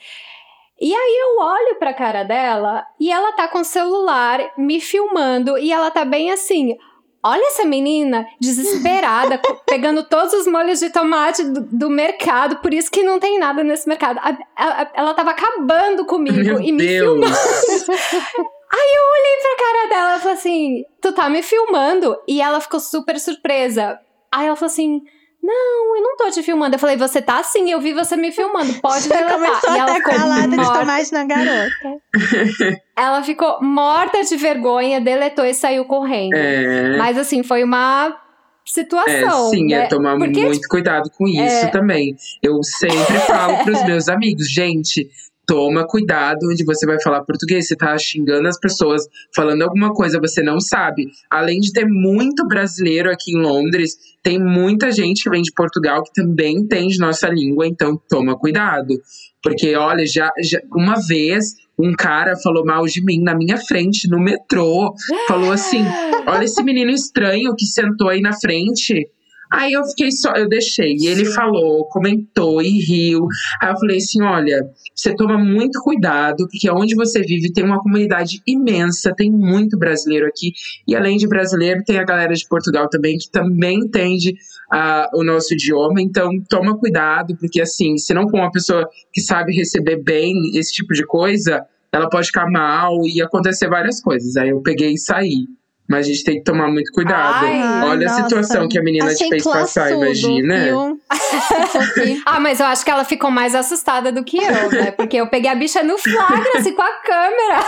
E 0.80 0.94
aí 0.94 1.18
eu 1.20 1.44
olho 1.44 1.76
pra 1.80 1.94
cara 1.94 2.24
dela 2.24 2.86
e 3.00 3.12
ela 3.12 3.32
tá 3.32 3.48
com 3.48 3.60
o 3.60 3.66
celular 3.66 4.40
me 4.58 4.80
filmando 4.80 5.58
e 5.58 5.72
ela 5.72 5.90
tá 5.90 6.06
bem 6.06 6.32
assim. 6.32 6.78
Olha 7.24 7.48
essa 7.48 7.66
menina 7.66 8.28
desesperada, 8.40 9.42
pegando 9.66 10.04
todos 10.04 10.34
os 10.34 10.48
molhos 10.48 10.80
de 10.80 10.92
tomate 10.92 11.44
do, 11.44 11.62
do, 11.62 11.90
mercado, 11.90 12.58
por 12.58 12.74
isso 12.74 12.92
que 12.92 13.02
não 13.04 13.20
tem 13.20 13.40
nada 13.40 13.64
nesse 13.64 13.88
mercado. 13.88 14.20
A, 14.20 14.38
a, 14.56 14.82
a, 14.84 14.92
ela 14.94 15.14
tava 15.16 15.32
acabando 15.32 16.06
comigo 16.06 16.38
Meu 16.38 16.62
e 16.62 16.72
me 16.72 16.78
Deus. 16.78 17.10
filmando. 17.10 17.36
Aí 18.70 18.96
eu 18.96 19.04
olhei 19.12 19.42
pra 19.42 19.66
cara 19.66 19.90
dela 19.90 20.18
e 20.18 20.20
falei 20.20 20.34
assim: 20.36 20.84
Tu 21.02 21.12
tá 21.14 21.30
me 21.30 21.42
filmando? 21.42 22.16
E 22.28 22.40
ela 22.42 22.62
ficou 22.62 22.80
super 22.80 23.20
surpresa. 23.20 24.00
Aí 24.32 24.46
ela 24.46 24.56
falou 24.56 24.72
assim: 24.72 25.02
não, 25.42 25.96
eu 25.96 26.04
não 26.04 26.18
tô 26.18 26.30
te 26.30 26.44
filmando. 26.44 26.76
Eu 26.76 26.80
falei, 26.80 26.98
você 26.98 27.22
tá 27.22 27.42
sim, 27.44 27.72
eu 27.72 27.80
vi 27.80 27.94
você 27.94 28.18
me 28.18 28.32
filmando, 28.32 28.74
pode 28.82 29.08
deletar. 29.10 29.36
Começou 29.36 29.74
e 29.74 29.78
ela 29.78 29.96
ficou 29.96 30.14
calada 30.14 30.58
de 30.58 30.74
tomate 30.74 31.14
na 31.14 31.24
garota. 31.24 32.82
ela 32.98 33.24
ficou 33.24 33.62
morta 33.62 34.24
de 34.24 34.36
vergonha, 34.36 35.00
deletou 35.00 35.46
e 35.46 35.54
saiu 35.54 35.86
correndo. 35.86 36.36
É... 36.36 36.98
Mas 36.98 37.18
assim, 37.18 37.44
foi 37.44 37.64
uma 37.64 38.18
situação. 38.66 39.48
É, 39.48 39.50
sim, 39.50 39.66
né? 39.68 39.86
é 39.86 39.88
tomar 39.88 40.18
Porque, 40.18 40.44
muito 40.44 40.68
cuidado 40.68 41.10
com 41.18 41.28
isso 41.28 41.66
é... 41.66 41.68
também. 41.68 42.16
Eu 42.44 42.62
sempre 42.64 43.20
falo 43.26 43.58
pros 43.64 43.84
meus 43.84 44.10
amigos, 44.10 44.52
gente, 44.52 45.10
toma 45.48 45.88
cuidado 45.88 46.40
onde 46.52 46.66
você 46.66 46.86
vai 46.86 47.02
falar 47.02 47.24
português. 47.24 47.68
Você 47.68 47.76
tá 47.76 47.98
xingando 47.98 48.48
as 48.48 48.60
pessoas, 48.60 49.04
falando 49.34 49.64
alguma 49.64 49.94
coisa, 49.94 50.20
você 50.20 50.44
não 50.44 50.60
sabe. 50.60 51.08
Além 51.32 51.60
de 51.60 51.72
ter 51.72 51.86
muito 51.86 52.46
brasileiro 52.46 53.10
aqui 53.10 53.32
em 53.32 53.42
Londres, 53.42 53.96
tem 54.22 54.38
muita 54.38 54.92
gente 54.92 55.24
que 55.24 55.30
vem 55.30 55.42
de 55.42 55.54
Portugal 55.54 56.04
que 56.04 56.12
também 56.14 56.58
entende 56.58 57.00
nossa 57.00 57.30
língua, 57.30 57.66
então 57.66 58.00
toma 58.10 58.38
cuidado. 58.38 58.94
Porque, 59.42 59.74
olha, 59.76 60.06
já, 60.06 60.30
já 60.44 60.60
uma 60.76 60.96
vez 61.08 61.54
um 61.80 61.94
cara 61.94 62.36
falou 62.36 62.66
mal 62.66 62.86
de 62.86 63.04
mim 63.04 63.22
na 63.22 63.36
minha 63.36 63.58
frente, 63.58 64.10
no 64.10 64.20
metrô. 64.20 64.94
Falou 65.28 65.52
assim: 65.52 65.84
olha 66.28 66.44
esse 66.44 66.62
menino 66.64 66.92
estranho 66.92 67.56
que 67.56 67.66
sentou 67.66 68.10
aí 68.10 68.20
na 68.20 68.34
frente. 68.34 69.08
Aí 69.52 69.74
eu 69.74 69.84
fiquei 69.86 70.12
só, 70.12 70.34
eu 70.34 70.48
deixei. 70.48 70.96
E 70.98 71.08
ele 71.08 71.26
falou, 71.26 71.86
comentou 71.86 72.62
e 72.62 72.80
riu. 72.80 73.28
Aí 73.62 73.70
eu 73.70 73.78
falei 73.78 73.98
assim: 73.98 74.22
olha, 74.22 74.70
você 74.94 75.16
toma 75.16 75.38
muito 75.38 75.82
cuidado, 75.82 76.48
porque 76.50 76.70
onde 76.70 76.96
você 76.96 77.22
vive 77.22 77.52
tem 77.52 77.64
uma 77.64 77.82
comunidade 77.82 78.42
imensa, 78.46 79.14
tem 79.16 79.32
muito 79.32 79.78
brasileiro 79.78 80.28
aqui. 80.28 80.52
E 80.88 80.96
além 80.96 81.18
de 81.18 81.28
brasileiro, 81.28 81.84
tem 81.86 81.98
a 81.98 82.04
galera 82.04 82.34
de 82.34 82.48
Portugal 82.48 82.90
também, 82.90 83.18
que 83.18 83.30
também 83.30 83.80
entende 83.80 84.36
uh, 84.74 85.18
o 85.18 85.24
nosso 85.24 85.54
idioma. 85.54 86.02
Então, 86.02 86.30
toma 86.50 86.78
cuidado, 86.78 87.36
porque 87.38 87.62
assim, 87.62 87.98
se 87.98 88.14
não 88.14 88.30
for 88.30 88.40
uma 88.40 88.52
pessoa 88.52 88.88
que 89.14 89.22
sabe 89.22 89.54
receber 89.54 90.04
bem 90.04 90.34
esse 90.56 90.74
tipo 90.74 90.94
de 90.94 91.06
coisa, 91.06 91.66
ela 91.92 92.10
pode 92.10 92.28
ficar 92.28 92.50
mal 92.50 92.98
e 93.06 93.22
acontecer 93.22 93.70
várias 93.70 94.02
coisas. 94.02 94.36
Aí 94.36 94.50
eu 94.50 94.62
peguei 94.62 94.94
e 94.94 94.98
saí. 94.98 95.46
Mas 95.88 96.06
a 96.06 96.10
gente 96.10 96.24
tem 96.24 96.38
que 96.38 96.44
tomar 96.44 96.68
muito 96.68 96.92
cuidado. 96.92 97.46
Ai, 97.46 97.90
Olha 97.90 98.08
nossa. 98.08 98.22
a 98.22 98.24
situação 98.24 98.68
que 98.68 98.78
a 98.78 98.84
menina 98.84 99.06
Achei 99.06 99.28
te 99.28 99.30
fez 99.30 99.44
passar, 99.44 99.92
imagina. 99.92 100.64
viu? 100.66 101.02
Ah, 102.26 102.40
mas 102.40 102.60
eu 102.60 102.66
acho 102.66 102.84
que 102.84 102.92
ela 102.92 103.04
ficou 103.04 103.32
mais 103.32 103.56
assustada 103.56 104.12
do 104.12 104.24
que 104.24 104.38
eu, 104.38 104.72
né? 104.72 104.92
Porque 104.92 105.18
eu 105.18 105.28
peguei 105.28 105.50
a 105.50 105.56
bicha 105.56 105.82
no 105.84 105.98
flagra, 105.98 106.52
assim, 106.58 106.74
com 106.74 106.82
a 106.82 106.92
câmera, 106.92 107.64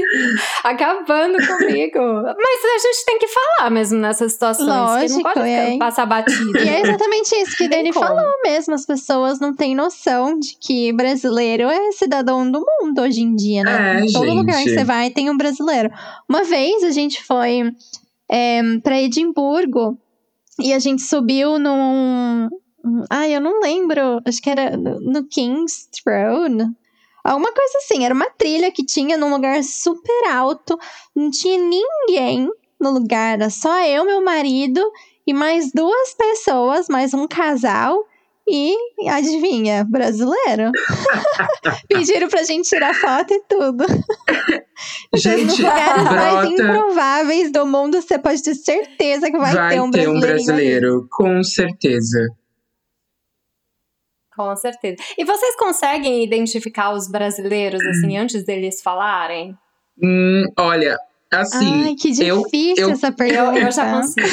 acabando 0.64 1.38
comigo. 1.46 1.98
Mas 1.98 2.64
a 2.64 2.78
gente 2.78 3.04
tem 3.04 3.18
que 3.18 3.28
falar 3.28 3.70
mesmo 3.70 3.98
nessas 3.98 4.32
situações. 4.32 4.66
que 4.66 4.70
não 4.70 4.86
Lógico, 4.86 5.22
pode 5.22 5.48
é. 5.48 5.78
passar 5.78 6.06
batida. 6.06 6.58
E 6.58 6.68
é 6.68 6.80
exatamente 6.82 7.34
isso 7.36 7.56
que 7.56 7.68
como. 7.68 7.92
falou 7.92 8.32
mesmo. 8.44 8.74
As 8.74 8.86
pessoas 8.86 9.40
não 9.40 9.54
têm 9.54 9.74
noção 9.74 10.38
de 10.38 10.56
que 10.60 10.92
brasileiro 10.92 11.64
é 11.64 11.92
cidadão 11.92 12.50
do 12.50 12.64
mundo 12.80 13.02
hoje 13.02 13.22
em 13.22 13.34
dia, 13.34 13.62
né? 13.62 14.00
É, 14.00 14.04
em 14.04 14.12
todo 14.12 14.26
gente. 14.26 14.36
lugar 14.36 14.62
que 14.62 14.70
você 14.70 14.84
vai 14.84 15.10
tem 15.10 15.30
um 15.30 15.36
brasileiro. 15.36 15.90
Uma 16.28 16.44
vez 16.44 16.82
a 16.82 16.90
gente 16.90 17.22
foi 17.24 17.57
é, 18.30 18.60
para 18.82 19.00
Edimburgo 19.00 19.98
e 20.60 20.72
a 20.72 20.78
gente 20.78 21.02
subiu 21.02 21.58
num. 21.58 22.48
Ai, 23.08 23.34
eu 23.34 23.40
não 23.40 23.60
lembro. 23.60 24.20
Acho 24.24 24.42
que 24.42 24.50
era 24.50 24.76
no 24.76 25.26
King's 25.28 25.88
Road. 26.06 26.64
Alguma 27.22 27.52
coisa 27.52 27.78
assim. 27.78 28.04
Era 28.04 28.14
uma 28.14 28.30
trilha 28.30 28.72
que 28.72 28.84
tinha 28.84 29.16
num 29.16 29.30
lugar 29.30 29.62
super 29.62 30.30
alto. 30.30 30.78
Não 31.14 31.30
tinha 31.30 31.58
ninguém 31.58 32.50
no 32.80 32.90
lugar. 32.90 33.34
Era 33.34 33.50
só 33.50 33.84
eu, 33.84 34.04
meu 34.04 34.22
marido 34.22 34.80
e 35.26 35.32
mais 35.34 35.70
duas 35.72 36.14
pessoas, 36.14 36.88
mais 36.88 37.12
um 37.14 37.28
casal. 37.28 38.02
E 38.50 39.08
adivinha, 39.08 39.84
brasileiro. 39.84 40.70
Pediram 41.88 42.28
pra 42.28 42.42
gente 42.42 42.68
tirar 42.68 42.94
foto 42.94 43.32
e 43.32 43.42
tudo. 43.48 43.84
Gente, 45.14 45.44
Nos 45.44 45.58
lugares 45.58 46.04
mais 46.04 46.48
brota, 46.48 46.62
improváveis 46.62 47.52
do 47.52 47.66
mundo, 47.66 48.00
você 48.00 48.18
pode 48.18 48.42
ter 48.42 48.54
certeza 48.54 49.30
que 49.30 49.38
vai, 49.38 49.54
vai 49.54 49.70
ter 49.74 49.80
um 49.80 49.90
ter 49.90 50.08
um 50.08 50.20
brasileirinho 50.20 50.20
ali. 50.20 50.46
brasileiro, 50.46 51.08
com 51.10 51.42
certeza. 51.42 52.28
Com 54.36 54.54
certeza. 54.54 54.96
E 55.18 55.24
vocês 55.24 55.56
conseguem 55.56 56.22
identificar 56.22 56.92
os 56.92 57.10
brasileiros, 57.10 57.84
assim, 57.84 58.16
antes 58.16 58.44
deles 58.44 58.80
falarem? 58.80 59.56
Hum, 60.00 60.44
olha, 60.56 60.96
assim, 61.30 61.84
Ai, 61.84 61.94
que 61.94 62.08
eu- 62.24 62.42
difícil 62.42 62.84
eu- 62.88 62.90
essa 62.90 63.08
Eu, 63.08 63.12
pergunta. 63.12 63.58
eu 63.58 63.70
já 63.72 63.92
consigo. 63.92 64.26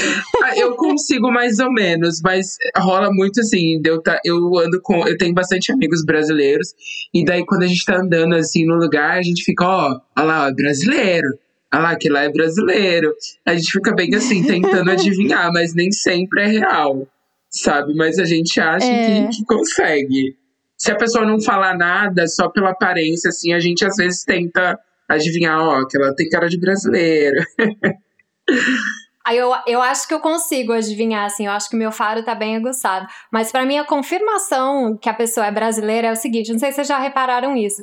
Ah, 0.43 0.57
eu 0.57 0.75
consigo 0.75 1.31
mais 1.31 1.59
ou 1.59 1.71
menos, 1.71 2.21
mas 2.23 2.57
rola 2.77 3.11
muito 3.11 3.39
assim, 3.41 3.81
eu, 3.85 4.01
tá, 4.01 4.19
eu 4.23 4.37
ando 4.57 4.79
com. 4.81 5.05
Eu 5.07 5.17
tenho 5.17 5.33
bastante 5.33 5.71
amigos 5.71 6.03
brasileiros, 6.05 6.73
e 7.13 7.23
daí 7.25 7.45
quando 7.45 7.63
a 7.63 7.67
gente 7.67 7.83
tá 7.85 7.97
andando 7.97 8.35
assim 8.35 8.65
no 8.65 8.75
lugar, 8.75 9.17
a 9.17 9.21
gente 9.21 9.43
fica, 9.43 9.65
ó, 9.65 9.99
olha 10.17 10.25
lá, 10.25 10.43
ó, 10.45 10.47
é 10.49 10.53
brasileiro. 10.53 11.27
Olha 11.73 11.81
lá, 11.83 11.95
que 11.97 12.07
lá 12.07 12.21
é 12.23 12.29
brasileiro. 12.31 13.13
A 13.45 13.53
gente 13.55 13.69
fica 13.71 13.93
bem 13.93 14.13
assim, 14.15 14.43
tentando 14.43 14.89
adivinhar, 14.91 15.51
mas 15.51 15.73
nem 15.73 15.91
sempre 15.91 16.43
é 16.43 16.47
real, 16.47 17.05
sabe? 17.49 17.93
Mas 17.95 18.17
a 18.17 18.23
gente 18.25 18.59
acha 18.61 18.85
É. 18.85 19.27
que, 19.27 19.37
que 19.39 19.45
consegue. 19.45 20.35
Se 20.77 20.91
a 20.91 20.95
pessoa 20.95 21.25
não 21.25 21.41
falar 21.41 21.75
nada, 21.77 22.27
só 22.27 22.47
pela 22.49 22.69
aparência, 22.69 23.29
assim, 23.29 23.51
a 23.53 23.59
gente 23.59 23.83
às 23.85 23.95
vezes 23.97 24.23
tenta 24.23 24.77
adivinhar, 25.09 25.59
ó, 25.59 25.85
que 25.87 25.97
ela 25.97 26.13
tem 26.15 26.29
cara 26.29 26.47
de 26.47 26.59
brasileiro. 26.59 27.37
Aí 29.25 29.37
eu, 29.37 29.51
eu 29.65 29.81
acho 29.81 30.07
que 30.07 30.13
eu 30.13 30.19
consigo 30.19 30.71
adivinhar, 30.71 31.25
assim, 31.25 31.47
eu 31.47 31.51
acho 31.51 31.67
que 31.67 31.75
meu 31.75 31.91
faro 31.91 32.23
tá 32.23 32.35
bem 32.35 32.55
aguçado. 32.55 33.07
Mas 33.31 33.51
pra 33.51 33.65
mim, 33.65 33.79
a 33.79 33.83
confirmação 33.83 34.95
que 34.95 35.09
a 35.09 35.13
pessoa 35.15 35.47
é 35.47 35.51
brasileira 35.51 36.09
é 36.09 36.11
o 36.11 36.15
seguinte: 36.15 36.51
não 36.51 36.59
sei 36.59 36.69
se 36.69 36.75
vocês 36.75 36.87
já 36.87 36.99
repararam 36.99 37.55
isso. 37.57 37.81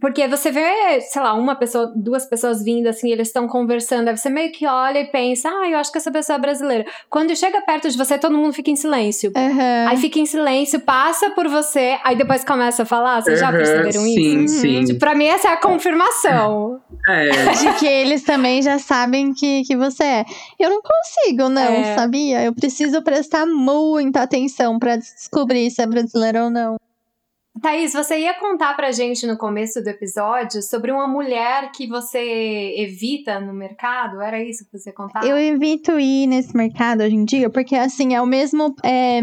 Porque 0.00 0.28
você 0.28 0.50
vê, 0.50 1.00
sei 1.00 1.22
lá, 1.22 1.32
uma 1.34 1.54
pessoa, 1.54 1.90
duas 1.96 2.26
pessoas 2.26 2.62
vindo 2.62 2.86
assim, 2.86 3.10
eles 3.10 3.28
estão 3.28 3.48
conversando, 3.48 4.08
aí 4.08 4.16
você 4.16 4.28
meio 4.28 4.52
que 4.52 4.66
olha 4.66 4.98
e 5.00 5.06
pensa, 5.06 5.48
ah, 5.48 5.70
eu 5.70 5.78
acho 5.78 5.90
que 5.90 5.96
essa 5.98 6.10
pessoa 6.10 6.36
é 6.36 6.38
brasileira. 6.40 6.84
Quando 7.08 7.34
chega 7.34 7.60
perto 7.62 7.88
de 7.88 7.96
você, 7.96 8.18
todo 8.18 8.36
mundo 8.36 8.52
fica 8.52 8.70
em 8.70 8.76
silêncio. 8.76 9.32
Aham. 9.34 9.88
Aí 9.88 9.96
fica 9.96 10.18
em 10.18 10.26
silêncio, 10.26 10.80
passa 10.80 11.30
por 11.30 11.48
você, 11.48 11.98
aí 12.04 12.14
depois 12.14 12.44
começa 12.44 12.82
a 12.82 12.86
falar. 12.86 13.22
Vocês 13.22 13.40
já 13.40 13.48
Aham, 13.48 13.56
perceberam 13.56 13.92
sim, 14.02 14.44
isso? 14.44 14.60
sim. 14.60 14.84
Tipo, 14.84 15.00
Pra 15.00 15.14
mim, 15.14 15.26
essa 15.26 15.48
é 15.48 15.52
a 15.52 15.56
confirmação. 15.56 16.80
É. 17.08 17.28
De 17.56 17.72
que 17.78 17.86
eles 17.86 18.22
também 18.22 18.60
já 18.62 18.78
sabem 18.78 19.32
que, 19.32 19.62
que 19.64 19.76
você 19.76 20.04
é. 20.04 20.24
Eu 20.58 20.68
não 20.70 20.82
consigo, 20.82 21.48
não, 21.48 21.62
É. 21.62 21.94
sabia? 21.94 22.44
Eu 22.44 22.54
preciso 22.54 23.02
prestar 23.02 23.46
muita 23.46 24.22
atenção 24.22 24.78
pra 24.78 24.96
descobrir 24.96 25.70
se 25.70 25.80
é 25.80 25.86
brasileiro 25.86 26.44
ou 26.44 26.50
não. 26.50 26.76
Thaís, 27.60 27.92
você 27.92 28.18
ia 28.18 28.34
contar 28.34 28.74
pra 28.74 28.92
gente 28.92 29.26
no 29.26 29.36
começo 29.36 29.82
do 29.82 29.88
episódio 29.88 30.62
sobre 30.62 30.92
uma 30.92 31.08
mulher 31.08 31.72
que 31.72 31.86
você 31.86 32.74
evita 32.76 33.40
no 33.40 33.52
mercado? 33.52 34.20
Era 34.20 34.42
isso 34.42 34.64
que 34.64 34.78
você 34.78 34.92
contava? 34.92 35.26
Eu 35.26 35.38
evito 35.38 35.98
ir 35.98 36.26
nesse 36.26 36.54
mercado 36.54 37.02
hoje 37.02 37.14
em 37.14 37.24
dia, 37.24 37.48
porque 37.48 37.74
assim, 37.74 38.14
é 38.14 38.20
o 38.20 38.26
mesmo. 38.26 38.74
é, 38.84 39.20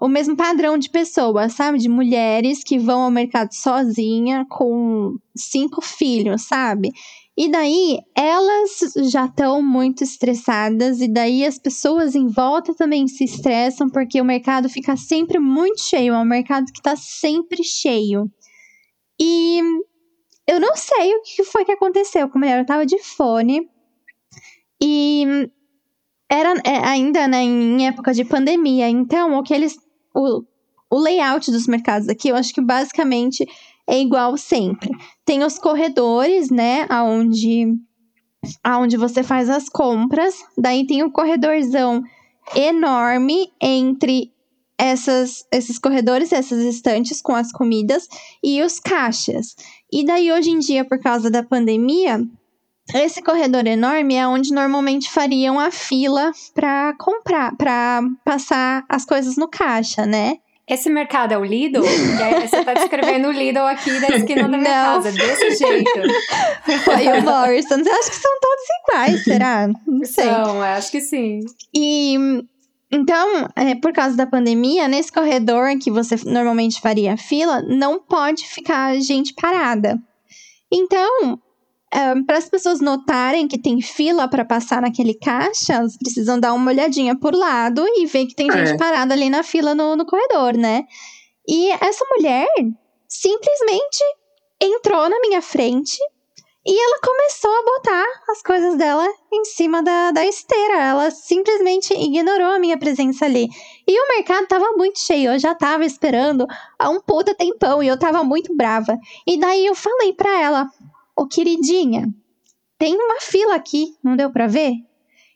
o, 0.00 0.08
mesmo 0.08 0.36
padrão 0.36 0.78
de 0.78 0.88
pessoas, 0.88 1.52
sabe? 1.52 1.78
De 1.78 1.88
mulheres 1.88 2.62
que 2.62 2.78
vão 2.78 3.02
ao 3.02 3.10
mercado 3.10 3.52
sozinha 3.52 4.46
com 4.48 5.16
cinco 5.36 5.82
filhos, 5.82 6.42
sabe? 6.42 6.92
E 7.36 7.50
daí 7.50 7.98
elas 8.16 8.94
já 9.10 9.24
estão 9.24 9.60
muito 9.60 10.04
estressadas, 10.04 11.00
e 11.00 11.08
daí 11.08 11.44
as 11.44 11.58
pessoas 11.58 12.14
em 12.14 12.28
volta 12.28 12.74
também 12.74 13.08
se 13.08 13.24
estressam, 13.24 13.90
porque 13.90 14.20
o 14.20 14.24
mercado 14.24 14.68
fica 14.68 14.96
sempre 14.96 15.40
muito 15.40 15.80
cheio, 15.82 16.14
é 16.14 16.18
um 16.18 16.24
mercado 16.24 16.66
que 16.72 16.80
tá 16.80 16.94
sempre 16.94 17.64
cheio. 17.64 18.30
E 19.20 19.60
eu 20.46 20.60
não 20.60 20.76
sei 20.76 21.14
o 21.14 21.22
que 21.22 21.42
foi 21.42 21.64
que 21.64 21.72
aconteceu 21.72 22.28
com 22.28 22.38
a 22.38 22.40
mulher, 22.40 22.60
eu 22.60 22.66
tava 22.66 22.86
de 22.86 22.98
fone. 23.02 23.68
E 24.80 25.24
era 26.30 26.54
é, 26.64 26.76
ainda 26.86 27.26
né, 27.26 27.42
em 27.42 27.86
época 27.86 28.12
de 28.12 28.24
pandemia, 28.24 28.88
então 28.88 29.36
o 29.36 29.42
que 29.42 29.54
eles. 29.54 29.76
O, 30.14 30.44
o 30.90 30.98
layout 30.98 31.50
dos 31.50 31.66
mercados 31.66 32.08
aqui, 32.08 32.28
eu 32.28 32.36
acho 32.36 32.54
que 32.54 32.60
basicamente 32.60 33.44
é 33.88 34.00
igual 34.00 34.36
sempre. 34.36 34.90
Tem 35.24 35.42
os 35.42 35.58
corredores, 35.58 36.50
né? 36.50 36.86
Aonde, 36.88 37.74
aonde 38.62 38.96
você 38.96 39.22
faz 39.22 39.48
as 39.50 39.68
compras. 39.68 40.42
Daí 40.56 40.86
tem 40.86 41.02
um 41.02 41.10
corredorzão 41.10 42.02
enorme 42.54 43.52
entre 43.60 44.32
essas, 44.76 45.44
esses 45.52 45.78
corredores, 45.78 46.32
essas 46.32 46.60
estantes 46.62 47.22
com 47.22 47.34
as 47.34 47.52
comidas 47.52 48.08
e 48.42 48.62
os 48.62 48.80
caixas. 48.80 49.54
E 49.92 50.04
daí, 50.04 50.32
hoje 50.32 50.50
em 50.50 50.58
dia, 50.58 50.84
por 50.84 50.98
causa 50.98 51.30
da 51.30 51.42
pandemia, 51.42 52.20
esse 52.92 53.22
corredor 53.22 53.66
enorme 53.66 54.14
é 54.14 54.26
onde 54.26 54.52
normalmente 54.52 55.10
fariam 55.10 55.58
a 55.58 55.70
fila 55.70 56.32
para 56.54 56.94
comprar, 56.98 57.56
para 57.56 58.02
passar 58.24 58.84
as 58.88 59.04
coisas 59.04 59.36
no 59.36 59.48
caixa, 59.48 60.04
né? 60.04 60.38
Esse 60.66 60.88
mercado 60.88 61.32
é 61.32 61.38
o 61.38 61.44
Lidl? 61.44 61.84
E 61.84 62.22
aí 62.22 62.48
você 62.48 62.64
tá 62.64 62.72
descrevendo 62.72 63.28
o 63.28 63.32
Lidl 63.32 63.66
aqui 63.66 64.00
da 64.00 64.08
esquina 64.16 64.48
da 64.48 64.56
minha 64.56 64.62
Não. 64.62 65.02
casa, 65.02 65.12
desse 65.12 65.56
jeito. 65.56 65.90
Foi 66.84 67.06
o 67.18 67.22
Morrison's. 67.22 67.86
Eu 67.86 67.92
acho 67.92 68.10
que 68.10 68.16
são 68.16 68.32
todos 68.40 68.64
iguais, 68.82 69.24
será? 69.24 69.68
Não 69.86 70.04
sei. 70.04 70.24
São, 70.24 70.56
eu 70.56 70.62
acho 70.62 70.90
que 70.90 71.00
sim. 71.02 71.40
E 71.74 72.16
então, 72.90 73.48
é, 73.56 73.74
por 73.74 73.92
causa 73.92 74.16
da 74.16 74.26
pandemia, 74.26 74.86
nesse 74.86 75.10
corredor 75.10 75.76
que 75.78 75.90
você 75.90 76.14
normalmente 76.24 76.80
faria 76.80 77.16
fila, 77.16 77.60
não 77.62 78.00
pode 78.00 78.46
ficar 78.46 78.98
gente 79.00 79.34
parada. 79.34 79.98
Então, 80.72 81.38
para 82.26 82.38
as 82.38 82.48
pessoas 82.48 82.80
notarem 82.80 83.46
que 83.46 83.60
tem 83.60 83.80
fila 83.80 84.26
para 84.28 84.44
passar 84.44 84.82
naquele 84.82 85.14
caixa, 85.14 85.74
elas 85.74 85.96
precisam 85.96 86.40
dar 86.40 86.52
uma 86.52 86.70
olhadinha 86.70 87.16
por 87.18 87.34
lado 87.34 87.84
e 87.86 88.06
ver 88.06 88.26
que 88.26 88.34
tem 88.34 88.50
É. 88.50 88.66
gente 88.66 88.78
parada 88.78 89.14
ali 89.14 89.30
na 89.30 89.42
fila 89.42 89.74
no, 89.74 89.94
no 89.94 90.04
corredor, 90.04 90.56
né? 90.56 90.84
E 91.46 91.70
essa 91.70 92.04
mulher 92.16 92.48
simplesmente 93.08 94.02
entrou 94.60 95.08
na 95.08 95.20
minha 95.20 95.40
frente 95.42 95.98
e 96.66 96.82
ela 96.82 96.98
começou 97.00 97.50
a 97.50 97.62
botar 97.62 98.06
as 98.30 98.42
coisas 98.42 98.76
dela 98.76 99.06
em 99.30 99.44
cima 99.44 99.82
da, 99.82 100.10
da 100.12 100.24
esteira. 100.24 100.80
Ela 100.80 101.10
simplesmente 101.10 101.92
ignorou 101.92 102.48
a 102.52 102.58
minha 102.58 102.78
presença 102.78 103.26
ali. 103.26 103.46
E 103.86 104.00
o 104.00 104.08
mercado 104.16 104.46
tava 104.46 104.72
muito 104.72 104.98
cheio. 104.98 105.32
Eu 105.32 105.38
já 105.38 105.54
tava 105.54 105.84
esperando 105.84 106.46
há 106.78 106.88
um 106.88 107.00
puta 107.02 107.34
tempão 107.34 107.82
e 107.82 107.88
eu 107.88 107.98
tava 107.98 108.24
muito 108.24 108.56
brava. 108.56 108.96
E 109.26 109.38
daí 109.38 109.66
eu 109.66 109.74
falei 109.74 110.14
pra 110.14 110.40
ela: 110.40 110.66
Ô 111.16 111.26
queridinha, 111.26 112.12
tem 112.78 112.94
uma 112.94 113.20
fila 113.20 113.54
aqui, 113.54 113.94
não 114.02 114.16
deu 114.16 114.30
pra 114.30 114.46
ver? 114.46 114.72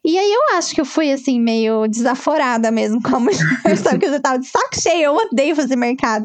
E 0.05 0.16
aí 0.16 0.33
eu 0.33 0.57
acho 0.57 0.74
que 0.74 0.81
eu 0.81 0.85
fui 0.85 1.12
assim, 1.12 1.41
meio 1.41 1.87
desaforada 1.87 2.70
mesmo 2.70 3.03
com 3.03 3.16
a 3.16 3.20
mulher, 3.20 3.76
sabe? 3.76 3.99
Que 3.99 4.07
eu 4.07 4.12
já 4.12 4.20
tava 4.20 4.39
de 4.39 4.47
saco 4.47 4.81
cheio, 4.81 5.05
eu 5.05 5.16
odeio 5.16 5.55
fazer 5.55 5.76
mercado. 5.76 6.24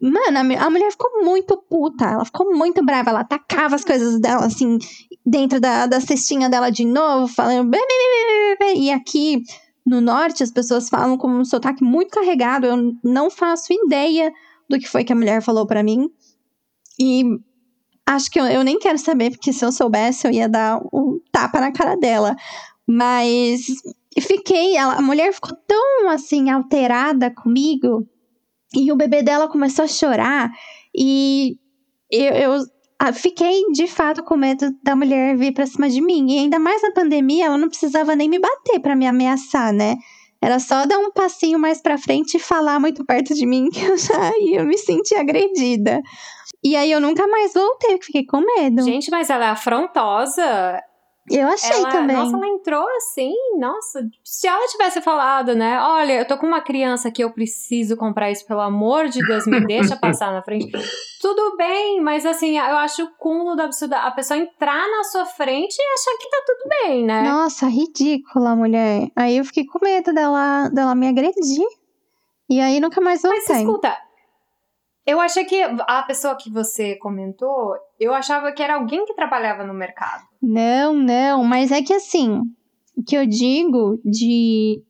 Mano, 0.00 0.38
a, 0.38 0.64
a 0.64 0.70
mulher 0.70 0.90
ficou 0.92 1.24
muito 1.24 1.56
puta, 1.68 2.04
ela 2.04 2.24
ficou 2.24 2.54
muito 2.54 2.84
brava, 2.84 3.10
ela 3.10 3.24
tacava 3.24 3.74
as 3.74 3.84
coisas 3.84 4.20
dela 4.20 4.46
assim, 4.46 4.78
dentro 5.26 5.60
da, 5.60 5.86
da 5.86 6.00
cestinha 6.00 6.48
dela 6.48 6.70
de 6.70 6.84
novo, 6.84 7.26
falando. 7.28 7.68
"Bê, 7.68 7.78
bê, 7.78 7.84
bê, 7.86 8.56
bê, 8.56 8.56
bê, 8.56 8.74
bê". 8.74 8.80
E 8.80 8.90
aqui 8.92 9.42
no 9.84 10.00
norte 10.00 10.42
as 10.42 10.52
pessoas 10.52 10.88
falam 10.88 11.16
com 11.16 11.28
um 11.28 11.44
sotaque 11.44 11.82
muito 11.82 12.10
carregado, 12.10 12.66
eu 12.66 12.94
não 13.02 13.28
faço 13.30 13.72
ideia 13.72 14.32
do 14.68 14.78
que 14.78 14.88
foi 14.88 15.02
que 15.02 15.12
a 15.12 15.16
mulher 15.16 15.42
falou 15.42 15.66
pra 15.66 15.82
mim. 15.82 16.08
E 17.00 17.24
acho 18.14 18.30
que 18.30 18.40
eu, 18.40 18.46
eu 18.46 18.64
nem 18.64 18.78
quero 18.78 18.98
saber, 18.98 19.30
porque 19.30 19.52
se 19.52 19.64
eu 19.64 19.72
soubesse 19.72 20.26
eu 20.26 20.32
ia 20.32 20.48
dar 20.48 20.80
um 20.92 21.18
tapa 21.32 21.60
na 21.60 21.72
cara 21.72 21.96
dela. 21.96 22.34
Mas 22.86 23.66
fiquei, 24.20 24.76
ela- 24.76 24.94
a 24.96 25.02
mulher 25.02 25.32
ficou 25.32 25.56
tão 25.66 26.08
assim 26.08 26.50
alterada 26.50 27.30
comigo 27.30 28.06
e 28.74 28.90
o 28.92 28.96
bebê 28.96 29.22
dela 29.22 29.48
começou 29.48 29.84
a 29.84 29.88
chorar 29.88 30.50
e 30.96 31.56
eu, 32.10 32.32
eu 33.04 33.12
fiquei 33.14 33.64
de 33.72 33.86
fato 33.86 34.22
com 34.24 34.36
medo 34.36 34.70
da 34.82 34.96
mulher 34.96 35.36
vir 35.36 35.52
pra 35.52 35.66
cima 35.66 35.88
de 35.88 36.00
mim. 36.00 36.30
E 36.32 36.38
ainda 36.40 36.58
mais 36.58 36.82
na 36.82 36.92
pandemia, 36.92 37.46
ela 37.46 37.58
não 37.58 37.68
precisava 37.68 38.16
nem 38.16 38.28
me 38.28 38.38
bater 38.38 38.80
pra 38.80 38.96
me 38.96 39.06
ameaçar, 39.06 39.72
né? 39.72 39.96
Era 40.42 40.58
só 40.60 40.86
dar 40.86 40.98
um 40.98 41.12
passinho 41.12 41.58
mais 41.58 41.80
pra 41.82 41.98
frente 41.98 42.36
e 42.36 42.40
falar 42.40 42.80
muito 42.80 43.04
perto 43.04 43.34
de 43.34 43.44
mim 43.46 43.68
que 43.72 43.84
eu 43.84 43.96
já 43.98 44.32
ia 44.40 44.64
me 44.64 44.78
sentir 44.78 45.16
agredida. 45.16 46.00
E 46.62 46.74
aí 46.76 46.90
eu 46.90 47.00
nunca 47.00 47.26
mais 47.28 47.54
voltei, 47.54 47.90
porque 47.96 48.06
fiquei 48.06 48.26
com 48.26 48.40
medo. 48.40 48.82
Gente, 48.82 49.10
mas 49.10 49.30
ela 49.30 49.46
é 49.46 49.48
afrontosa. 49.50 50.82
eu 51.30 51.46
achei 51.48 51.76
Ela, 51.76 51.88
também. 51.90 52.16
Nossa, 52.16 52.36
ela 52.36 52.48
entrou 52.48 52.84
assim, 52.96 53.32
nossa. 53.58 54.00
Se 54.24 54.48
ela 54.48 54.66
tivesse 54.66 55.00
falado, 55.00 55.54
né? 55.54 55.80
Olha, 55.80 56.14
eu 56.14 56.26
tô 56.26 56.36
com 56.36 56.46
uma 56.46 56.60
criança 56.60 57.10
que 57.10 57.22
eu 57.22 57.30
preciso 57.32 57.96
comprar 57.96 58.30
isso, 58.30 58.44
pelo 58.46 58.60
amor 58.60 59.08
de 59.08 59.24
Deus, 59.24 59.46
me 59.46 59.60
deixa 59.66 59.94
passar 59.96 60.32
na 60.32 60.42
frente. 60.42 60.72
Tudo 61.20 61.56
bem, 61.56 62.00
mas 62.00 62.26
assim, 62.26 62.58
eu 62.58 62.76
acho 62.76 63.04
o 63.04 63.10
cúmulo 63.18 63.54
do 63.54 63.62
absurdo 63.62 63.94
a 63.94 64.10
pessoa 64.10 64.38
entrar 64.38 64.88
na 64.88 65.04
sua 65.04 65.26
frente 65.26 65.76
e 65.78 65.92
achar 65.94 66.18
que 66.18 66.30
tá 66.30 66.42
tudo 66.46 66.68
bem, 66.82 67.04
né? 67.04 67.22
Nossa, 67.22 67.66
ridícula, 67.66 68.56
mulher. 68.56 69.10
Aí 69.14 69.36
eu 69.36 69.44
fiquei 69.44 69.64
com 69.64 69.78
medo 69.82 70.12
dela, 70.12 70.68
dela 70.70 70.94
me 70.94 71.06
agredir. 71.08 71.66
E 72.50 72.60
aí 72.60 72.80
nunca 72.80 73.00
mais 73.00 73.22
Mas 73.22 73.32
voltei. 73.46 73.56
escuta, 73.62 73.96
eu 75.08 75.18
achei 75.18 75.42
que 75.46 75.58
a 75.62 76.02
pessoa 76.02 76.36
que 76.36 76.50
você 76.50 76.94
comentou, 76.96 77.74
eu 77.98 78.12
achava 78.12 78.52
que 78.52 78.62
era 78.62 78.74
alguém 78.74 79.06
que 79.06 79.14
trabalhava 79.14 79.64
no 79.64 79.72
mercado. 79.72 80.22
Não, 80.42 80.92
não, 80.92 81.42
mas 81.42 81.72
é 81.72 81.80
que 81.80 81.94
assim, 81.94 82.42
o 82.94 83.02
que 83.02 83.16
eu 83.16 83.24
digo 83.24 83.98
de. 84.04 84.82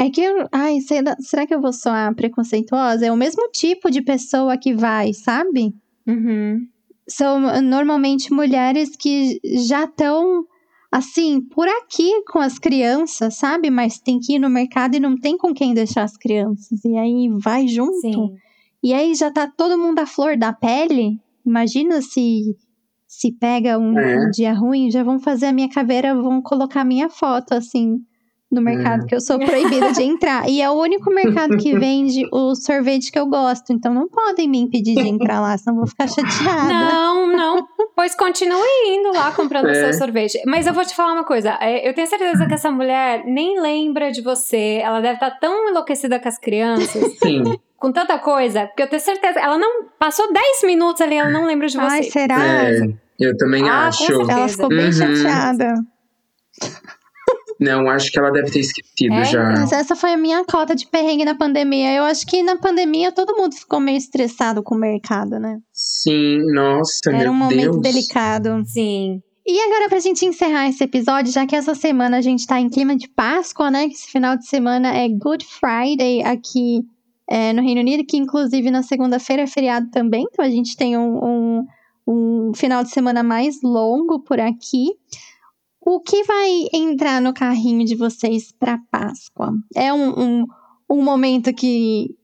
É 0.00 0.08
que 0.08 0.22
eu. 0.22 0.48
Ai, 0.50 0.78
será, 0.80 1.46
que 1.46 1.54
eu 1.54 1.60
vou 1.60 1.74
soar 1.74 2.14
preconceituosa? 2.14 3.04
É 3.04 3.12
o 3.12 3.16
mesmo 3.16 3.50
tipo 3.50 3.90
de 3.90 4.00
pessoa 4.00 4.56
que 4.56 4.72
vai, 4.72 5.12
sabe? 5.12 5.74
Uhum. 6.06 6.66
São 7.06 7.38
normalmente 7.60 8.32
mulheres 8.32 8.96
que 8.96 9.38
já 9.66 9.84
estão, 9.84 10.46
assim, 10.90 11.42
por 11.42 11.68
aqui 11.68 12.22
com 12.32 12.38
as 12.38 12.58
crianças, 12.58 13.34
sabe? 13.34 13.68
Mas 13.68 13.98
tem 13.98 14.18
que 14.18 14.36
ir 14.36 14.38
no 14.38 14.48
mercado 14.48 14.94
e 14.94 15.00
não 15.00 15.18
tem 15.18 15.36
com 15.36 15.52
quem 15.52 15.74
deixar 15.74 16.04
as 16.04 16.16
crianças. 16.16 16.82
E 16.82 16.96
aí 16.96 17.28
vai 17.42 17.68
junto. 17.68 18.00
Sim. 18.00 18.38
E 18.82 18.92
aí 18.94 19.14
já 19.14 19.30
tá 19.30 19.46
todo 19.48 19.78
mundo 19.78 19.98
à 19.98 20.06
flor 20.06 20.36
da 20.36 20.52
pele. 20.52 21.20
Imagina 21.44 22.00
se 22.02 22.56
se 23.06 23.32
pega 23.32 23.78
um, 23.78 23.98
É. 23.98 24.26
um 24.26 24.30
dia 24.30 24.52
ruim, 24.52 24.90
já 24.90 25.02
vão 25.02 25.18
fazer 25.18 25.46
a 25.46 25.52
minha 25.52 25.68
caveira, 25.70 26.14
vão 26.14 26.42
colocar 26.42 26.84
minha 26.84 27.08
foto 27.08 27.54
assim 27.54 28.04
no 28.50 28.62
mercado, 28.62 29.04
É. 29.04 29.06
que 29.06 29.14
eu 29.14 29.20
sou 29.20 29.38
proibida 29.38 29.92
de 29.92 30.02
entrar. 30.02 30.48
E 30.48 30.62
é 30.62 30.70
o 30.70 30.72
único 30.74 31.10
mercado 31.12 31.56
que 31.58 31.76
vende 31.78 32.26
o 32.32 32.54
sorvete 32.54 33.12
que 33.12 33.18
eu 33.18 33.26
gosto. 33.26 33.72
Então 33.72 33.92
não 33.92 34.08
podem 34.08 34.48
me 34.48 34.58
impedir 34.58 34.94
de 34.94 35.06
entrar 35.08 35.40
lá, 35.40 35.56
senão 35.58 35.76
eu 35.76 35.80
vou 35.80 35.86
ficar 35.86 36.08
chateada. 36.08 36.72
Não, 36.72 37.26
não. 37.26 37.66
Pois 37.94 38.14
continue 38.14 38.58
indo 38.86 39.12
lá 39.12 39.30
comprando 39.32 39.66
o 39.66 39.70
É. 39.70 39.74
seu 39.74 39.92
sorvete. 39.94 40.40
Mas 40.46 40.66
eu 40.66 40.72
vou 40.72 40.84
te 40.84 40.94
falar 40.94 41.12
uma 41.12 41.24
coisa. 41.24 41.58
é, 41.60 41.86
Eu 41.88 41.92
tenho 41.94 42.06
certeza 42.06 42.46
que 42.46 42.54
essa 42.54 42.70
mulher 42.70 43.22
nem 43.26 43.60
lembra 43.60 44.10
de 44.10 44.22
você. 44.22 44.80
Ela 44.82 45.00
deve 45.00 45.14
estar 45.14 45.30
tão 45.38 45.68
enlouquecida 45.68 46.18
com 46.18 46.28
as 46.28 46.38
crianças, 46.38 47.18
Sim. 47.22 47.42
com 47.76 47.92
tanta 47.92 48.18
coisa, 48.18 48.66
porque 48.66 48.82
eu 48.82 48.88
tenho 48.88 49.02
certeza. 49.02 49.40
Ela 49.40 49.58
não. 49.58 49.84
Passou 49.98 50.32
10 50.32 50.62
minutos 50.64 51.02
ali, 51.02 51.16
ela 51.16 51.30
não 51.30 51.44
lembra 51.44 51.66
de 51.66 51.76
você. 51.76 51.96
Ai, 51.96 52.02
será? 52.04 52.42
É, 52.44 52.80
eu 53.20 53.36
também 53.36 53.68
Ah, 53.68 53.88
acho. 53.88 54.10
Ela 54.12 54.48
ficou 54.48 54.68
bem 54.68 54.86
Uhum. 54.86 54.92
chateada. 54.92 55.74
Não, 57.60 57.88
acho 57.88 58.10
que 58.12 58.18
ela 58.18 58.30
deve 58.30 58.50
ter 58.50 58.60
esquecido 58.60 59.14
É, 59.14 59.24
já. 59.24 59.42
Mas 59.44 59.72
essa 59.72 59.96
foi 59.96 60.12
a 60.12 60.16
minha 60.16 60.44
cota 60.44 60.74
de 60.76 60.86
perrengue 60.86 61.24
na 61.24 61.34
pandemia. 61.34 61.92
Eu 61.92 62.04
acho 62.04 62.24
que 62.26 62.42
na 62.42 62.56
pandemia 62.56 63.10
todo 63.10 63.36
mundo 63.36 63.54
ficou 63.54 63.80
meio 63.80 63.98
estressado 63.98 64.62
com 64.62 64.76
o 64.76 64.78
mercado, 64.78 65.38
né? 65.40 65.58
Sim, 65.72 66.38
nossa, 66.52 67.10
Era 67.10 67.18
meu 67.18 67.32
um 67.32 67.34
momento 67.34 67.80
Deus. 67.80 67.82
delicado. 67.82 68.62
Sim. 68.64 69.20
E 69.46 69.60
agora, 69.60 69.88
pra 69.88 69.98
gente 69.98 70.26
encerrar 70.26 70.68
esse 70.68 70.84
episódio, 70.84 71.32
já 71.32 71.46
que 71.46 71.56
essa 71.56 71.74
semana 71.74 72.18
a 72.18 72.20
gente 72.20 72.46
tá 72.46 72.60
em 72.60 72.68
clima 72.68 72.94
de 72.94 73.08
Páscoa, 73.08 73.70
né? 73.70 73.88
Que 73.88 73.94
esse 73.94 74.06
final 74.10 74.36
de 74.36 74.46
semana 74.46 74.94
é 74.94 75.08
Good 75.08 75.44
Friday 75.46 76.22
aqui 76.22 76.82
é, 77.28 77.52
no 77.52 77.62
Reino 77.62 77.80
Unido, 77.80 78.04
que 78.06 78.16
inclusive 78.18 78.70
na 78.70 78.82
segunda-feira 78.82 79.42
é 79.42 79.46
feriado 79.46 79.90
também. 79.90 80.26
Então 80.30 80.44
a 80.44 80.50
gente 80.50 80.76
tem 80.76 80.98
um, 80.98 81.24
um, 81.24 81.66
um 82.06 82.52
final 82.54 82.84
de 82.84 82.90
semana 82.90 83.22
mais 83.22 83.60
longo 83.62 84.20
por 84.20 84.38
aqui. 84.38 84.88
O 85.80 86.00
que 86.00 86.22
vai 86.24 86.50
entrar 86.72 87.20
no 87.20 87.32
carrinho 87.32 87.84
de 87.84 87.94
vocês 87.94 88.52
pra 88.52 88.78
Páscoa? 88.90 89.52
É 89.74 89.92
um, 89.92 90.10
um, 90.40 90.46
um 90.90 91.02
momento 91.02 91.52
que 91.54 92.14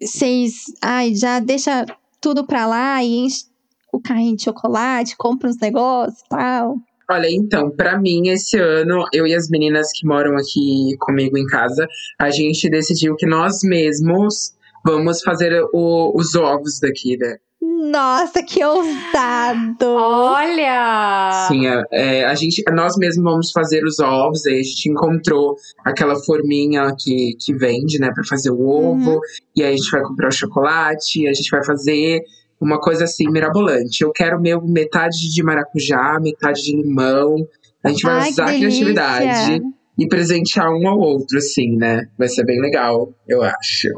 vocês 0.00 0.64
ai, 0.82 1.14
já 1.14 1.40
deixa 1.40 1.86
tudo 2.20 2.46
pra 2.46 2.66
lá 2.66 3.02
e 3.02 3.14
enche 3.16 3.44
o 3.92 4.00
carrinho 4.00 4.36
de 4.36 4.44
chocolate, 4.44 5.16
compra 5.16 5.48
uns 5.48 5.58
negócios 5.58 6.20
e 6.20 6.28
tal. 6.28 6.76
Olha, 7.08 7.28
então, 7.30 7.70
pra 7.70 7.98
mim, 7.98 8.28
esse 8.28 8.58
ano, 8.58 9.04
eu 9.12 9.26
e 9.26 9.34
as 9.34 9.48
meninas 9.48 9.88
que 9.94 10.04
moram 10.06 10.36
aqui 10.36 10.96
comigo 10.98 11.38
em 11.38 11.46
casa, 11.46 11.86
a 12.18 12.30
gente 12.30 12.68
decidiu 12.68 13.14
que 13.14 13.26
nós 13.26 13.60
mesmos 13.62 14.52
vamos 14.84 15.22
fazer 15.22 15.52
o- 15.72 16.12
os 16.16 16.34
ovos 16.34 16.80
daqui, 16.80 17.16
né? 17.16 17.36
Nossa, 17.78 18.42
que 18.42 18.64
ousado! 18.64 19.86
Olha! 19.86 21.46
Sim, 21.46 21.66
é, 21.66 21.82
é, 21.92 22.24
a 22.24 22.34
gente, 22.34 22.62
nós 22.72 22.96
mesmos 22.96 23.24
vamos 23.24 23.52
fazer 23.52 23.84
os 23.84 23.98
ovos, 23.98 24.46
aí 24.46 24.60
a 24.60 24.62
gente 24.62 24.88
encontrou 24.88 25.56
aquela 25.84 26.16
forminha 26.16 26.90
que, 26.98 27.36
que 27.38 27.54
vende, 27.54 27.98
né, 27.98 28.10
pra 28.14 28.24
fazer 28.24 28.50
o 28.50 28.60
ovo, 28.66 29.10
Uhum. 29.12 29.20
e 29.54 29.62
aí 29.62 29.74
a 29.74 29.76
gente 29.76 29.90
vai 29.90 30.02
comprar 30.02 30.28
o 30.28 30.32
chocolate, 30.32 31.28
a 31.28 31.34
gente 31.34 31.50
vai 31.50 31.64
fazer 31.64 32.22
uma 32.60 32.80
coisa 32.80 33.04
assim, 33.04 33.28
mirabolante. 33.30 34.02
Eu 34.02 34.10
quero 34.10 34.40
meu 34.40 34.62
metade 34.62 35.30
de 35.30 35.42
maracujá, 35.42 36.18
metade 36.20 36.62
de 36.62 36.74
limão, 36.76 37.36
a 37.84 37.90
gente 37.90 38.02
vai 38.02 38.20
Ai, 38.20 38.30
usar 38.30 38.44
a 38.46 38.54
criatividade 38.54 39.62
e 39.98 40.08
presentear 40.08 40.70
um 40.70 40.88
ao 40.88 40.98
outro, 40.98 41.36
assim, 41.38 41.76
né? 41.76 42.06
Vai 42.18 42.28
ser 42.28 42.44
bem 42.44 42.60
legal, 42.60 43.12
eu 43.28 43.42
acho. 43.42 43.88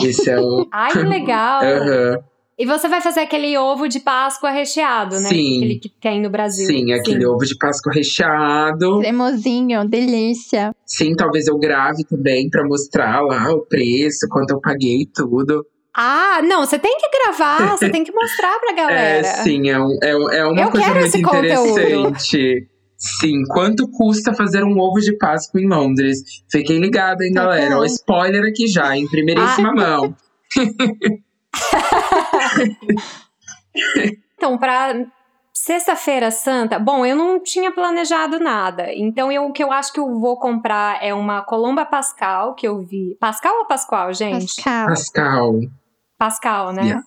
Esse 0.00 0.30
é 0.30 0.38
o. 0.38 0.66
Ai, 0.70 0.92
que 0.92 0.98
legal! 0.98 1.62
Aham. 1.64 2.18
E 2.58 2.66
você 2.66 2.88
vai 2.88 3.00
fazer 3.00 3.20
aquele 3.20 3.56
ovo 3.56 3.86
de 3.88 4.00
Páscoa 4.00 4.50
recheado, 4.50 5.20
né? 5.20 5.28
Sim. 5.28 5.58
Aquele 5.58 5.78
que 5.78 5.88
tem 5.88 6.20
no 6.20 6.28
Brasil. 6.28 6.66
Sim, 6.66 6.92
aquele 6.92 7.24
ovo 7.24 7.44
de 7.44 7.56
Páscoa 7.56 7.92
recheado. 7.92 8.98
Cremosinho, 8.98 9.88
delícia. 9.88 10.74
Sim, 10.84 11.14
talvez 11.14 11.46
eu 11.46 11.56
grave 11.56 12.04
também 12.04 12.50
pra 12.50 12.64
mostrar 12.66 13.20
lá 13.20 13.48
o 13.52 13.60
preço, 13.64 14.26
quanto 14.28 14.50
eu 14.50 14.60
paguei 14.60 15.02
e 15.02 15.06
tudo. 15.06 15.64
Ah, 15.96 16.40
não, 16.42 16.66
você 16.66 16.78
tem 16.80 16.96
que 16.98 17.08
gravar, 17.10 17.76
você 17.76 17.90
tem 17.90 18.02
que 18.02 18.12
mostrar 18.12 18.58
pra 18.58 18.72
galera. 18.74 19.26
É, 19.26 19.42
sim, 19.44 19.68
é, 19.70 19.78
um, 19.80 19.96
é, 20.02 20.10
é 20.38 20.44
uma 20.44 20.62
Eu 20.62 20.70
coisa 20.70 20.86
quero 20.86 21.00
muito 21.00 21.22
conteúdo. 21.22 21.44
interessante. 21.70 22.68
Sim, 23.20 23.42
quanto 23.50 23.88
custa 23.88 24.34
fazer 24.34 24.64
um 24.64 24.76
ovo 24.80 24.98
de 25.00 25.16
Páscoa 25.16 25.60
em 25.60 25.68
Londres? 25.68 26.18
Fiquem 26.50 26.80
ligados, 26.80 27.24
hein, 27.24 27.32
Tá 27.32 27.44
galera? 27.44 27.76
bom. 27.76 27.82
O 27.82 27.84
spoiler 27.84 28.42
aqui 28.44 28.66
já, 28.66 28.96
em 28.96 29.06
primeiríssima 29.08 29.70
Ah. 29.70 29.74
mão. 29.76 30.16
Então, 34.36 34.56
pra 34.56 34.94
sexta-feira 35.52 36.30
santa, 36.30 36.78
bom, 36.78 37.04
eu 37.04 37.16
não 37.16 37.42
tinha 37.42 37.72
planejado 37.72 38.38
nada. 38.38 38.92
Então, 38.94 39.30
eu, 39.30 39.46
o 39.46 39.52
que 39.52 39.62
eu 39.62 39.72
acho 39.72 39.92
que 39.92 40.00
eu 40.00 40.18
vou 40.18 40.38
comprar 40.38 41.02
é 41.02 41.12
uma 41.12 41.42
Colomba 41.42 41.84
Pascal, 41.84 42.54
que 42.54 42.66
eu 42.66 42.80
vi. 42.84 43.16
Pascal 43.20 43.58
ou 43.58 43.66
Pascoal, 43.66 44.12
gente? 44.12 44.62
Pascal. 44.62 44.86
Pascal. 44.86 45.60
Pascal, 46.16 46.72
né? 46.72 46.82
Yeah. 46.82 47.04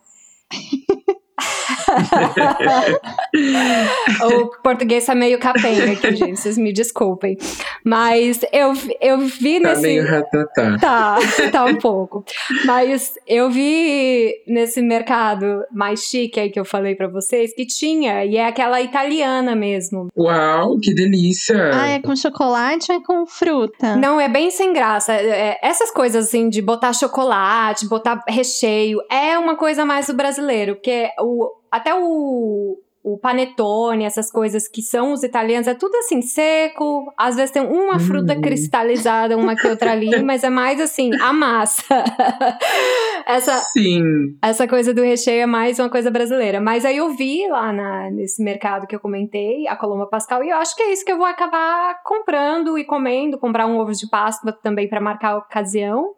o 4.23 4.47
português 4.61 5.05
tá 5.05 5.15
meio 5.15 5.39
capenga 5.39 5.91
aqui, 5.91 6.11
gente. 6.15 6.39
Vocês 6.39 6.57
me 6.57 6.73
desculpem. 6.73 7.37
Mas 7.83 8.41
eu, 8.51 8.73
eu 8.99 9.19
vi 9.19 9.61
Tá 9.61 9.69
nesse. 9.69 9.81
meio 9.81 10.05
ratatá. 10.07 10.77
Tá, 10.79 11.17
tá 11.51 11.65
um 11.65 11.75
pouco. 11.75 12.23
Mas 12.65 13.13
eu 13.27 13.49
vi 13.49 14.33
nesse 14.47 14.81
mercado 14.81 15.63
mais 15.71 16.01
chique 16.03 16.39
aí 16.39 16.49
que 16.49 16.59
eu 16.59 16.65
falei 16.65 16.95
pra 16.95 17.07
vocês 17.07 17.53
que 17.53 17.65
tinha, 17.65 18.25
e 18.25 18.37
é 18.37 18.45
aquela 18.45 18.81
italiana 18.81 19.55
mesmo. 19.55 20.07
Uau, 20.17 20.77
que 20.79 20.93
delícia! 20.93 21.71
Ah, 21.73 21.87
é 21.89 21.99
com 21.99 22.15
chocolate 22.15 22.91
ou 22.91 22.97
é 22.97 23.03
com 23.03 23.25
fruta? 23.25 23.95
Não, 23.95 24.19
é 24.19 24.27
bem 24.27 24.51
sem 24.51 24.73
graça. 24.73 25.13
É, 25.13 25.57
essas 25.61 25.91
coisas 25.91 26.25
assim 26.27 26.49
de 26.49 26.61
botar 26.61 26.93
chocolate, 26.93 27.87
botar 27.87 28.23
recheio, 28.27 28.99
é 29.09 29.37
uma 29.37 29.55
coisa 29.55 29.85
mais 29.85 30.07
do 30.07 30.13
brasileiro, 30.13 30.75
porque 30.75 31.09
o, 31.19 31.49
até 31.71 31.95
o, 31.95 32.77
o 33.03 33.17
panetone, 33.17 34.03
essas 34.03 34.29
coisas 34.29 34.67
que 34.67 34.81
são 34.81 35.13
os 35.13 35.23
italianos, 35.23 35.67
é 35.67 35.73
tudo 35.73 35.95
assim, 35.97 36.21
seco. 36.21 37.11
Às 37.17 37.35
vezes 37.35 37.51
tem 37.51 37.61
uma 37.63 37.97
fruta 37.99 38.33
Hum. 38.33 38.41
cristalizada, 38.41 39.37
uma 39.37 39.55
que 39.55 39.67
outra 39.67 39.91
ali, 39.93 40.11
mas 40.21 40.43
é 40.43 40.49
mais 40.49 40.79
assim, 40.81 41.09
a 41.21 41.31
massa. 41.33 41.83
Essa, 43.25 43.59
Sim. 43.71 44.35
essa 44.41 44.67
coisa 44.67 44.93
do 44.93 45.01
recheio 45.03 45.43
é 45.43 45.45
mais 45.45 45.79
uma 45.79 45.89
coisa 45.89 46.09
brasileira. 46.09 46.59
Mas 46.59 46.83
aí 46.83 46.97
eu 46.97 47.09
vi 47.11 47.47
lá 47.47 47.71
na- 47.71 48.09
nesse 48.09 48.43
mercado 48.43 48.87
que 48.87 48.95
eu 48.95 48.99
comentei, 48.99 49.67
a 49.67 49.75
Colomba 49.75 50.07
Pascal, 50.07 50.43
e 50.43 50.49
eu 50.49 50.57
acho 50.57 50.75
que 50.75 50.81
é 50.83 50.91
isso 50.91 51.05
que 51.05 51.11
eu 51.11 51.17
vou 51.17 51.25
acabar 51.27 52.01
comprando 52.03 52.77
e 52.77 52.83
comendo, 52.83 53.37
comprar 53.37 53.67
um 53.67 53.77
ovo 53.77 53.91
de 53.93 54.09
Páscoa 54.09 54.51
também 54.51 54.89
para 54.89 54.99
marcar 54.99 55.33
a 55.33 55.37
ocasião. 55.37 56.13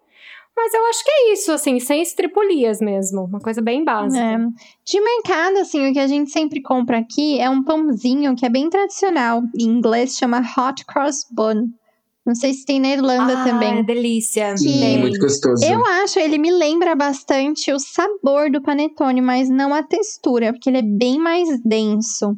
Mas 0.55 0.73
eu 0.73 0.85
acho 0.85 1.03
que 1.03 1.11
é 1.11 1.33
isso, 1.33 1.51
assim, 1.51 1.79
sem 1.79 2.01
estripulias 2.01 2.79
mesmo. 2.79 3.23
Uma 3.23 3.39
coisa 3.39 3.61
bem 3.61 3.83
básica. 3.83 4.23
É. 4.23 4.37
De 4.85 5.01
mercado, 5.01 5.57
assim, 5.57 5.89
o 5.89 5.93
que 5.93 5.99
a 5.99 6.07
gente 6.07 6.29
sempre 6.31 6.61
compra 6.61 6.99
aqui 6.99 7.39
é 7.39 7.49
um 7.49 7.63
pãozinho 7.63 8.35
que 8.35 8.45
é 8.45 8.49
bem 8.49 8.69
tradicional. 8.69 9.41
Em 9.57 9.63
inglês 9.63 10.15
chama 10.15 10.41
hot 10.57 10.85
cross 10.85 11.25
bun. 11.31 11.69
Não 12.25 12.35
sei 12.35 12.53
se 12.53 12.65
tem 12.65 12.79
na 12.79 12.89
Irlanda 12.89 13.41
ah, 13.41 13.43
também. 13.43 13.79
É 13.79 13.83
delícia. 13.83 14.55
Que- 14.55 14.79
Tem. 14.79 14.99
Muito 14.99 15.19
gostoso. 15.19 15.65
Eu 15.65 15.85
acho, 15.85 16.19
ele 16.19 16.37
me 16.37 16.51
lembra 16.51 16.95
bastante 16.95 17.71
o 17.71 17.79
sabor 17.79 18.49
do 18.49 18.61
panetone, 18.61 19.21
mas 19.21 19.49
não 19.49 19.73
a 19.73 19.83
textura, 19.83 20.53
porque 20.53 20.69
ele 20.69 20.77
é 20.77 20.81
bem 20.83 21.19
mais 21.19 21.49
denso. 21.63 22.37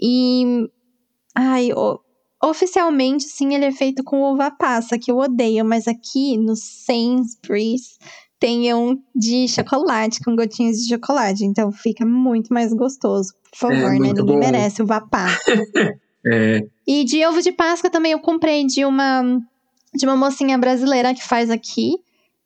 E. 0.00 0.66
Ai, 1.34 1.72
o- 1.72 2.00
oficialmente, 2.42 3.24
sim, 3.24 3.54
ele 3.54 3.64
é 3.66 3.72
feito 3.72 4.02
com 4.04 4.22
uva 4.32 4.50
passa, 4.50 4.98
que 4.98 5.10
eu 5.10 5.18
odeio, 5.18 5.64
mas 5.64 5.86
aqui 5.88 6.36
no 6.36 6.54
Sainsbury's 6.56 7.98
tem 8.40 8.72
um 8.72 8.96
de 9.14 9.48
chocolate, 9.48 10.20
com 10.22 10.36
gotinhas 10.36 10.76
de 10.78 10.88
chocolate, 10.88 11.44
então 11.44 11.72
fica 11.72 12.06
muito 12.06 12.52
mais 12.54 12.72
gostoso. 12.72 13.32
Por 13.50 13.58
favor, 13.58 13.76
É, 13.94 13.98
né? 13.98 14.12
Ninguém 14.12 14.24
bom. 14.24 14.38
merece 14.38 14.82
uva 14.82 15.00
passa. 15.00 15.38
É, 16.26 16.66
E 16.86 17.04
de 17.04 17.24
ovo 17.24 17.40
de 17.40 17.52
Páscoa 17.52 17.88
também 17.88 18.10
eu 18.10 18.18
comprei 18.18 18.66
de 18.66 18.84
uma 18.84 19.22
de 19.94 20.04
uma 20.04 20.16
mocinha 20.16 20.58
brasileira 20.58 21.14
que 21.14 21.22
faz 21.24 21.48
aqui. 21.48 21.92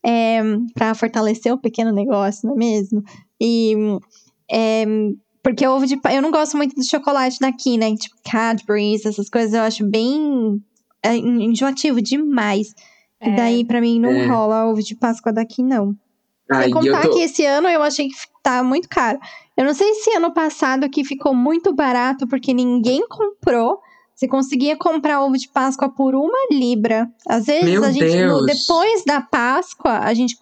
é, 0.05 0.41
para 0.75 0.93
fortalecer 0.93 1.51
o 1.51 1.57
pequeno 1.57 1.91
negócio, 1.91 2.47
não 2.47 2.55
é 2.55 2.59
mesmo? 2.59 3.03
E 3.41 3.73
é, 4.49 4.85
porque 5.43 5.67
ovo 5.67 5.85
de 5.85 5.99
eu 6.09 6.21
não 6.21 6.31
gosto 6.31 6.55
muito 6.55 6.73
do 6.73 6.83
chocolate 6.83 7.37
daqui, 7.39 7.77
né? 7.77 7.93
Tipo 7.95 8.15
Cadbury's, 8.23 9.05
essas 9.05 9.29
coisas 9.29 9.53
eu 9.53 9.61
acho 9.61 9.85
bem 9.85 10.63
é, 11.03 11.17
enjoativo 11.17 12.01
demais. 12.01 12.73
É. 13.19 13.29
E 13.29 13.35
daí, 13.35 13.65
para 13.65 13.81
mim, 13.81 13.99
não 13.99 14.09
é. 14.09 14.25
rola 14.25 14.65
ovo 14.65 14.81
de 14.81 14.95
Páscoa 14.95 15.33
daqui, 15.33 15.61
não. 15.61 15.95
Sem 16.51 16.71
contar 16.71 17.01
tô... 17.01 17.11
que 17.11 17.21
esse 17.21 17.45
ano 17.45 17.67
eu 17.67 17.83
achei 17.83 18.07
que 18.07 18.15
tá 18.41 18.63
muito 18.63 18.87
caro. 18.87 19.19
Eu 19.55 19.65
não 19.65 19.73
sei 19.73 19.93
se 19.95 20.15
ano 20.15 20.33
passado 20.33 20.85
aqui 20.85 21.03
ficou 21.03 21.33
muito 21.33 21.73
barato 21.73 22.25
porque 22.27 22.53
ninguém 22.53 23.05
comprou. 23.07 23.79
Você 24.15 24.27
conseguia 24.27 24.77
comprar 24.77 25.23
ovo 25.23 25.37
de 25.37 25.49
Páscoa 25.49 25.89
por 25.89 26.15
uma 26.15 26.47
libra. 26.51 27.09
Às 27.27 27.45
vezes 27.45 27.69
Meu 27.69 27.83
a 27.83 27.91
gente, 27.91 28.23
no, 28.25 28.45
depois 28.45 29.03
da 29.05 29.21
Páscoa, 29.21 29.99
a 29.99 30.13
gente, 30.13 30.37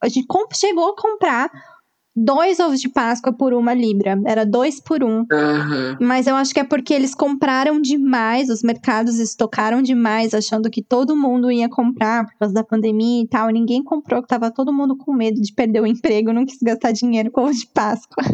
a 0.00 0.08
gente 0.08 0.26
chegou 0.54 0.90
a 0.90 0.96
comprar 0.96 1.50
dois 2.14 2.60
ovos 2.60 2.80
de 2.80 2.88
Páscoa 2.88 3.32
por 3.32 3.52
uma 3.52 3.74
libra. 3.74 4.20
Era 4.26 4.44
dois 4.44 4.80
por 4.80 5.02
um. 5.02 5.20
Uhum. 5.20 5.96
Mas 6.00 6.26
eu 6.26 6.36
acho 6.36 6.52
que 6.54 6.60
é 6.60 6.64
porque 6.64 6.94
eles 6.94 7.14
compraram 7.14 7.80
demais, 7.80 8.48
os 8.48 8.62
mercados 8.62 9.18
estocaram 9.18 9.82
demais, 9.82 10.34
achando 10.34 10.70
que 10.70 10.82
todo 10.82 11.16
mundo 11.16 11.50
ia 11.50 11.68
comprar 11.68 12.24
por 12.24 12.38
causa 12.38 12.54
da 12.54 12.64
pandemia 12.64 13.22
e 13.22 13.28
tal. 13.28 13.48
Ninguém 13.48 13.82
comprou, 13.82 14.22
que 14.22 14.28
tava 14.28 14.50
todo 14.50 14.72
mundo 14.72 14.96
com 14.96 15.12
medo 15.12 15.40
de 15.40 15.52
perder 15.52 15.80
o 15.80 15.86
emprego, 15.86 16.32
não 16.32 16.46
quis 16.46 16.58
gastar 16.62 16.92
dinheiro 16.92 17.30
com 17.30 17.42
ovo 17.42 17.52
de 17.52 17.66
Páscoa. 17.66 18.24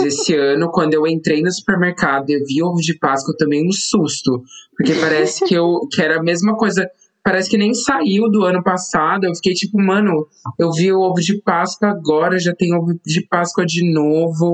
Esse 0.00 0.34
ano, 0.36 0.70
quando 0.70 0.94
eu 0.94 1.06
entrei 1.06 1.42
no 1.42 1.50
supermercado 1.50 2.30
e 2.30 2.44
vi 2.44 2.62
ovo 2.62 2.80
de 2.80 2.96
Páscoa, 2.98 3.32
eu 3.32 3.36
tomei 3.36 3.66
um 3.66 3.72
susto. 3.72 4.42
Porque 4.76 4.92
parece 4.94 5.44
que, 5.44 5.54
eu, 5.54 5.86
que 5.90 6.02
era 6.02 6.18
a 6.18 6.22
mesma 6.22 6.56
coisa 6.56 6.88
parece 7.24 7.48
que 7.48 7.56
nem 7.56 7.72
saiu 7.72 8.30
do 8.30 8.44
ano 8.44 8.62
passado. 8.62 9.24
Eu 9.24 9.34
fiquei 9.34 9.54
tipo, 9.54 9.80
mano, 9.82 10.26
eu 10.58 10.70
vi 10.70 10.92
o 10.92 11.00
ovo 11.00 11.20
de 11.20 11.40
Páscoa 11.42 11.88
agora, 11.88 12.38
já 12.38 12.54
tem 12.54 12.74
ovo 12.74 12.92
de 13.04 13.26
Páscoa 13.26 13.64
de 13.64 13.90
novo. 13.90 14.52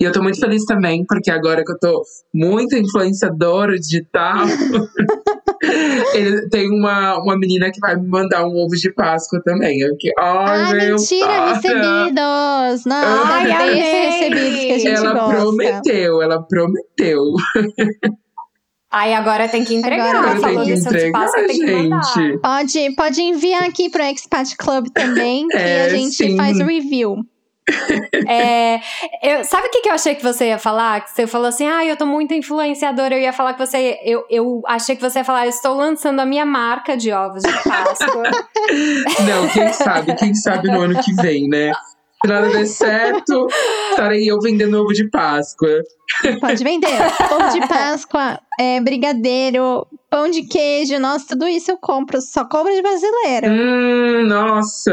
E 0.00 0.04
eu 0.04 0.12
tô 0.12 0.20
muito 0.20 0.40
feliz 0.40 0.64
também, 0.64 1.04
porque 1.06 1.30
agora 1.30 1.64
que 1.64 1.70
eu 1.70 1.78
tô 1.78 2.02
muito 2.34 2.76
influenciadora 2.76 3.78
digital, 3.78 4.44
ele 6.12 6.48
tem 6.48 6.68
uma, 6.68 7.22
uma 7.22 7.38
menina 7.38 7.70
que 7.70 7.80
vai 7.80 7.94
me 7.94 8.08
mandar 8.08 8.44
um 8.44 8.56
ovo 8.56 8.74
de 8.74 8.92
Páscoa 8.92 9.40
também. 9.44 9.80
Eu 9.80 9.90
fiquei, 9.90 10.10
ai, 10.18 10.60
ai 10.60 10.74
meu 10.74 10.96
mentira, 10.96 11.26
para. 11.26 11.54
recebidos! 11.54 12.84
Não, 12.84 13.24
ai, 13.24 13.74
recebidos 13.74 14.58
que 14.58 14.72
a 14.72 14.78
gente 14.78 14.96
ela 14.96 15.14
gosta. 15.14 15.36
prometeu, 15.36 16.20
ela 16.20 16.42
prometeu. 16.42 17.22
Aí 18.90 19.12
agora 19.12 19.48
tem 19.48 19.64
que 19.64 19.74
entregar. 19.74 20.16
Agora 20.16 20.40
Falou 20.40 20.64
tem 20.64 20.74
que 20.74 20.80
de 20.80 20.88
entregar, 20.88 21.20
Páscoa, 21.20 21.46
tem 21.46 21.58
que. 21.58 22.38
Pode, 22.38 22.94
pode 22.96 23.22
enviar 23.22 23.64
aqui 23.64 23.90
pro 23.90 24.02
Expat 24.02 24.56
Club 24.56 24.88
também, 24.94 25.46
que 25.48 25.56
É, 25.56 25.84
a 25.84 25.88
gente 25.90 26.14
sim. 26.14 26.36
faz 26.36 26.58
review. 26.58 27.16
É, 28.26 28.80
eu, 29.22 29.44
sabe 29.44 29.68
o 29.68 29.70
que, 29.70 29.82
que 29.82 29.88
eu 29.88 29.92
achei 29.92 30.14
que 30.14 30.22
você 30.22 30.48
ia 30.48 30.58
falar? 30.58 31.02
Que 31.02 31.10
você 31.10 31.26
falou 31.26 31.46
assim, 31.46 31.66
ah, 31.66 31.84
eu 31.84 31.96
tô 31.96 32.06
muito 32.06 32.32
influenciadora. 32.34 33.14
Eu 33.14 33.20
ia 33.20 33.32
falar 33.32 33.54
que 33.54 33.64
você. 33.64 33.98
Eu, 34.02 34.24
eu 34.30 34.62
achei 34.66 34.96
que 34.96 35.02
você 35.02 35.20
ia 35.20 35.24
falar, 35.24 35.44
eu 35.44 35.50
estou 35.50 35.74
lançando 35.74 36.20
a 36.20 36.26
minha 36.26 36.44
marca 36.46 36.96
de 36.96 37.12
ovos 37.12 37.42
de 37.42 37.52
Páscoa. 37.62 38.22
Não, 39.26 39.48
quem 39.48 39.72
sabe, 39.72 40.14
quem 40.14 40.34
sabe 40.34 40.68
no 40.68 40.80
ano 40.80 41.00
que 41.02 41.14
vem, 41.14 41.46
né? 41.48 41.72
Se 42.20 42.32
nada 42.32 42.48
der 42.48 42.66
certo, 42.66 43.46
estarei 43.98 44.30
eu 44.30 44.38
vendendo 44.40 44.80
ovo 44.80 44.92
de 44.92 45.08
Páscoa. 45.10 45.82
Pode 46.40 46.62
vender. 46.62 46.88
Pão 47.28 47.48
de 47.50 47.60
Páscoa, 47.68 48.40
é, 48.58 48.80
brigadeiro, 48.80 49.86
pão 50.10 50.30
de 50.30 50.42
queijo, 50.42 50.98
nossa, 50.98 51.26
tudo 51.28 51.46
isso 51.46 51.70
eu 51.70 51.76
compro. 51.76 52.20
Só 52.20 52.44
compro 52.44 52.72
de 52.72 52.82
brasileiro. 52.82 53.48
Hum, 53.48 54.26
nossa, 54.26 54.92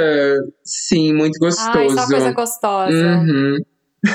sim, 0.64 1.14
muito 1.14 1.40
gostoso. 1.40 1.78
Ai, 1.78 1.90
só 1.90 2.08
coisa 2.08 2.32
gostosa. 2.32 2.92
Uhum. 2.92 3.58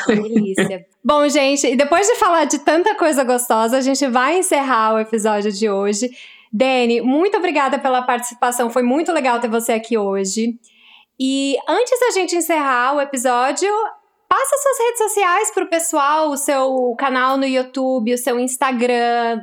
Delícia. 0.06 0.86
Bom, 1.02 1.26
gente, 1.28 1.66
e 1.66 1.76
depois 1.76 2.06
de 2.06 2.16
falar 2.16 2.44
de 2.44 2.58
tanta 2.58 2.94
coisa 2.94 3.24
gostosa, 3.24 3.78
a 3.78 3.80
gente 3.80 4.06
vai 4.06 4.38
encerrar 4.38 4.94
o 4.94 4.98
episódio 4.98 5.50
de 5.50 5.68
hoje. 5.70 6.10
Dani, 6.52 7.00
muito 7.00 7.38
obrigada 7.38 7.78
pela 7.78 8.02
participação. 8.02 8.68
Foi 8.68 8.82
muito 8.82 9.10
legal 9.12 9.40
ter 9.40 9.48
você 9.48 9.72
aqui 9.72 9.96
hoje. 9.96 10.58
E 11.18 11.56
antes 11.68 11.98
da 12.00 12.10
gente 12.10 12.36
encerrar 12.36 12.96
o 12.96 13.00
episódio, 13.00 13.68
passa 14.30 14.56
suas 14.62 14.78
redes 14.86 14.98
sociais 14.98 15.50
pro 15.52 15.68
pessoal, 15.68 16.30
o 16.30 16.36
seu 16.36 16.94
canal 16.96 17.36
no 17.36 17.44
YouTube, 17.44 18.14
o 18.14 18.18
seu 18.18 18.38
Instagram. 18.38 19.40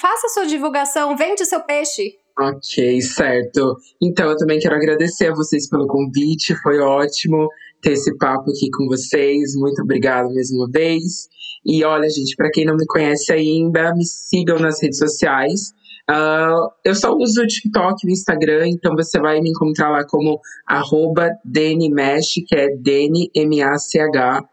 Faça 0.00 0.28
sua 0.28 0.44
divulgação, 0.44 1.16
vende 1.16 1.44
o 1.44 1.46
seu 1.46 1.60
peixe. 1.60 2.18
Ok, 2.36 3.00
certo. 3.00 3.76
Então, 4.02 4.28
eu 4.28 4.36
também 4.36 4.58
quero 4.58 4.74
agradecer 4.74 5.28
a 5.28 5.34
vocês 5.34 5.68
pelo 5.68 5.86
convite. 5.86 6.52
Foi 6.62 6.80
ótimo 6.80 7.48
ter 7.80 7.92
esse 7.92 8.16
papo 8.18 8.50
aqui 8.50 8.68
com 8.76 8.88
vocês. 8.88 9.54
Muito 9.54 9.80
obrigado 9.82 10.26
mais 10.34 10.50
uma 10.50 10.68
vez. 10.68 11.28
E 11.64 11.84
olha, 11.84 12.10
gente, 12.10 12.34
para 12.34 12.50
quem 12.50 12.64
não 12.64 12.76
me 12.76 12.86
conhece 12.86 13.32
ainda, 13.32 13.94
me 13.94 14.04
sigam 14.04 14.58
nas 14.58 14.82
redes 14.82 14.98
sociais. 14.98 15.72
Ah, 16.08 16.68
eu 16.84 16.94
só 16.94 17.14
uso 17.14 17.42
o 17.42 17.46
TikTok 17.46 18.04
e 18.04 18.10
o 18.10 18.12
Instagram, 18.12 18.68
então 18.68 18.94
você 18.94 19.18
vai 19.18 19.40
me 19.40 19.50
encontrar 19.50 19.90
lá 19.90 20.04
como 20.06 20.38
arroba 20.66 21.30
DNMesh, 21.44 22.44
que 22.46 22.56
é 22.56 22.68
D-N-M-A-C-H. 22.76 24.44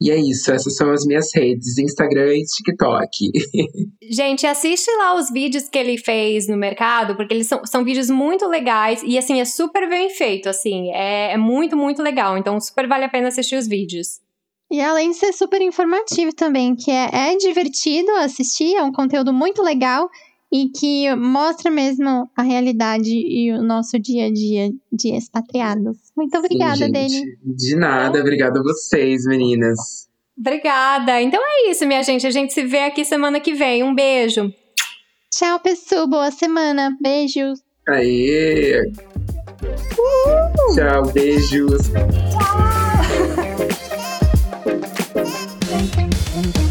E 0.00 0.12
é 0.12 0.16
isso, 0.16 0.52
essas 0.52 0.76
são 0.76 0.92
as 0.92 1.04
minhas 1.04 1.34
redes, 1.34 1.76
Instagram 1.76 2.32
e 2.36 2.44
TikTok. 2.44 3.32
Gente, 4.08 4.46
assiste 4.46 4.88
lá 4.96 5.16
os 5.16 5.28
vídeos 5.28 5.68
que 5.68 5.76
ele 5.76 5.98
fez 5.98 6.46
no 6.46 6.56
mercado, 6.56 7.16
porque 7.16 7.34
eles 7.34 7.48
são, 7.48 7.66
são 7.66 7.82
vídeos 7.82 8.08
muito 8.08 8.46
legais 8.46 9.02
e, 9.02 9.18
assim, 9.18 9.40
é 9.40 9.44
super 9.44 9.88
bem 9.88 10.08
feito, 10.10 10.48
assim. 10.48 10.92
É, 10.92 11.32
é 11.32 11.36
muito, 11.36 11.76
muito 11.76 12.00
legal. 12.00 12.38
Então, 12.38 12.60
super 12.60 12.86
vale 12.86 13.06
a 13.06 13.08
pena 13.08 13.26
assistir 13.26 13.56
os 13.56 13.66
vídeos. 13.66 14.20
E 14.70 14.80
além 14.80 15.10
de 15.10 15.16
ser 15.16 15.32
super 15.32 15.60
informativo 15.62 16.32
também, 16.32 16.76
que 16.76 16.92
é, 16.92 17.32
é 17.32 17.36
divertido 17.36 18.10
assistir, 18.18 18.76
é 18.76 18.82
um 18.84 18.92
conteúdo 18.92 19.32
muito 19.32 19.62
legal 19.62 20.08
e 20.50 20.70
que 20.70 21.14
mostra 21.14 21.70
mesmo 21.70 22.28
a 22.36 22.42
realidade 22.42 23.10
e 23.10 23.52
o 23.52 23.62
nosso 23.62 23.98
dia 23.98 24.26
a 24.26 24.32
dia 24.32 24.70
de 24.90 25.14
expatriados. 25.14 25.98
Muito 26.16 26.36
obrigada, 26.38 26.86
Sim, 26.86 26.92
Dani. 26.92 27.22
De 27.44 27.76
nada, 27.76 28.20
obrigada 28.20 28.58
a 28.58 28.62
vocês, 28.62 29.24
meninas. 29.26 30.08
Obrigada. 30.38 31.20
Então 31.20 31.40
é 31.42 31.70
isso, 31.70 31.86
minha 31.86 32.02
gente. 32.02 32.26
A 32.26 32.30
gente 32.30 32.52
se 32.52 32.64
vê 32.64 32.80
aqui 32.80 33.04
semana 33.04 33.40
que 33.40 33.54
vem. 33.54 33.82
Um 33.82 33.94
beijo. 33.94 34.52
Tchau, 35.30 35.60
pessoal. 35.60 36.06
Boa 36.06 36.30
semana. 36.30 36.96
Beijos. 37.00 37.60
Aê! 37.88 38.82
Tchau, 40.74 41.12
beijos. 41.12 41.90
Tchau. 41.90 42.08